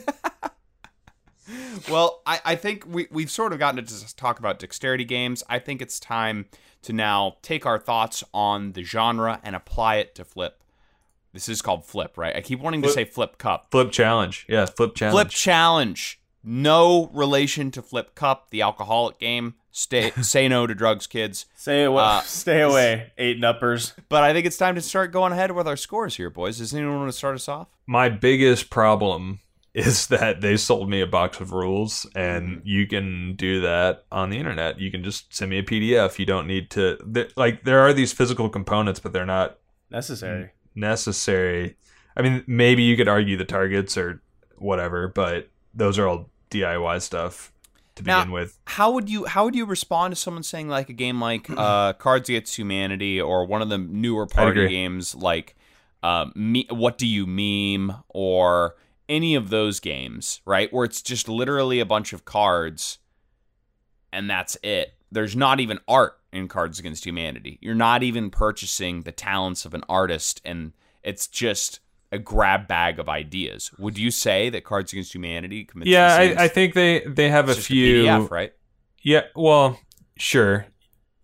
well, 1.91 2.23
I, 2.27 2.41
I 2.45 2.55
think 2.57 2.85
we, 2.87 3.07
we've 3.11 3.31
sort 3.31 3.53
of 3.53 3.59
gotten 3.59 3.85
to 3.85 4.17
talk 4.17 4.39
about 4.39 4.59
dexterity 4.59 5.05
games. 5.05 5.43
I 5.49 5.59
think 5.59 5.81
it's 5.81 5.99
time 6.01 6.47
to 6.83 6.93
now 6.93 7.37
take 7.43 7.65
our 7.65 7.79
thoughts 7.79 8.23
on 8.35 8.73
the 8.73 8.83
genre 8.83 9.41
and 9.43 9.57
apply 9.57 9.97
it 9.97 10.15
to 10.17 10.25
flip. 10.25 10.63
This 11.39 11.49
is 11.49 11.63
called 11.63 11.85
flip, 11.85 12.19
right? 12.19 12.35
I 12.35 12.41
keep 12.41 12.59
wanting 12.59 12.83
to 12.83 12.89
say 12.89 13.05
flip 13.05 13.39
cup. 13.39 13.69
Flip 13.71 13.93
challenge. 13.93 14.45
Yeah, 14.49 14.67
flip 14.67 14.97
challenge. 14.97 15.15
Flip 15.15 15.29
challenge. 15.29 16.21
No 16.43 17.11
relation 17.13 17.71
to 17.73 17.83
Flip 17.83 18.15
Cup, 18.17 18.51
the 18.51 18.61
alcoholic 18.63 19.21
game. 19.21 19.55
Stay 19.71 20.11
say 20.23 20.49
no 20.49 20.67
to 20.67 20.75
drugs, 20.75 21.07
kids. 21.07 21.47
Stay 21.55 21.85
away, 21.85 22.03
Uh, 22.03 22.21
stay 22.25 22.61
away, 22.63 23.13
eight 23.19 23.39
nuppers. 23.39 23.93
But 24.09 24.25
I 24.25 24.33
think 24.33 24.47
it's 24.47 24.57
time 24.57 24.75
to 24.75 24.81
start 24.81 25.13
going 25.13 25.33
ahead 25.33 25.53
with 25.53 25.69
our 25.69 25.77
scores 25.77 26.17
here, 26.17 26.29
boys. 26.29 26.59
Does 26.59 26.75
anyone 26.75 26.97
want 26.99 27.13
to 27.13 27.17
start 27.17 27.37
us 27.37 27.49
off? 27.49 27.69
My 27.87 28.09
biggest 28.09 28.69
problem 28.69 29.39
is 29.75 30.07
that 30.09 30.41
they 30.41 30.57
sold 30.57 30.91
me 30.91 31.01
a 31.01 31.07
box 31.07 31.39
of 31.39 31.53
rules 31.53 32.05
and 32.17 32.63
you 32.65 32.89
can 32.89 33.37
do 33.37 33.61
that 33.61 34.07
on 34.11 34.31
the 34.31 34.39
internet. 34.39 34.81
You 34.81 34.91
can 34.91 35.05
just 35.05 35.33
send 35.33 35.51
me 35.53 35.59
a 35.59 35.63
PDF. 35.63 36.19
You 36.19 36.27
don't 36.27 36.49
need 36.49 36.71
to 36.71 36.97
th- 37.15 37.37
like 37.37 37.63
there 37.63 37.79
are 37.79 37.93
these 37.93 38.13
physical 38.13 38.49
components 38.49 38.99
but 38.99 39.13
they're 39.13 39.25
not 39.27 39.59
Necessary. 39.91 40.51
Necessary. 40.79 41.77
I 42.17 42.23
mean, 42.23 42.45
maybe 42.47 42.83
you 42.83 42.97
could 42.97 43.09
argue 43.09 43.37
the 43.37 43.45
targets 43.45 43.97
or 43.97 44.23
whatever, 44.57 45.09
but 45.09 45.49
those 45.75 45.99
are 45.99 46.07
all 46.07 46.31
DIY 46.51 47.03
stuff 47.03 47.53
to 47.97 48.03
Now- 48.03 48.21
begin 48.21 48.33
with. 48.33 48.59
How 48.67 48.91
would 48.93 49.09
you 49.09 49.27
how 49.27 49.45
would 49.45 49.55
you 49.55 49.67
respond 49.67 50.13
to 50.13 50.17
someone 50.17 50.43
saying 50.43 50.69
like 50.69 50.89
a 50.89 50.95
game 50.95 51.21
like 51.21 51.49
uh, 51.57 51.93
Cards 51.95 52.29
Against 52.29 52.57
Humanity 52.57 53.21
or 53.21 53.45
one 53.45 53.63
of 53.63 53.69
the 53.69 53.79
newer 53.79 54.27
party 54.27 54.69
games 54.69 55.15
like 55.15 55.57
uh, 56.03 56.27
me, 56.35 56.67
What 56.71 56.97
Do 56.99 57.07
You 57.07 57.27
Meme 57.27 57.97
or 58.09 58.77
any 59.09 59.35
of 59.35 59.51
those 59.51 59.81
games, 59.81 60.41
right? 60.45 60.73
Where 60.73 60.85
it's 60.85 61.03
just 61.03 61.29
literally 61.29 61.81
a 61.81 61.87
bunch 61.87 62.13
of 62.13 62.25
cards 62.25 62.99
and 64.13 64.29
that's 64.29 64.57
it. 64.63 64.95
There's 65.11 65.35
not 65.35 65.61
even 65.61 65.79
art 65.89 66.18
in 66.33 66.49
Cards 66.49 66.79
Against 66.79 67.05
Humanity. 67.05 67.59
You're 67.61 67.75
not 67.75 68.03
even 68.03 68.31
purchasing 68.31 69.03
the 69.03 69.13
talents 69.13 69.65
of 69.65 69.75
an 69.75 69.83
artist 69.89 70.41
and 70.45 70.73
it's 71.03 71.27
just 71.27 71.81
a 72.11 72.19
grab 72.19 72.67
bag 72.67 72.99
of 72.99 73.09
ideas. 73.09 73.71
Would 73.79 73.99
you 73.99 74.11
say 74.11 74.51
that 74.51 74.65
Cards 74.65 74.93
Against 74.93 75.15
Humanity 75.15 75.65
commits 75.65 75.91
Yeah, 75.91 76.15
I, 76.15 76.45
I 76.45 76.49
think 76.49 76.75
they 76.75 77.01
they 77.01 77.29
have 77.29 77.49
a 77.49 77.53
it's 77.53 77.59
just 77.59 77.69
few 77.69 78.05
PDF, 78.05 78.31
right? 78.31 78.53
Yeah, 79.03 79.23
well, 79.35 79.79
sure. 80.17 80.67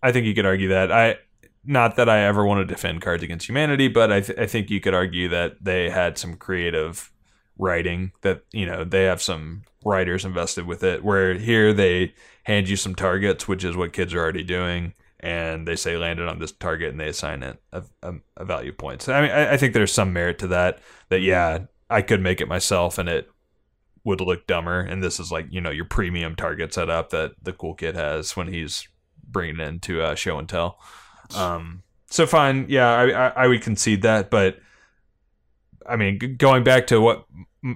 I 0.01 0.11
think 0.11 0.25
you 0.25 0.33
could 0.33 0.45
argue 0.45 0.69
that. 0.69 0.91
I 0.91 1.17
not 1.65 1.95
that 1.95 2.07
I 2.07 2.21
ever 2.21 2.45
want 2.45 2.67
to 2.67 2.73
defend 2.73 3.01
Cards 3.01 3.23
Against 3.23 3.49
Humanity, 3.49 3.87
but 3.87 4.11
I, 4.11 4.21
th- 4.21 4.37
I 4.37 4.45
think 4.45 4.69
you 4.69 4.79
could 4.79 4.93
argue 4.93 5.27
that 5.29 5.63
they 5.63 5.89
had 5.89 6.17
some 6.17 6.35
creative 6.35 7.11
writing 7.57 8.11
that 8.21 8.43
you 8.51 8.65
know 8.65 8.83
they 8.83 9.03
have 9.03 9.21
some 9.21 9.63
writers 9.83 10.25
invested 10.25 10.65
with 10.65 10.83
it. 10.83 11.03
Where 11.03 11.35
here 11.35 11.73
they 11.73 12.13
hand 12.43 12.69
you 12.69 12.75
some 12.75 12.95
targets, 12.95 13.47
which 13.47 13.63
is 13.63 13.75
what 13.75 13.93
kids 13.93 14.13
are 14.13 14.19
already 14.19 14.43
doing, 14.43 14.93
and 15.19 15.67
they 15.67 15.75
say 15.75 15.97
landed 15.97 16.27
on 16.27 16.39
this 16.39 16.51
target, 16.51 16.91
and 16.91 16.99
they 16.99 17.09
assign 17.09 17.43
it 17.43 17.61
a, 17.71 17.83
a, 18.03 18.13
a 18.37 18.45
value 18.45 18.73
point. 18.73 19.01
So 19.01 19.13
I 19.13 19.21
mean, 19.21 19.31
I, 19.31 19.53
I 19.53 19.57
think 19.57 19.73
there's 19.73 19.93
some 19.93 20.13
merit 20.13 20.39
to 20.39 20.47
that. 20.47 20.79
That 21.09 21.21
yeah, 21.21 21.65
I 21.89 22.01
could 22.01 22.21
make 22.21 22.41
it 22.41 22.47
myself, 22.47 22.97
and 22.97 23.07
it 23.07 23.29
would 24.03 24.21
look 24.21 24.47
dumber. 24.47 24.79
And 24.79 25.03
this 25.03 25.19
is 25.19 25.31
like 25.31 25.47
you 25.49 25.61
know 25.61 25.71
your 25.71 25.85
premium 25.85 26.35
target 26.35 26.73
setup 26.73 27.11
that 27.11 27.33
the 27.41 27.53
cool 27.53 27.75
kid 27.75 27.95
has 27.95 28.35
when 28.35 28.47
he's 28.47 28.87
bringing 29.27 29.59
it 29.59 29.67
into 29.67 30.01
uh, 30.01 30.15
show 30.15 30.37
and 30.37 30.49
tell. 30.49 30.79
Um, 31.35 31.83
so 32.09 32.27
fine, 32.27 32.67
yeah, 32.69 32.87
I, 32.87 33.09
I 33.09 33.27
I 33.29 33.47
would 33.47 33.61
concede 33.61 34.03
that, 34.03 34.29
but 34.29 34.59
I 35.87 35.95
mean, 35.95 36.35
going 36.37 36.63
back 36.63 36.87
to 36.87 36.99
what 37.01 37.25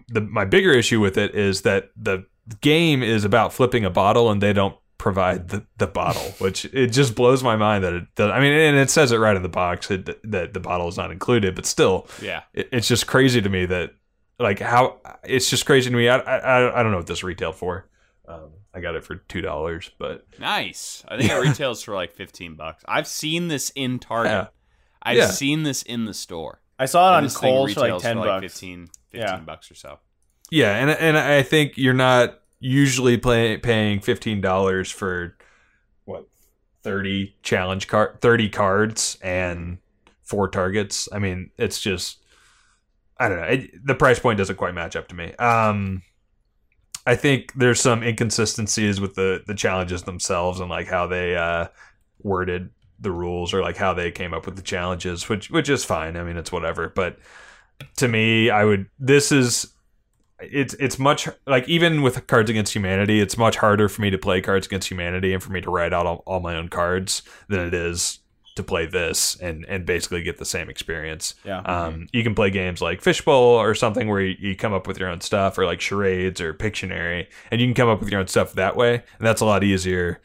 the, 0.07 0.21
my 0.21 0.45
bigger 0.45 0.71
issue 0.71 0.99
with 0.99 1.17
it 1.17 1.35
is 1.35 1.61
that 1.63 1.91
the 1.95 2.25
game 2.61 3.03
is 3.03 3.23
about 3.25 3.53
flipping 3.53 3.85
a 3.85 3.89
bottle, 3.89 4.29
and 4.31 4.41
they 4.41 4.53
don't 4.53 4.75
provide 4.97 5.49
the, 5.49 5.65
the 5.77 5.87
bottle, 5.87 6.21
which 6.39 6.65
it 6.65 6.87
just 6.87 7.15
blows 7.15 7.43
my 7.43 7.55
mind 7.55 7.83
that 7.83 7.93
it. 7.93 8.03
That, 8.15 8.31
I 8.31 8.39
mean, 8.39 8.51
and 8.53 8.77
it 8.77 8.89
says 8.89 9.11
it 9.11 9.17
right 9.17 9.35
in 9.35 9.43
the 9.43 9.49
box 9.49 9.89
it, 9.91 10.05
that 10.31 10.53
the 10.53 10.59
bottle 10.59 10.87
is 10.87 10.97
not 10.97 11.11
included, 11.11 11.55
but 11.55 11.65
still, 11.65 12.07
Yeah. 12.21 12.43
it, 12.53 12.69
it's 12.71 12.87
just 12.87 13.07
crazy 13.07 13.41
to 13.41 13.49
me 13.49 13.65
that 13.67 13.91
like 14.39 14.59
how 14.59 14.99
it's 15.23 15.49
just 15.49 15.65
crazy 15.65 15.89
to 15.89 15.95
me. 15.95 16.07
I 16.09 16.17
I, 16.17 16.79
I 16.79 16.83
don't 16.83 16.91
know 16.91 16.97
what 16.97 17.07
this 17.07 17.23
retailed 17.23 17.55
for. 17.55 17.89
Um, 18.27 18.51
I 18.73 18.79
got 18.79 18.95
it 18.95 19.03
for 19.03 19.15
two 19.15 19.41
dollars, 19.41 19.89
but 19.97 20.25
Nice. 20.39 21.03
I 21.07 21.17
think 21.17 21.31
it 21.31 21.35
retails 21.41 21.81
for 21.83 21.93
like 21.95 22.13
15 22.13 22.55
bucks. 22.55 22.83
I've 22.87 23.07
seen 23.07 23.47
this 23.47 23.71
in 23.75 23.99
Target. 23.99 24.31
Yeah. 24.31 24.47
I've 25.01 25.17
Yeah. 25.17 25.27
seen 25.27 25.63
this 25.63 25.81
in 25.83 26.05
the 26.05 26.13
store. 26.13 26.61
I 26.79 26.85
saw 26.85 27.13
it 27.13 27.17
And 27.17 27.27
on 27.27 27.31
Kohl's 27.33 27.73
for 27.73 27.81
like 27.81 27.87
retails 27.87 28.01
ten 28.03 28.17
for 28.17 28.25
bucks. 28.25 28.41
15, 28.53 28.87
15 29.11 29.21
Yeah. 29.21 29.37
bucks 29.41 29.69
or 29.69 29.75
so. 29.75 29.99
yeah, 30.49 30.75
and 30.77 30.89
and 30.89 31.17
I 31.17 31.43
think 31.43 31.77
you're 31.77 31.93
not 31.93 32.39
usually 32.59 33.17
play, 33.17 33.57
paying 33.57 33.99
fifteen 33.99 34.41
dollars 34.41 34.89
for 34.89 35.37
what 36.05 36.27
thirty 36.83 37.35
challenge 37.43 37.87
card, 37.87 38.21
thirty 38.21 38.49
cards, 38.49 39.17
and 39.21 39.79
four 40.23 40.47
targets. 40.49 41.07
I 41.11 41.19
mean, 41.19 41.51
it's 41.57 41.81
just 41.81 42.17
I 43.17 43.27
don't 43.29 43.37
know. 43.39 43.47
It, 43.47 43.85
the 43.85 43.95
price 43.95 44.19
point 44.19 44.37
doesn't 44.37 44.55
quite 44.55 44.73
match 44.73 44.95
up 44.95 45.07
to 45.09 45.15
me. 45.15 45.33
Um, 45.35 46.03
I 47.05 47.15
think 47.15 47.51
there's 47.55 47.81
some 47.81 48.03
inconsistencies 48.03 49.01
with 49.01 49.15
the 49.15 49.43
the 49.45 49.55
challenges 49.55 50.03
themselves 50.03 50.59
and 50.59 50.69
like 50.69 50.87
how 50.87 51.07
they 51.07 51.35
uh, 51.35 51.67
worded 52.21 52.69
the 52.99 53.11
rules 53.11 53.53
or 53.53 53.61
like 53.61 53.77
how 53.77 53.93
they 53.93 54.11
came 54.11 54.33
up 54.33 54.45
with 54.45 54.55
the 54.55 54.61
challenges, 54.61 55.29
which 55.29 55.49
which 55.49 55.69
is 55.69 55.85
fine. 55.85 56.17
I 56.17 56.23
mean, 56.23 56.37
it's 56.37 56.51
whatever. 56.51 56.89
But 56.89 57.17
to 57.97 58.07
me, 58.07 58.49
I 58.49 58.65
would. 58.65 58.87
This 58.99 59.31
is 59.31 59.73
it's 60.41 60.73
it's 60.75 60.97
much 60.99 61.27
like 61.45 61.67
even 61.67 62.01
with 62.01 62.25
Cards 62.27 62.49
Against 62.49 62.73
Humanity, 62.73 63.19
it's 63.19 63.37
much 63.37 63.57
harder 63.57 63.89
for 63.89 64.01
me 64.01 64.09
to 64.09 64.17
play 64.17 64.41
Cards 64.41 64.67
Against 64.67 64.89
Humanity 64.89 65.33
and 65.33 65.43
for 65.43 65.51
me 65.51 65.61
to 65.61 65.69
write 65.69 65.93
out 65.93 66.05
all, 66.05 66.23
all 66.25 66.39
my 66.39 66.55
own 66.55 66.69
cards 66.69 67.23
than 67.47 67.59
it 67.59 67.73
is 67.73 68.19
to 68.55 68.63
play 68.63 68.85
this 68.85 69.35
and 69.37 69.65
and 69.67 69.85
basically 69.85 70.21
get 70.21 70.37
the 70.37 70.45
same 70.45 70.69
experience. 70.69 71.35
Yeah. 71.43 71.59
Um, 71.61 72.07
you 72.11 72.23
can 72.23 72.35
play 72.35 72.49
games 72.49 72.81
like 72.81 73.01
Fishbowl 73.01 73.33
or 73.33 73.73
something 73.75 74.07
where 74.07 74.21
you, 74.21 74.35
you 74.39 74.55
come 74.55 74.73
up 74.73 74.87
with 74.87 74.99
your 74.99 75.09
own 75.09 75.21
stuff, 75.21 75.57
or 75.57 75.65
like 75.65 75.81
charades 75.81 76.41
or 76.41 76.53
Pictionary, 76.53 77.27
and 77.51 77.61
you 77.61 77.67
can 77.67 77.73
come 77.73 77.89
up 77.89 77.99
with 77.99 78.09
your 78.09 78.19
own 78.19 78.27
stuff 78.27 78.53
that 78.53 78.75
way, 78.75 78.95
and 78.95 79.27
that's 79.27 79.41
a 79.41 79.45
lot 79.45 79.63
easier, 79.63 80.21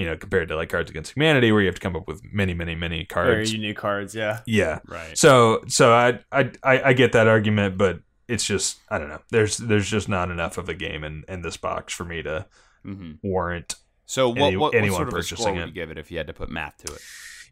you 0.00 0.06
know, 0.06 0.16
compared 0.16 0.48
to 0.48 0.56
like 0.56 0.70
Cards 0.70 0.90
Against 0.90 1.14
Humanity, 1.14 1.52
where 1.52 1.60
you 1.60 1.66
have 1.66 1.74
to 1.74 1.80
come 1.82 1.94
up 1.94 2.08
with 2.08 2.22
many, 2.32 2.54
many, 2.54 2.74
many 2.74 3.06
Very 3.12 3.34
cards. 3.34 3.52
unique 3.52 3.76
cards. 3.76 4.14
Yeah. 4.14 4.40
yeah. 4.46 4.78
Right. 4.88 5.18
So, 5.18 5.60
so 5.68 5.92
I, 5.92 6.20
I, 6.32 6.50
I, 6.62 6.82
I 6.82 6.92
get 6.94 7.12
that 7.12 7.28
argument, 7.28 7.76
but 7.76 8.00
it's 8.26 8.44
just 8.44 8.78
I 8.88 8.98
don't 8.98 9.10
know. 9.10 9.20
There's, 9.30 9.58
there's 9.58 9.90
just 9.90 10.08
not 10.08 10.30
enough 10.30 10.56
of 10.56 10.70
a 10.70 10.74
game 10.74 11.04
in 11.04 11.24
in 11.28 11.42
this 11.42 11.58
box 11.58 11.92
for 11.92 12.04
me 12.04 12.22
to 12.22 12.46
hmm 12.82 13.12
warrant. 13.22 13.74
So 14.06 14.30
what, 14.30 14.38
Any- 14.38 14.56
what, 14.56 14.72
what 14.72 14.74
anyone 14.74 14.96
sort 14.96 15.08
of 15.08 15.14
a 15.14 15.16
purchasing 15.18 15.36
score 15.36 15.52
would 15.52 15.60
it. 15.62 15.66
you 15.66 15.72
give 15.74 15.90
it 15.90 15.98
if 15.98 16.10
you 16.10 16.16
had 16.16 16.28
to 16.28 16.32
put 16.32 16.48
math 16.50 16.78
to 16.78 16.94
it? 16.94 17.00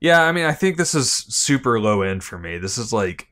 Yeah, 0.00 0.22
I 0.22 0.32
mean, 0.32 0.46
I 0.46 0.52
think 0.52 0.78
this 0.78 0.94
is 0.94 1.12
super 1.12 1.78
low 1.78 2.00
end 2.00 2.24
for 2.24 2.38
me. 2.38 2.56
This 2.56 2.78
is 2.78 2.92
like, 2.94 3.28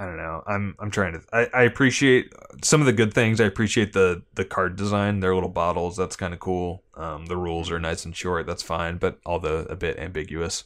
I 0.00 0.06
don't 0.06 0.16
know. 0.16 0.42
I'm 0.46 0.74
I'm 0.78 0.90
trying 0.90 1.12
to. 1.12 1.20
I, 1.30 1.48
I 1.52 1.62
appreciate 1.64 2.32
some 2.62 2.80
of 2.80 2.86
the 2.86 2.92
good 2.94 3.12
things. 3.12 3.38
I 3.38 3.44
appreciate 3.44 3.92
the 3.92 4.22
the 4.34 4.46
card 4.46 4.76
design. 4.76 5.20
Their 5.20 5.34
little 5.34 5.50
bottles. 5.50 5.94
That's 5.94 6.16
kind 6.16 6.32
of 6.32 6.40
cool. 6.40 6.82
Um, 6.94 7.26
the 7.26 7.36
rules 7.36 7.70
are 7.70 7.78
nice 7.78 8.06
and 8.06 8.16
short. 8.16 8.46
That's 8.46 8.62
fine, 8.62 8.96
but 8.96 9.18
although 9.26 9.58
a 9.68 9.76
bit 9.76 9.98
ambiguous. 9.98 10.64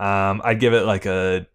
Um, 0.00 0.42
I'd 0.44 0.58
give 0.58 0.72
it 0.74 0.82
like 0.86 1.06
a 1.06 1.46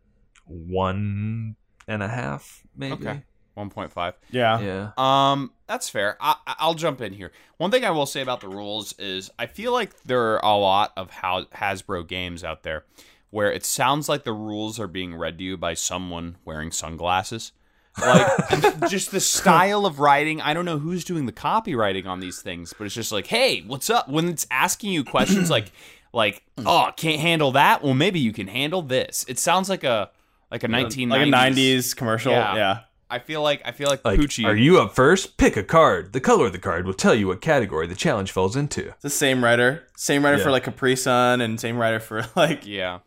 one 0.46 1.56
and 1.88 2.04
a 2.04 2.08
half, 2.08 2.64
maybe. 2.76 2.94
Okay. 3.08 3.24
1.5. 3.58 4.14
Yeah. 4.32 4.60
Yeah. 4.62 4.92
Um, 4.98 5.52
that's 5.68 5.90
fair. 5.90 6.16
I, 6.22 6.36
I- 6.48 6.56
I'll 6.60 6.74
jump 6.76 7.02
in 7.02 7.12
here. 7.12 7.34
One 7.58 7.72
thing 7.72 7.84
I 7.84 7.92
will 7.92 8.06
say 8.06 8.22
about 8.22 8.40
the 8.40 8.48
rules 8.48 8.94
is 8.98 9.30
I 9.38 9.48
feel 9.48 9.74
like 9.74 10.02
there 10.04 10.22
are 10.22 10.46
a 10.46 10.58
lot 10.58 10.94
of 10.96 11.10
how 11.10 11.44
Hasbro 11.54 12.08
games 12.08 12.46
out 12.46 12.64
there 12.64 12.86
where 13.32 13.52
it 13.52 13.66
sounds 13.66 14.10
like 14.10 14.24
the 14.24 14.34
rules 14.34 14.80
are 14.80 14.88
being 14.88 15.16
read 15.16 15.38
to 15.38 15.44
you 15.44 15.58
by 15.58 15.74
someone 15.74 16.38
wearing 16.46 16.72
sunglasses. 16.72 17.52
Like 18.00 18.80
just 18.90 19.12
the 19.12 19.20
style 19.20 19.86
of 19.86 20.00
writing. 20.00 20.42
I 20.42 20.54
don't 20.54 20.66
know 20.66 20.80
who's 20.80 21.04
doing 21.04 21.26
the 21.26 21.32
copywriting 21.32 22.06
on 22.06 22.20
these 22.20 22.42
things, 22.42 22.74
but 22.78 22.86
it's 22.86 22.96
just 22.96 23.12
like, 23.12 23.28
hey, 23.28 23.62
what's 23.68 23.90
up? 23.90 24.08
When 24.10 24.30
it's 24.30 24.48
asking 24.50 24.92
you 24.94 25.04
questions 25.04 25.50
like, 25.52 25.72
like, 26.14 26.44
oh, 26.58 26.92
can't 26.96 27.20
handle 27.20 27.52
that. 27.54 27.84
Well, 27.84 27.94
maybe 27.94 28.20
you 28.20 28.32
can 28.32 28.48
handle 28.48 28.82
this. 28.82 29.26
It 29.28 29.38
sounds 29.38 29.70
like 29.70 29.84
a 29.84 30.10
like 30.52 30.64
a 30.64 30.68
1990s. 30.68 31.10
Like 31.10 31.22
a 31.22 31.32
'90s 31.32 31.96
commercial. 31.96 32.32
Yeah. 32.32 32.56
Yeah. 32.56 32.80
I 33.12 33.18
feel 33.20 33.42
like 33.42 33.64
I 33.66 33.72
feel 33.72 33.90
like, 33.90 34.06
Like, 34.06 34.20
Poochie. 34.20 34.46
are 34.46 34.56
you 34.56 34.80
up 34.80 34.94
first? 34.96 35.38
Pick 35.38 35.58
a 35.58 35.64
card. 35.64 36.14
The 36.14 36.20
color 36.22 36.46
of 36.46 36.52
the 36.52 36.60
card 36.60 36.86
will 36.86 36.94
tell 36.94 37.16
you 37.16 37.28
what 37.28 37.42
category 37.42 37.88
the 37.88 37.96
challenge 37.96 38.32
falls 38.32 38.56
into. 38.56 38.90
It's 38.90 39.02
the 39.02 39.10
same 39.10 39.44
writer. 39.44 39.84
Same 39.98 40.24
writer 40.24 40.38
Yeah. 40.38 40.44
for 40.44 40.52
like 40.52 40.64
Capri 40.64 40.96
Sun, 40.96 41.42
and 41.42 41.60
same 41.60 41.76
writer 41.78 42.00
for 42.00 42.24
like. 42.36 42.66
Yeah. 42.68 43.00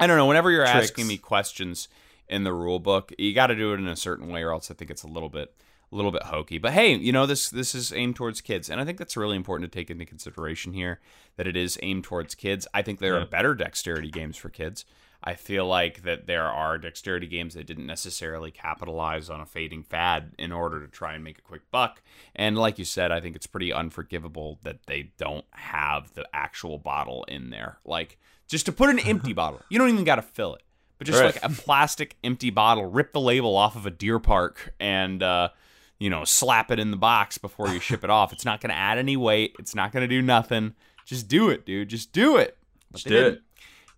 I 0.00 0.06
don't 0.06 0.16
know. 0.16 0.26
Whenever 0.26 0.50
you're 0.50 0.64
Trix. 0.66 0.90
asking 0.90 1.06
me 1.06 1.18
questions 1.18 1.88
in 2.28 2.44
the 2.44 2.52
rule 2.52 2.78
book, 2.78 3.12
you 3.18 3.34
got 3.34 3.48
to 3.48 3.56
do 3.56 3.72
it 3.72 3.78
in 3.80 3.88
a 3.88 3.96
certain 3.96 4.28
way, 4.28 4.42
or 4.42 4.52
else 4.52 4.70
I 4.70 4.74
think 4.74 4.90
it's 4.90 5.02
a 5.02 5.08
little 5.08 5.28
bit, 5.28 5.52
a 5.90 5.96
little 5.96 6.12
bit 6.12 6.24
hokey. 6.24 6.58
But 6.58 6.72
hey, 6.72 6.94
you 6.94 7.10
know 7.12 7.26
this 7.26 7.50
this 7.50 7.74
is 7.74 7.92
aimed 7.92 8.16
towards 8.16 8.40
kids, 8.40 8.68
and 8.70 8.80
I 8.80 8.84
think 8.84 8.98
that's 8.98 9.16
really 9.16 9.36
important 9.36 9.70
to 9.70 9.76
take 9.78 9.90
into 9.90 10.04
consideration 10.04 10.72
here 10.72 11.00
that 11.36 11.46
it 11.46 11.56
is 11.56 11.78
aimed 11.82 12.04
towards 12.04 12.34
kids. 12.34 12.66
I 12.74 12.82
think 12.82 12.98
there 13.00 13.14
Yeah. 13.16 13.22
are 13.22 13.26
better 13.26 13.54
dexterity 13.54 14.10
games 14.10 14.36
for 14.36 14.50
kids. 14.50 14.84
I 15.24 15.34
feel 15.34 15.66
like 15.66 16.02
that 16.02 16.28
there 16.28 16.44
are 16.46 16.78
dexterity 16.78 17.26
games 17.26 17.54
that 17.54 17.66
didn't 17.66 17.86
necessarily 17.88 18.52
capitalize 18.52 19.28
on 19.28 19.40
a 19.40 19.46
fading 19.46 19.82
fad 19.82 20.32
in 20.38 20.52
order 20.52 20.80
to 20.80 20.86
try 20.86 21.14
and 21.14 21.24
make 21.24 21.38
a 21.38 21.42
quick 21.42 21.62
buck. 21.72 22.02
And 22.36 22.56
like 22.56 22.78
you 22.78 22.84
said, 22.84 23.10
I 23.10 23.18
think 23.20 23.34
it's 23.34 23.48
pretty 23.48 23.72
unforgivable 23.72 24.60
that 24.62 24.86
they 24.86 25.10
don't 25.18 25.44
have 25.50 26.14
the 26.14 26.24
actual 26.32 26.78
bottle 26.78 27.24
in 27.24 27.50
there. 27.50 27.78
Like 27.84 28.16
just 28.48 28.66
to 28.66 28.72
put 28.72 28.90
an 28.90 28.98
empty 28.98 29.32
bottle, 29.34 29.60
you 29.68 29.78
don't 29.78 29.90
even 29.90 30.04
got 30.04 30.16
to 30.16 30.22
fill 30.22 30.54
it, 30.56 30.62
but 30.98 31.06
just 31.06 31.20
Right. 31.20 31.34
like 31.34 31.44
a 31.44 31.48
plastic 31.54 32.16
empty 32.24 32.50
bottle, 32.50 32.86
rip 32.86 33.12
the 33.12 33.20
label 33.20 33.56
off 33.56 33.76
of 33.76 33.86
a 33.86 33.90
deer 33.90 34.18
park 34.18 34.74
and 34.80 35.22
uh, 35.22 35.50
you 35.98 36.10
know 36.10 36.24
slap 36.24 36.70
it 36.70 36.78
in 36.78 36.90
the 36.90 36.96
box 36.96 37.38
before 37.38 37.68
you 37.68 37.78
ship 37.80 38.02
it 38.04 38.10
off. 38.10 38.32
It's 38.32 38.44
not 38.44 38.60
going 38.60 38.70
to 38.70 38.76
add 38.76 38.98
any 38.98 39.16
weight. 39.16 39.54
It's 39.58 39.74
not 39.74 39.92
going 39.92 40.02
to 40.02 40.08
do 40.08 40.22
nothing. 40.22 40.74
Just 41.04 41.28
do 41.28 41.48
it, 41.50 41.64
dude. 41.64 41.88
Just 41.88 42.12
do 42.12 42.36
it. 42.36 42.56
But 42.90 43.02
they 43.04 43.10
do 43.10 43.16
it. 43.16 43.22
didn't. 43.22 43.42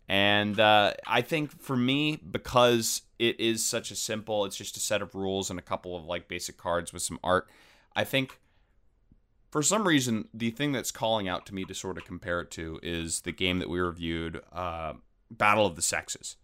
And 0.08 0.58
uh, 0.58 0.94
I 1.06 1.22
think 1.22 1.60
for 1.62 1.76
me, 1.76 2.16
because 2.16 3.02
it 3.20 3.38
is 3.38 3.64
such 3.64 3.90
a 3.92 3.96
simple, 3.96 4.44
it's 4.44 4.56
just 4.56 4.76
a 4.76 4.80
set 4.80 5.02
of 5.02 5.14
rules 5.14 5.50
and 5.50 5.58
a 5.58 5.62
couple 5.62 5.96
of 5.96 6.04
like 6.06 6.26
basic 6.26 6.56
cards 6.56 6.92
with 6.92 7.02
some 7.02 7.20
art. 7.22 7.48
I 7.94 8.02
think 8.04 8.40
for 9.50 9.62
some 9.62 9.86
reason, 9.86 10.28
the 10.32 10.50
thing 10.50 10.72
that's 10.72 10.90
calling 10.90 11.28
out 11.28 11.44
to 11.46 11.54
me 11.54 11.64
to 11.64 11.74
sort 11.74 11.98
of 11.98 12.04
compare 12.04 12.40
it 12.40 12.50
to 12.52 12.78
is 12.82 13.22
the 13.22 13.32
game 13.32 13.58
that 13.58 13.68
we 13.68 13.80
reviewed, 13.80 14.40
uh, 14.52 14.94
Battle 15.30 15.66
of 15.66 15.76
the 15.76 15.82
Sexes. 15.82 16.36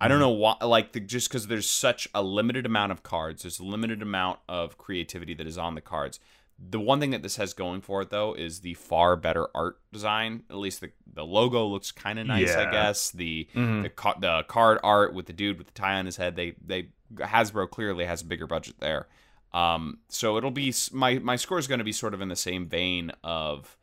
I 0.00 0.08
don't 0.08 0.18
know 0.18 0.30
why, 0.30 0.56
like, 0.62 0.92
the, 0.92 1.00
just 1.00 1.28
because 1.28 1.46
there's 1.46 1.70
such 1.70 2.08
a 2.14 2.22
limited 2.22 2.66
amount 2.66 2.90
of 2.92 3.02
cards, 3.04 3.42
there's 3.42 3.60
a 3.60 3.64
limited 3.64 4.02
amount 4.02 4.40
of 4.48 4.76
creativity 4.76 5.32
that 5.34 5.46
is 5.46 5.56
on 5.58 5.76
the 5.76 5.80
cards. 5.80 6.18
The 6.58 6.80
one 6.80 6.98
thing 7.00 7.10
that 7.10 7.22
this 7.22 7.36
has 7.36 7.54
going 7.54 7.80
for 7.82 8.02
it, 8.02 8.10
though, 8.10 8.34
is 8.34 8.60
the 8.60 8.74
far 8.74 9.16
better 9.16 9.48
art 9.54 9.78
design. 9.92 10.42
At 10.50 10.56
least 10.56 10.80
the, 10.80 10.90
the 11.12 11.24
logo 11.24 11.64
looks 11.66 11.90
kind 11.92 12.18
of 12.18 12.26
nice, 12.26 12.54
I 12.54 12.70
guess. 12.70 13.10
The 13.10 13.48
Mhm. 13.54 13.82
the 13.82 13.88
ca- 13.88 14.18
the 14.20 14.44
card 14.48 14.78
art 14.82 15.14
with 15.14 15.26
the 15.26 15.32
dude 15.32 15.58
with 15.58 15.68
the 15.68 15.72
tie 15.72 15.94
on 15.98 16.06
his 16.06 16.16
head, 16.16 16.36
they 16.36 16.54
they 16.64 16.88
Hasbro 17.14 17.68
clearly 17.70 18.04
has 18.06 18.22
a 18.22 18.26
bigger 18.26 18.46
budget 18.46 18.76
there. 18.80 19.08
Um, 19.54 19.98
so 20.08 20.36
it'll 20.38 20.50
be 20.50 20.72
my 20.92 21.18
my 21.18 21.36
score 21.36 21.58
is 21.58 21.66
going 21.66 21.78
to 21.78 21.84
be 21.84 21.92
sort 21.92 22.14
of 22.14 22.20
in 22.20 22.28
the 22.28 22.36
same 22.36 22.66
vein 22.66 23.12
of 23.22 23.76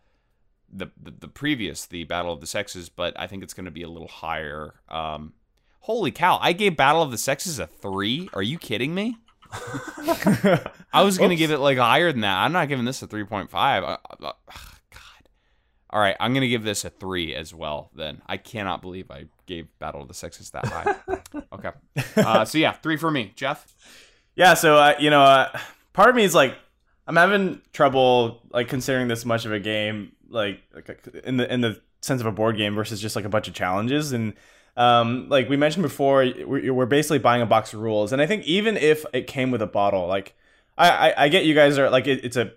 the, 0.72 0.88
the 1.02 1.12
the 1.12 1.28
previous 1.28 1.86
the 1.86 2.04
Battle 2.06 2.34
of 2.34 2.42
the 2.42 2.48
Sexes, 2.48 2.90
but 2.90 3.20
I 3.20 3.28
think 3.28 3.44
it's 3.44 3.54
going 3.54 3.66
to 3.66 3.72
be 3.72 3.84
a 3.84 3.90
little 3.90 4.08
higher. 4.08 4.76
Um, 4.90 5.34
holy 5.82 6.12
cow! 6.12 6.40
I 6.42 6.54
gave 6.54 6.76
Battle 6.76 7.02
of 7.02 7.12
the 7.12 7.18
Sexes 7.18 7.60
a 7.60 7.68
three. 7.68 8.30
Are 8.34 8.42
you 8.42 8.58
kidding 8.58 8.96
me? 8.96 9.18
I 10.94 11.04
was 11.04 11.18
going 11.18 11.32
to 11.32 11.36
give 11.36 11.52
it 11.52 11.58
like 11.60 11.78
higher 11.78 12.12
than 12.12 12.22
that. 12.22 12.38
I'm 12.38 12.52
not 12.52 12.68
giving 12.68 12.86
this 12.86 13.02
a 13.02 13.08
three 13.08 13.24
point 13.24 13.50
five. 13.50 13.84
Uh, 13.84 13.98
God. 14.20 14.34
All 15.92 16.00
right, 16.00 16.16
I'm 16.20 16.34
going 16.34 16.42
to 16.42 16.48
give 16.48 16.64
this 16.64 16.86
a 16.86 16.90
three 16.90 17.34
as 17.36 17.54
well. 17.54 17.90
Then 17.96 18.22
I 18.28 18.38
cannot 18.38 18.82
believe 18.82 19.10
I 19.10 19.26
gave 19.46 19.68
Battle 19.80 20.02
of 20.02 20.08
the 20.08 20.14
Sexes 20.14 20.52
that 20.52 20.66
high. 20.66 20.96
okay, 21.54 21.72
uh, 22.18 22.46
so 22.46 22.58
yeah, 22.58 22.74
three 22.74 22.98
for 22.98 23.12
me. 23.12 23.34
Jeff. 23.36 23.76
Yeah, 24.40 24.54
so 24.54 24.78
uh, 24.78 24.96
you 24.98 25.10
know, 25.10 25.22
uh, 25.22 25.60
part 25.92 26.10
of 26.10 26.16
me 26.16 26.24
is 26.24 26.34
like, 26.34 26.56
I'm 27.06 27.18
having 27.18 27.62
trouble 27.74 28.42
like 28.54 28.70
considering 28.70 29.10
this 29.10 29.26
much 29.26 29.44
of 29.44 29.52
a 29.52 29.60
game, 29.60 30.14
like, 30.30 30.62
like 30.74 31.06
in 31.26 31.36
the 31.36 31.54
in 31.54 31.60
the 31.60 31.82
sense 32.00 32.22
of 32.22 32.26
a 32.26 32.32
board 32.32 32.56
game 32.56 32.74
versus 32.74 33.02
just 33.02 33.18
like 33.18 33.26
a 33.26 33.30
bunch 33.30 33.50
of 33.50 33.54
challenges. 33.54 34.14
And 34.14 34.32
um, 34.78 35.28
like 35.28 35.50
we 35.50 35.58
mentioned 35.58 35.84
before, 35.84 36.26
we're, 36.46 36.74
we're 36.74 36.86
basically 36.86 37.20
buying 37.20 37.42
a 37.42 37.46
box 37.46 37.74
of 37.74 37.82
rules. 37.82 38.14
And 38.14 38.22
I 38.22 38.28
think 38.28 38.46
even 38.46 38.78
if 38.78 39.06
it 39.12 39.28
came 39.28 39.52
with 39.52 39.62
a 39.62 39.68
bottle, 39.68 40.08
like, 40.08 40.36
I 40.78 41.10
I, 41.10 41.26
I 41.26 41.28
get 41.28 41.44
you 41.44 41.54
guys 41.54 41.78
are 41.78 41.90
like 41.90 42.08
it, 42.08 42.24
it's 42.24 42.38
a 42.38 42.54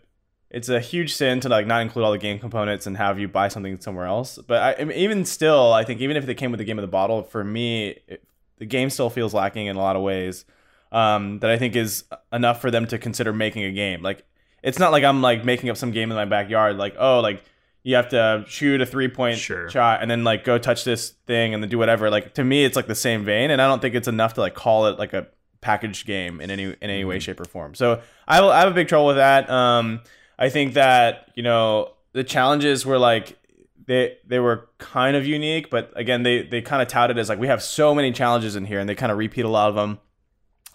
it's 0.51 0.69
a 0.69 0.79
huge 0.79 1.13
sin 1.13 1.41
to 1.41 1.49
like 1.49 1.67
not 1.67 1.83
include 1.83 2.05
all 2.05 2.13
the 2.13 2.19
game 2.19 2.39
components 2.39 2.87
and 2.87 2.97
have 2.97 3.19
you 3.19 3.27
buy 3.27 3.49
something 3.49 3.81
somewhere 3.81 4.07
else. 4.07 4.39
But 4.39 4.63
I, 4.63 4.83
I 4.83 4.85
mean, 4.85 4.99
even 4.99 5.25
still, 5.25 5.73
I 5.73 5.83
think 5.83 6.01
even 6.01 6.17
if 6.17 6.29
it 6.29 6.37
came 6.37 6.53
with 6.53 6.59
the 6.59 6.65
game 6.65 6.79
of 6.79 6.83
the 6.85 6.87
bottle, 6.87 7.25
for 7.25 7.43
me, 7.43 7.99
it, 8.07 8.23
the 8.59 8.67
game 8.67 8.89
still 8.89 9.11
feels 9.11 9.35
lacking 9.35 9.67
in 9.67 9.75
a 9.75 9.81
lot 9.81 9.97
of 9.97 10.03
ways. 10.03 10.45
Um, 10.93 11.39
that 11.41 11.51
I 11.51 11.57
think 11.59 11.75
is 11.75 12.05
enough 12.33 12.61
for 12.61 12.71
them 12.71 12.87
to 12.87 12.99
consider 12.99 13.33
making 13.33 13.65
a 13.65 13.73
game. 13.73 14.03
Like 14.03 14.25
it's 14.63 14.79
not 14.79 14.93
like 14.93 15.03
I'm 15.05 15.23
like 15.23 15.45
making 15.45 15.71
up 15.71 15.77
some 15.77 15.91
game 15.91 16.11
in 16.11 16.17
my 16.17 16.27
backyard. 16.27 16.77
Like 16.77 16.95
oh, 16.99 17.21
like 17.21 17.43
you 17.83 17.97
have 17.97 18.11
to 18.11 18.45
shoot 18.47 18.81
a 18.81 18.87
three 18.87 19.09
point 19.09 19.39
Sure. 19.39 19.69
shot 19.71 20.03
and 20.03 20.11
then 20.11 20.23
like 20.23 20.45
go 20.45 20.59
touch 20.59 20.85
this 20.85 21.11
thing 21.27 21.55
and 21.55 21.63
then 21.63 21.71
do 21.71 21.79
whatever. 21.79 22.11
Like 22.11 22.35
to 22.35 22.45
me, 22.45 22.65
it's 22.65 22.77
like 22.77 22.87
the 22.87 22.95
same 22.95 23.25
vein, 23.25 23.51
and 23.51 23.61
I 23.61 23.67
don't 23.67 23.81
think 23.83 23.95
it's 23.95 24.07
enough 24.09 24.35
to 24.35 24.41
like 24.43 24.55
call 24.55 24.87
it 24.87 24.99
like 24.99 25.13
a 25.15 25.27
packaged 25.63 26.07
game 26.07 26.41
in 26.41 26.51
any 26.51 26.65
in 26.65 26.77
any 26.83 27.05
way, 27.05 27.19
shape, 27.19 27.41
or 27.41 27.45
form. 27.45 27.75
So 27.75 28.03
I, 28.29 28.41
will- 28.41 28.51
I 28.51 28.61
have 28.61 28.69
a 28.71 28.75
big 28.75 28.89
trouble 28.89 29.07
with 29.07 29.17
that. 29.17 29.49
Um, 29.49 30.01
I 30.39 30.49
think 30.51 30.75
that 30.75 31.31
you 31.35 31.43
know 31.43 31.93
the 32.13 32.23
challenges 32.23 32.85
were 32.85 32.99
like 32.99 33.39
they 33.87 34.19
they 34.27 34.39
were 34.39 34.69
kind 34.79 35.17
of 35.17 35.27
unique, 35.27 35.71
but 35.71 35.91
again 35.97 36.23
they 36.23 36.43
they 36.43 36.61
kind 36.61 36.83
of 36.83 36.89
touted 36.89 37.17
as 37.19 37.29
like 37.31 37.39
we 37.39 37.47
have 37.49 37.63
so 37.63 37.95
many 37.95 38.13
challenges 38.13 38.55
in 38.57 38.65
here, 38.67 38.79
and 38.79 38.89
they 38.89 38.95
kind 38.95 39.11
of 39.11 39.17
repeat 39.19 39.45
a 39.45 39.49
lot 39.49 39.69
of 39.71 39.75
them. 39.75 39.99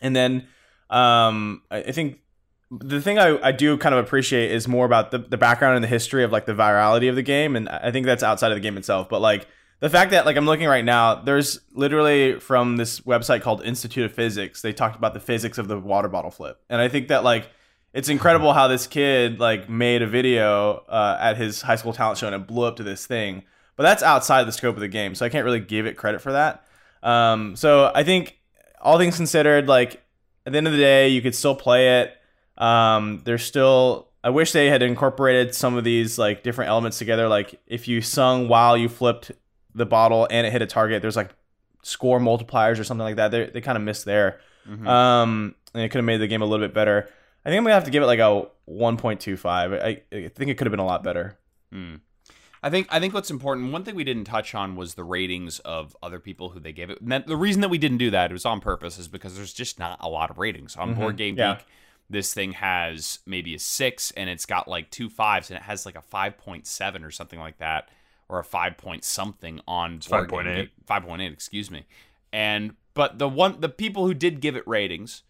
And 0.01 0.15
then 0.15 0.47
um, 0.89 1.63
I, 1.69 1.91
think 1.91 2.19
the 2.71 3.01
thing 3.01 3.19
I, 3.19 3.37
I 3.47 3.51
do 3.51 3.77
kind 3.77 3.95
of 3.95 4.03
appreciate 4.03 4.51
is 4.51 4.67
more 4.67 4.85
about 4.85 5.11
the, 5.11 5.19
the 5.19 5.37
background 5.37 5.75
and 5.75 5.83
the 5.83 5.87
history 5.87 6.23
of 6.23 6.31
like 6.31 6.45
the 6.45 6.53
virality 6.53 7.09
of 7.09 7.15
the 7.15 7.23
game, 7.23 7.55
and 7.55 7.69
I 7.69 7.91
think 7.91 8.05
that's 8.05 8.23
outside 8.23 8.51
of 8.51 8.55
the 8.55 8.61
game 8.61 8.77
itself. 8.77 9.09
But 9.09 9.21
like 9.21 9.47
the 9.79 9.89
fact 9.89 10.11
that 10.11 10.25
like 10.25 10.37
I'm 10.37 10.45
looking 10.45 10.67
right 10.67 10.85
now, 10.85 11.15
there's 11.15 11.59
literally 11.71 12.39
from 12.39 12.77
this 12.77 13.01
website 13.01 13.41
called 13.41 13.63
Institute 13.63 14.05
of 14.05 14.13
Physics, 14.13 14.61
they 14.61 14.73
talked 14.73 14.95
about 14.95 15.13
the 15.13 15.19
physics 15.19 15.57
of 15.57 15.67
the 15.67 15.79
water 15.79 16.07
bottle 16.07 16.31
flip, 16.31 16.61
and 16.69 16.81
I 16.81 16.89
think 16.89 17.07
that 17.07 17.23
like 17.23 17.49
it's 17.93 18.09
incredible 18.09 18.53
how 18.53 18.67
this 18.67 18.85
kid 18.85 19.39
like 19.39 19.69
made 19.69 20.01
a 20.01 20.07
video 20.07 20.83
uh, 20.89 21.17
at 21.19 21.37
his 21.37 21.61
high 21.61 21.77
school 21.77 21.93
talent 21.93 22.19
show 22.19 22.27
and 22.27 22.35
it 22.35 22.47
blew 22.47 22.65
up 22.65 22.75
to 22.77 22.83
this 22.83 23.05
thing. 23.05 23.43
But 23.75 23.83
that's 23.83 24.03
outside 24.03 24.43
the 24.45 24.51
scope 24.51 24.75
of 24.75 24.81
the 24.81 24.87
game, 24.87 25.15
so 25.15 25.25
I 25.25 25.29
can't 25.29 25.45
really 25.45 25.59
give 25.59 25.85
it 25.85 25.97
credit 25.97 26.21
for 26.21 26.31
that. 26.31 26.65
Um, 27.03 27.55
so 27.55 27.91
I 27.93 28.03
think 28.03 28.36
all 28.81 28.97
things 28.97 29.15
considered, 29.17 29.67
like 29.67 30.01
at 30.45 30.51
the 30.53 30.57
end 30.57 30.67
of 30.67 30.73
the 30.73 30.79
day, 30.79 31.09
you 31.09 31.21
could 31.21 31.35
still 31.35 31.55
play 31.55 32.01
it. 32.01 32.15
Um, 32.57 33.21
there's 33.25 33.43
still. 33.43 34.07
I 34.23 34.29
wish 34.29 34.51
they 34.51 34.67
had 34.69 34.81
incorporated 34.81 35.55
some 35.55 35.77
of 35.77 35.83
these 35.83 36.17
like 36.17 36.43
different 36.43 36.69
elements 36.69 36.97
together. 36.97 37.27
Like 37.27 37.59
if 37.67 37.87
you 37.87 38.01
sung 38.01 38.47
while 38.49 38.75
you 38.75 38.89
flipped 38.89 39.31
the 39.73 39.85
bottle 39.85 40.27
and 40.29 40.45
it 40.45 40.51
hit 40.51 40.61
a 40.61 40.65
target, 40.65 41.01
there's 41.01 41.15
like 41.15 41.29
score 41.83 42.19
multipliers 42.19 42.79
or 42.79 42.83
something 42.83 43.03
like 43.03 43.15
that. 43.17 43.31
They 43.31 43.45
they 43.45 43.61
kind 43.61 43.77
of 43.77 43.83
missed 43.83 44.05
there. 44.05 44.39
Mhm. 44.67 44.85
Um, 44.87 45.55
and 45.73 45.83
it 45.83 45.89
could 45.89 45.99
have 45.99 46.05
made 46.05 46.17
the 46.17 46.27
game 46.27 46.41
a 46.41 46.45
little 46.45 46.65
bit 46.65 46.73
better. 46.73 47.07
I 47.45 47.49
think 47.49 47.57
I'm 47.59 47.63
gonna 47.63 47.75
have 47.75 47.85
to 47.85 47.91
give 47.91 48.03
it 48.03 48.07
like 48.07 48.19
a 48.19 48.47
1.25. 48.69 49.47
I, 49.81 49.87
I 50.11 50.27
think 50.29 50.51
it 50.51 50.57
could 50.57 50.67
have 50.67 50.71
been 50.71 50.79
a 50.79 50.85
lot 50.85 51.03
better. 51.03 51.37
Mm. 51.73 52.01
I 52.63 52.69
think 52.69 52.87
I 52.89 52.99
think 52.99 53.13
what's 53.13 53.29
important. 53.29 53.71
One 53.71 53.83
thing 53.83 53.95
we 53.95 54.03
didn't 54.03 54.25
touch 54.25 54.55
on 54.55 54.75
was 54.75 54.95
the 54.95 55.03
ratings 55.03 55.59
of 55.59 55.95
other 56.01 56.19
people 56.19 56.49
who 56.49 56.59
they 56.59 56.71
gave 56.71 56.89
it. 56.89 56.97
That, 57.07 57.27
the 57.27 57.37
reason 57.37 57.61
that 57.61 57.69
we 57.69 57.77
didn't 57.77 57.97
do 57.99 58.09
that 58.11 58.31
it 58.31 58.33
was 58.33 58.45
on 58.45 58.59
purpose, 58.59 58.97
is 58.97 59.07
because 59.07 59.35
there's 59.35 59.53
just 59.53 59.79
not 59.79 59.97
a 60.01 60.09
lot 60.09 60.29
of 60.29 60.37
ratings 60.37 60.75
on 60.75 60.93
Board 60.95 61.17
Game 61.17 61.35
Mm-hmm. 61.35 61.39
Yeah. 61.39 61.55
Geek. 61.55 61.65
This 62.09 62.33
thing 62.33 62.53
has 62.53 63.19
maybe 63.25 63.53
a 63.53 63.59
six, 63.59 64.11
and 64.11 64.29
it's 64.29 64.45
got 64.45 64.67
like 64.67 64.89
two 64.89 65.09
fives, 65.09 65.49
and 65.49 65.57
it 65.57 65.63
has 65.63 65.85
like 65.85 65.97
a 65.97 66.01
five 66.01 66.37
point 66.37 66.65
seven 66.65 67.03
or 67.03 67.11
something 67.11 67.39
like 67.39 67.57
that, 67.57 67.89
or 68.29 68.39
a 68.39 68.43
five 68.45 68.77
point 68.77 69.03
something 69.03 69.59
on 69.67 69.99
Game 69.99 70.25
5.8. 70.27 70.55
Geek. 70.55 70.69
Five 70.85 71.03
point 71.03 71.21
eight, 71.21 71.33
excuse 71.33 71.69
me. 71.69 71.85
And 72.31 72.75
but 72.93 73.19
the 73.19 73.27
one 73.27 73.59
the 73.59 73.69
people 73.69 74.07
who 74.07 74.13
did 74.13 74.39
give 74.39 74.55
it 74.55 74.65
ratings, 74.65 75.23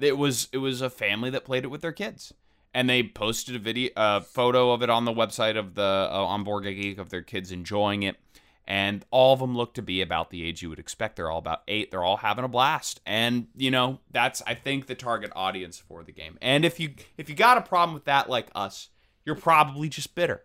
it 0.00 0.16
was 0.16 0.48
it 0.52 0.58
was 0.58 0.80
a 0.80 0.90
family 0.90 1.28
that 1.30 1.44
played 1.44 1.64
it 1.64 1.68
with 1.68 1.82
their 1.82 1.92
kids 1.92 2.32
and 2.74 2.88
they 2.88 3.02
posted 3.02 3.56
a 3.56 3.58
video 3.58 3.90
a 3.96 4.20
photo 4.20 4.72
of 4.72 4.82
it 4.82 4.90
on 4.90 5.04
the 5.04 5.12
website 5.12 5.58
of 5.58 5.74
the 5.74 6.08
uh, 6.10 6.24
on 6.24 6.44
board 6.44 6.64
geek 6.64 6.98
of 6.98 7.10
their 7.10 7.22
kids 7.22 7.52
enjoying 7.52 8.02
it. 8.02 8.16
And 8.64 9.04
all 9.10 9.32
of 9.32 9.40
them 9.40 9.56
look 9.56 9.74
to 9.74 9.82
be 9.82 10.02
about 10.02 10.30
the 10.30 10.44
age 10.44 10.62
you 10.62 10.70
would 10.70 10.78
expect. 10.78 11.16
They're 11.16 11.30
all 11.30 11.40
about 11.40 11.62
eight. 11.66 11.90
They're 11.90 12.04
all 12.04 12.18
having 12.18 12.44
a 12.44 12.48
blast. 12.48 13.00
And 13.04 13.48
you 13.56 13.70
know 13.70 14.00
that's 14.10 14.42
i 14.46 14.54
think 14.54 14.86
the 14.86 14.94
target 14.94 15.32
audience 15.34 15.78
for 15.78 16.02
the 16.04 16.12
game. 16.12 16.38
And 16.40 16.64
if 16.64 16.80
you 16.80 16.94
if 17.18 17.28
you 17.28 17.34
got 17.34 17.58
a 17.58 17.62
problem 17.62 17.94
with 17.94 18.04
that 18.04 18.28
like 18.28 18.48
us 18.54 18.88
you're 19.24 19.36
probably 19.36 19.88
just 19.88 20.14
bitter 20.14 20.42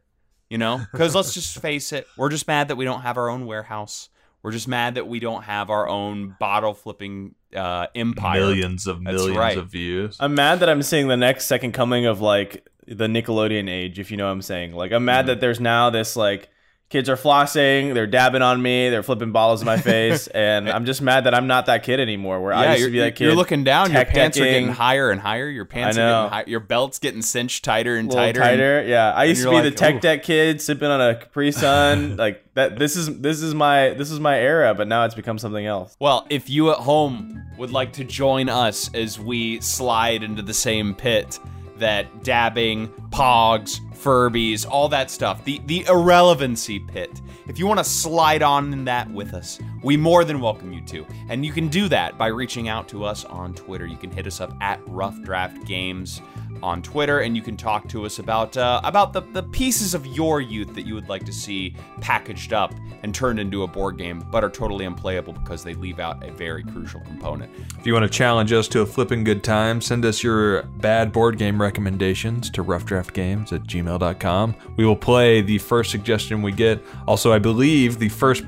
you 0.49 0.57
know? 0.57 0.81
Because 0.91 1.13
let's 1.13 1.33
just 1.33 1.59
face 1.61 1.91
it 1.91 2.07
we're 2.17 2.29
just 2.29 2.47
mad 2.47 2.69
that 2.69 2.75
we 2.75 2.85
don't 2.85 3.01
have 3.01 3.17
our 3.17 3.29
own 3.29 3.45
warehouse. 3.45 4.09
We're 4.43 4.51
just 4.51 4.67
mad 4.67 4.95
that 4.95 5.07
we 5.07 5.19
don't 5.19 5.43
have 5.43 5.69
our 5.69 5.87
own 5.87 6.35
bottle 6.39 6.73
flipping 6.73 7.35
uh, 7.55 7.87
empire 7.95 8.39
Millions 8.41 8.87
of 8.87 9.03
That's 9.03 9.15
millions 9.15 9.37
right. 9.37 9.57
of 9.57 9.69
views. 9.69 10.17
I'm 10.19 10.35
mad 10.35 10.59
that 10.59 10.69
I'm 10.69 10.81
seeing 10.81 11.07
the 11.07 11.17
next 11.17 11.45
second 11.45 11.71
coming 11.73 12.05
of 12.05 12.21
like 12.21 12.67
the 12.87 13.07
Nickelodeon 13.07 13.69
age, 13.69 13.99
if 13.99 14.11
you 14.11 14.17
know 14.17 14.25
what 14.25 14.31
I'm 14.31 14.41
saying. 14.41 14.73
Like 14.73 14.91
I'm 14.91 15.05
mad 15.05 15.27
that 15.27 15.39
there's 15.41 15.59
now 15.59 15.89
this 15.89 16.15
like 16.15 16.49
kids 16.89 17.09
are 17.09 17.17
flossing, 17.17 17.93
they're 17.93 18.07
dabbing 18.07 18.41
on 18.41 18.61
me, 18.61 18.89
they're 18.89 19.03
flipping 19.03 19.31
bottles 19.31 19.61
in 19.61 19.65
my 19.65 19.77
face, 19.77 20.27
and 20.33 20.69
I'm 20.69 20.85
just 20.85 21.01
mad 21.01 21.25
that 21.25 21.33
I'm 21.33 21.47
not 21.47 21.65
that 21.65 21.83
kid 21.83 21.99
anymore. 21.99 22.41
Where 22.41 22.53
I 22.53 22.73
used 22.75 22.85
to 22.85 22.91
be 22.91 22.99
that 22.99 23.15
kid. 23.15 23.25
you're 23.25 23.35
looking 23.35 23.63
down. 23.63 23.91
Your 23.91 24.05
pants 24.05 24.37
are 24.37 24.43
getting 24.43 24.69
higher 24.69 25.11
and 25.11 25.19
higher. 25.19 25.49
Your 25.49 25.65
pants 25.65 25.97
I 25.97 26.01
are 26.01 26.09
getting 26.09 26.29
higher. 26.31 26.43
Your 26.47 26.59
belt's 26.59 26.99
getting 26.99 27.21
cinched 27.21 27.65
tighter 27.65 27.95
and 27.95 28.09
tighter. 28.09 28.39
tighter. 28.39 28.83
yeah, 28.85 29.11
I 29.11 29.25
used 29.25 29.43
to 29.43 29.49
be 29.49 29.55
like, 29.55 29.63
the 29.63 29.71
tech 29.71 29.95
"Ooh." 29.95 29.99
deck 29.99 30.23
kid 30.23 30.61
sipping 30.61 30.89
on 30.89 31.01
a 31.01 31.15
Capri 31.15 31.51
Sun. 31.51 32.17
like 32.17 32.43
that. 32.53 32.79
This 32.79 32.95
is 32.95 33.19
this 33.19 33.41
is 33.41 33.53
my 33.53 33.89
this 33.89 34.11
is 34.11 34.19
my 34.19 34.39
era, 34.39 34.73
but 34.73 34.87
now 34.87 35.05
it's 35.05 35.15
become 35.15 35.37
something 35.37 35.65
else. 35.65 35.95
Well, 35.99 36.25
if 36.29 36.49
you 36.49 36.71
at 36.71 36.77
home 36.77 37.43
would 37.57 37.71
like 37.71 37.93
to 37.93 38.03
join 38.03 38.49
us 38.49 38.93
as 38.93 39.19
we 39.19 39.59
slide 39.61 40.23
into 40.23 40.41
the 40.41 40.53
same 40.53 40.95
pit 40.95 41.39
that 41.79 42.23
dabbing, 42.23 42.87
pogs, 43.09 43.79
Furbies, 43.97 44.65
all 44.69 44.87
that 44.89 45.09
stuff, 45.09 45.43
the 45.43 45.59
the 45.65 45.85
irrelevancy 45.87 46.79
pit. 46.79 47.21
If 47.47 47.57
you 47.57 47.65
want 47.65 47.79
to 47.79 47.83
slide 47.83 48.43
on 48.43 48.71
in 48.71 48.85
that 48.85 49.09
with 49.09 49.33
us, 49.33 49.59
we 49.83 49.97
more 49.97 50.23
than 50.23 50.39
welcome 50.39 50.71
you 50.71 50.81
to. 50.81 51.05
And 51.29 51.45
you 51.45 51.51
can 51.51 51.67
do 51.67 51.89
that 51.89 52.17
by 52.17 52.27
reaching 52.27 52.67
out 52.67 52.87
to 52.89 53.03
us 53.03 53.25
on 53.25 53.53
Twitter. 53.53 53.85
You 53.85 53.97
can 53.97 54.11
hit 54.11 54.27
us 54.27 54.39
up 54.39 54.53
at 54.61 54.79
Rough 54.87 55.19
Draft 55.23 55.65
Games 55.65 56.21
on 56.63 56.81
Twitter, 56.81 57.19
and 57.19 57.35
you 57.35 57.41
can 57.41 57.55
talk 57.57 57.87
to 57.89 58.05
us 58.05 58.19
about 58.19 58.55
uh, 58.57 58.81
about 58.83 59.13
the, 59.13 59.21
the 59.21 59.43
pieces 59.43 59.93
of 59.93 60.05
your 60.07 60.41
youth 60.41 60.73
that 60.75 60.85
you 60.85 60.93
would 60.95 61.09
like 61.09 61.25
to 61.25 61.33
see 61.33 61.75
packaged 62.01 62.53
up 62.53 62.73
and 63.03 63.13
turned 63.13 63.39
into 63.39 63.63
a 63.63 63.67
board 63.67 63.97
game, 63.97 64.25
but 64.31 64.43
are 64.43 64.49
totally 64.49 64.85
unplayable 64.85 65.33
because 65.33 65.63
they 65.63 65.73
leave 65.75 65.99
out 65.99 66.23
a 66.27 66.31
very 66.31 66.63
crucial 66.63 66.99
component. 67.01 67.51
If 67.79 67.85
you 67.85 67.93
want 67.93 68.03
to 68.03 68.09
challenge 68.09 68.51
us 68.51 68.67
to 68.69 68.81
a 68.81 68.85
flipping 68.85 69.23
good 69.23 69.43
time, 69.43 69.81
send 69.81 70.03
us 70.05 70.23
your 70.23 70.63
bad 70.63 71.11
board 71.11 71.37
game 71.37 71.61
recommendations 71.61 72.49
to 72.51 72.63
roughdraftgames 72.63 73.53
at 73.53 73.63
gmail.com. 73.63 74.55
We 74.77 74.85
will 74.85 74.95
play 74.95 75.41
the 75.41 75.57
first 75.59 75.91
suggestion 75.91 76.41
we 76.41 76.51
get. 76.51 76.83
Also, 77.07 77.31
I 77.33 77.39
believe 77.39 77.99
the 77.99 78.09
first 78.09 78.43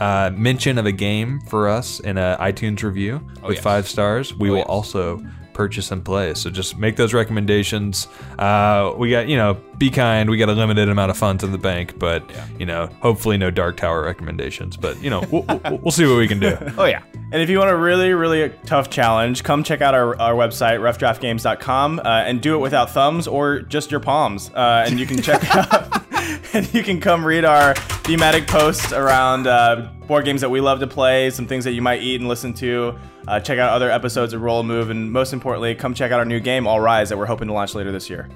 uh, 0.00 0.30
mention 0.34 0.76
of 0.76 0.84
a 0.84 0.92
game 0.92 1.40
for 1.40 1.68
us 1.68 2.00
in 2.00 2.18
an 2.18 2.36
iTunes 2.38 2.82
review 2.82 3.14
with 3.36 3.44
Oh, 3.44 3.50
yes. 3.52 3.62
five 3.62 3.88
stars, 3.88 4.34
we 4.34 4.48
Oh, 4.50 4.52
will 4.52 4.58
yes. 4.58 4.66
also 4.68 5.26
purchase 5.56 5.90
and 5.90 6.04
play. 6.04 6.34
So 6.34 6.50
just 6.50 6.76
make 6.76 6.96
those 6.96 7.14
recommendations. 7.14 8.08
Uh, 8.38 8.92
we 8.96 9.10
got, 9.10 9.26
you 9.26 9.36
know, 9.36 9.54
be 9.78 9.88
kind. 9.88 10.28
We 10.28 10.36
got 10.36 10.50
a 10.50 10.52
limited 10.52 10.90
amount 10.90 11.10
of 11.10 11.16
funds 11.16 11.42
in 11.42 11.50
the 11.50 11.58
bank, 11.58 11.98
but, 11.98 12.22
you 12.60 12.66
know, 12.66 12.88
hopefully 13.00 13.38
no 13.38 13.50
Dark 13.50 13.78
Tower 13.78 14.02
recommendations. 14.02 14.76
But, 14.76 15.02
you 15.02 15.08
know, 15.08 15.24
we'll, 15.32 15.44
we'll, 15.48 15.78
we'll 15.78 15.92
see 15.92 16.04
what 16.06 16.18
we 16.18 16.28
can 16.28 16.38
do. 16.38 16.56
Oh 16.78 16.84
yeah. 16.84 17.02
And 17.32 17.40
if 17.40 17.48
you 17.48 17.58
want 17.58 17.70
a 17.70 17.76
really, 17.76 18.12
really 18.12 18.52
tough 18.66 18.90
challenge, 18.90 19.42
come 19.42 19.64
check 19.64 19.80
out 19.80 19.94
our, 19.94 20.20
our 20.20 20.34
website, 20.34 20.78
roughdraftgames.com, 20.78 22.00
uh, 22.00 22.02
and 22.02 22.42
do 22.42 22.54
it 22.54 22.58
without 22.58 22.90
thumbs 22.90 23.26
or 23.26 23.60
just 23.60 23.90
your 23.90 24.00
palms. 24.00 24.50
Uh, 24.50 24.84
and 24.86 25.00
you 25.00 25.06
can 25.06 25.22
check 25.22 25.42
out, 25.56 26.04
and 26.52 26.72
you 26.74 26.82
can 26.82 27.00
come 27.00 27.24
read 27.24 27.46
our 27.46 27.74
thematic 28.04 28.46
posts 28.46 28.92
around 28.92 29.46
uh, 29.46 29.90
board 30.06 30.26
games 30.26 30.42
that 30.42 30.50
we 30.50 30.60
love 30.60 30.80
to 30.80 30.86
play, 30.86 31.30
some 31.30 31.46
things 31.46 31.64
that 31.64 31.72
you 31.72 31.80
might 31.80 32.02
eat 32.02 32.20
and 32.20 32.28
listen 32.28 32.52
to. 32.54 32.94
Uh, 33.28 33.40
check 33.40 33.58
out 33.58 33.70
other 33.70 33.90
episodes 33.90 34.32
of 34.32 34.40
Roll 34.42 34.60
and 34.60 34.68
Move, 34.68 34.90
and 34.90 35.10
most 35.10 35.32
importantly, 35.32 35.74
come 35.74 35.94
check 35.94 36.12
out 36.12 36.18
our 36.20 36.24
new 36.24 36.38
game, 36.40 36.66
All 36.66 36.80
Rise, 36.80 37.08
that 37.08 37.18
we're 37.18 37.26
hoping 37.26 37.48
to 37.48 37.54
launch 37.54 37.74
later 37.74 37.90
this 37.90 38.08
year. 38.08 38.28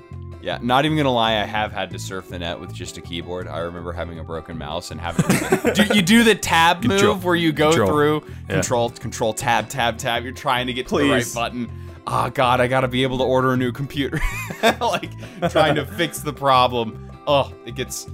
Yeah, 0.42 0.58
not 0.62 0.86
even 0.86 0.96
gonna 0.96 1.12
lie, 1.12 1.32
I 1.32 1.44
have 1.44 1.70
had 1.70 1.90
to 1.90 1.98
surf 1.98 2.28
the 2.28 2.38
net 2.38 2.58
with 2.58 2.72
just 2.72 2.96
a 2.96 3.02
keyboard. 3.02 3.46
I 3.46 3.58
remember 3.58 3.92
having 3.92 4.18
a 4.18 4.24
broken 4.24 4.56
mouse 4.56 4.90
and 4.90 4.98
having 4.98 5.26
do, 5.74 5.94
you 5.94 6.00
do 6.00 6.24
the 6.24 6.34
tab 6.34 6.82
move 6.82 6.92
Control. 6.98 7.16
where 7.16 7.34
you 7.36 7.52
go 7.52 7.68
Control. 7.70 7.88
through 7.90 8.22
Yeah. 8.48 8.54
control, 8.54 8.88
control, 8.90 9.34
tab, 9.34 9.68
tab, 9.68 9.98
tab. 9.98 10.22
You're 10.24 10.32
trying 10.32 10.66
to 10.66 10.72
get 10.72 10.88
to 10.88 10.96
the 10.98 11.10
right 11.10 11.30
button. 11.34 11.70
Oh 12.06 12.30
god, 12.30 12.58
I 12.60 12.68
gotta 12.68 12.88
be 12.88 13.02
able 13.02 13.18
to 13.18 13.24
order 13.24 13.52
a 13.52 13.56
new 13.58 13.70
computer. 13.70 14.18
like 14.80 15.10
trying 15.50 15.74
to 15.74 15.84
fix 15.84 16.20
the 16.20 16.32
problem. 16.32 17.10
Oh, 17.26 17.52
it 17.66 17.74
gets. 17.74 18.06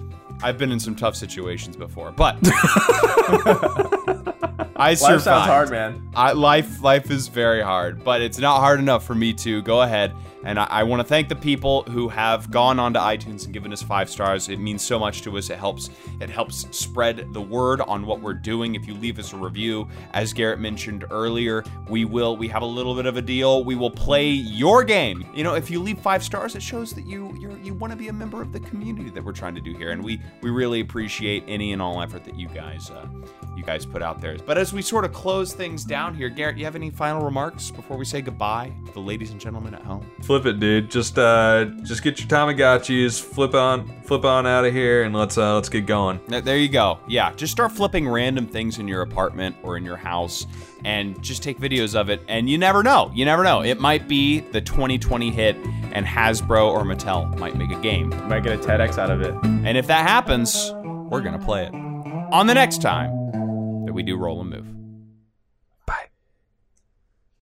I've 0.42 0.58
been 0.58 0.72
in 0.72 0.80
some 0.80 0.96
tough 0.96 1.14
situations 1.14 1.76
before, 1.76 2.10
but 2.10 2.38
I 4.76 4.90
Life 4.90 4.98
survived. 4.98 5.22
sounds 5.22 5.46
hard, 5.46 5.70
man. 5.70 6.08
I, 6.14 6.32
life 6.32 6.82
life 6.82 7.10
is 7.10 7.28
very 7.28 7.62
hard, 7.62 8.04
but 8.04 8.20
it's 8.20 8.38
not 8.38 8.60
hard 8.60 8.78
enough 8.78 9.04
for 9.06 9.14
me 9.14 9.32
to 9.34 9.62
go 9.62 9.82
ahead. 9.82 10.12
And 10.44 10.60
I, 10.60 10.66
I 10.70 10.82
want 10.84 11.00
to 11.00 11.04
thank 11.04 11.28
the 11.28 11.34
people 11.34 11.82
who 11.84 12.08
have 12.08 12.52
gone 12.52 12.78
onto 12.78 13.00
iTunes 13.00 13.44
and 13.46 13.52
given 13.52 13.72
us 13.72 13.82
five 13.82 14.08
stars. 14.08 14.48
It 14.48 14.58
means 14.60 14.80
so 14.84 14.96
much 14.96 15.22
to 15.22 15.36
us. 15.38 15.50
It 15.50 15.58
helps 15.58 15.90
it 16.20 16.30
helps 16.30 16.66
spread 16.76 17.32
the 17.32 17.40
word 17.40 17.80
on 17.80 18.06
what 18.06 18.20
we're 18.20 18.34
doing. 18.34 18.74
If 18.76 18.86
you 18.86 18.94
leave 18.94 19.18
us 19.18 19.32
a 19.32 19.36
review, 19.36 19.88
as 20.12 20.32
Garrett 20.32 20.60
mentioned 20.60 21.04
earlier, 21.10 21.64
we 21.88 22.04
will 22.04 22.36
we 22.36 22.46
have 22.48 22.62
a 22.62 22.66
little 22.66 22.94
bit 22.94 23.06
of 23.06 23.16
a 23.16 23.22
deal. 23.22 23.64
We 23.64 23.74
will 23.74 23.90
play 23.90 24.28
your 24.28 24.84
game. 24.84 25.26
You 25.34 25.42
know, 25.42 25.54
if 25.54 25.68
you 25.70 25.80
leave 25.82 25.98
five 25.98 26.22
stars, 26.22 26.54
it 26.54 26.62
shows 26.62 26.92
that 26.92 27.06
you 27.06 27.34
you're, 27.40 27.58
you 27.58 27.74
want 27.74 27.90
to 27.92 27.96
be 27.96 28.08
a 28.08 28.12
member 28.12 28.40
of 28.40 28.52
the 28.52 28.60
community 28.60 29.10
that 29.10 29.24
we're 29.24 29.32
trying 29.32 29.54
to 29.56 29.60
do 29.60 29.74
here, 29.74 29.90
and 29.90 30.04
we 30.04 30.20
we 30.42 30.50
really 30.50 30.80
appreciate 30.80 31.42
any 31.48 31.72
and 31.72 31.82
all 31.82 32.00
effort 32.00 32.24
that 32.24 32.38
you 32.38 32.46
guys 32.48 32.90
uh, 32.90 33.06
you 33.56 33.64
guys 33.64 33.84
put 33.84 34.00
out 34.02 34.20
there. 34.20 34.36
But 34.46 34.58
as 34.58 34.65
we 34.72 34.82
sort 34.82 35.04
of 35.04 35.12
close 35.12 35.52
things 35.52 35.84
down 35.84 36.14
here, 36.14 36.28
Garrett, 36.28 36.56
you 36.56 36.64
have 36.64 36.76
any 36.76 36.90
final 36.90 37.22
remarks 37.24 37.70
before 37.70 37.96
we 37.96 38.04
say 38.04 38.20
goodbye 38.20 38.72
to 38.86 38.92
the 38.92 39.00
ladies 39.00 39.30
and 39.30 39.40
gentlemen 39.40 39.74
at 39.74 39.82
home? 39.82 40.00
Flip 40.22 40.36
flip 40.42 40.46
it, 40.46 40.60
dude. 40.60 40.90
Just 40.90 41.18
uh, 41.18 41.64
just 41.82 42.02
get 42.02 42.18
your 42.20 42.28
Tamagotchis, 42.28 43.20
flip 43.22 43.54
on, 43.54 43.88
flip 44.02 44.24
on 44.24 44.46
out 44.46 44.64
of 44.64 44.72
here, 44.72 45.02
and 45.04 45.14
let's 45.14 45.38
uh, 45.38 45.54
let's 45.54 45.68
get 45.68 45.86
going. 45.86 46.18
Th- 46.28 46.44
There 46.44 46.58
you 46.58 46.68
go. 46.68 46.98
Yeah, 47.08 47.32
just 47.34 47.52
start 47.52 47.72
flipping 47.72 48.08
random 48.08 48.46
things 48.46 48.78
in 48.78 48.86
your 48.86 49.02
apartment 49.02 49.56
or 49.62 49.76
in 49.76 49.84
your 49.84 49.96
house 49.96 50.46
and 50.84 51.20
just 51.22 51.42
take 51.42 51.58
videos 51.58 51.94
of 51.98 52.10
it. 52.10 52.22
And 52.28 52.48
you 52.50 52.58
never 52.58 52.82
know. 52.82 53.10
You 53.14 53.24
never 53.24 53.42
know. 53.42 53.62
It 53.62 53.80
might 53.80 54.06
be 54.08 54.40
the 54.40 54.60
2020 54.60 55.30
hit, 55.30 55.56
and 55.92 56.06
Hasbro 56.06 56.68
or 56.70 56.82
Mattel 56.84 57.36
might 57.38 57.56
make 57.56 57.70
a 57.70 57.80
game. 57.80 58.10
Might 58.28 58.42
get 58.44 58.52
a 58.52 58.58
TEDx 58.58 58.98
out 58.98 59.10
of 59.10 59.20
it. 59.22 59.34
And 59.42 59.76
if 59.78 59.86
that 59.86 60.06
happens, 60.06 60.70
we're 60.74 61.22
going 61.22 61.38
to 61.38 61.44
play 61.44 61.64
it 61.66 61.74
on 62.32 62.46
the 62.46 62.54
next 62.54 62.82
time 62.82 63.10
that 63.25 63.25
we 63.96 64.02
do 64.02 64.18
Roll 64.18 64.42
and 64.42 64.50
Move. 64.50 64.75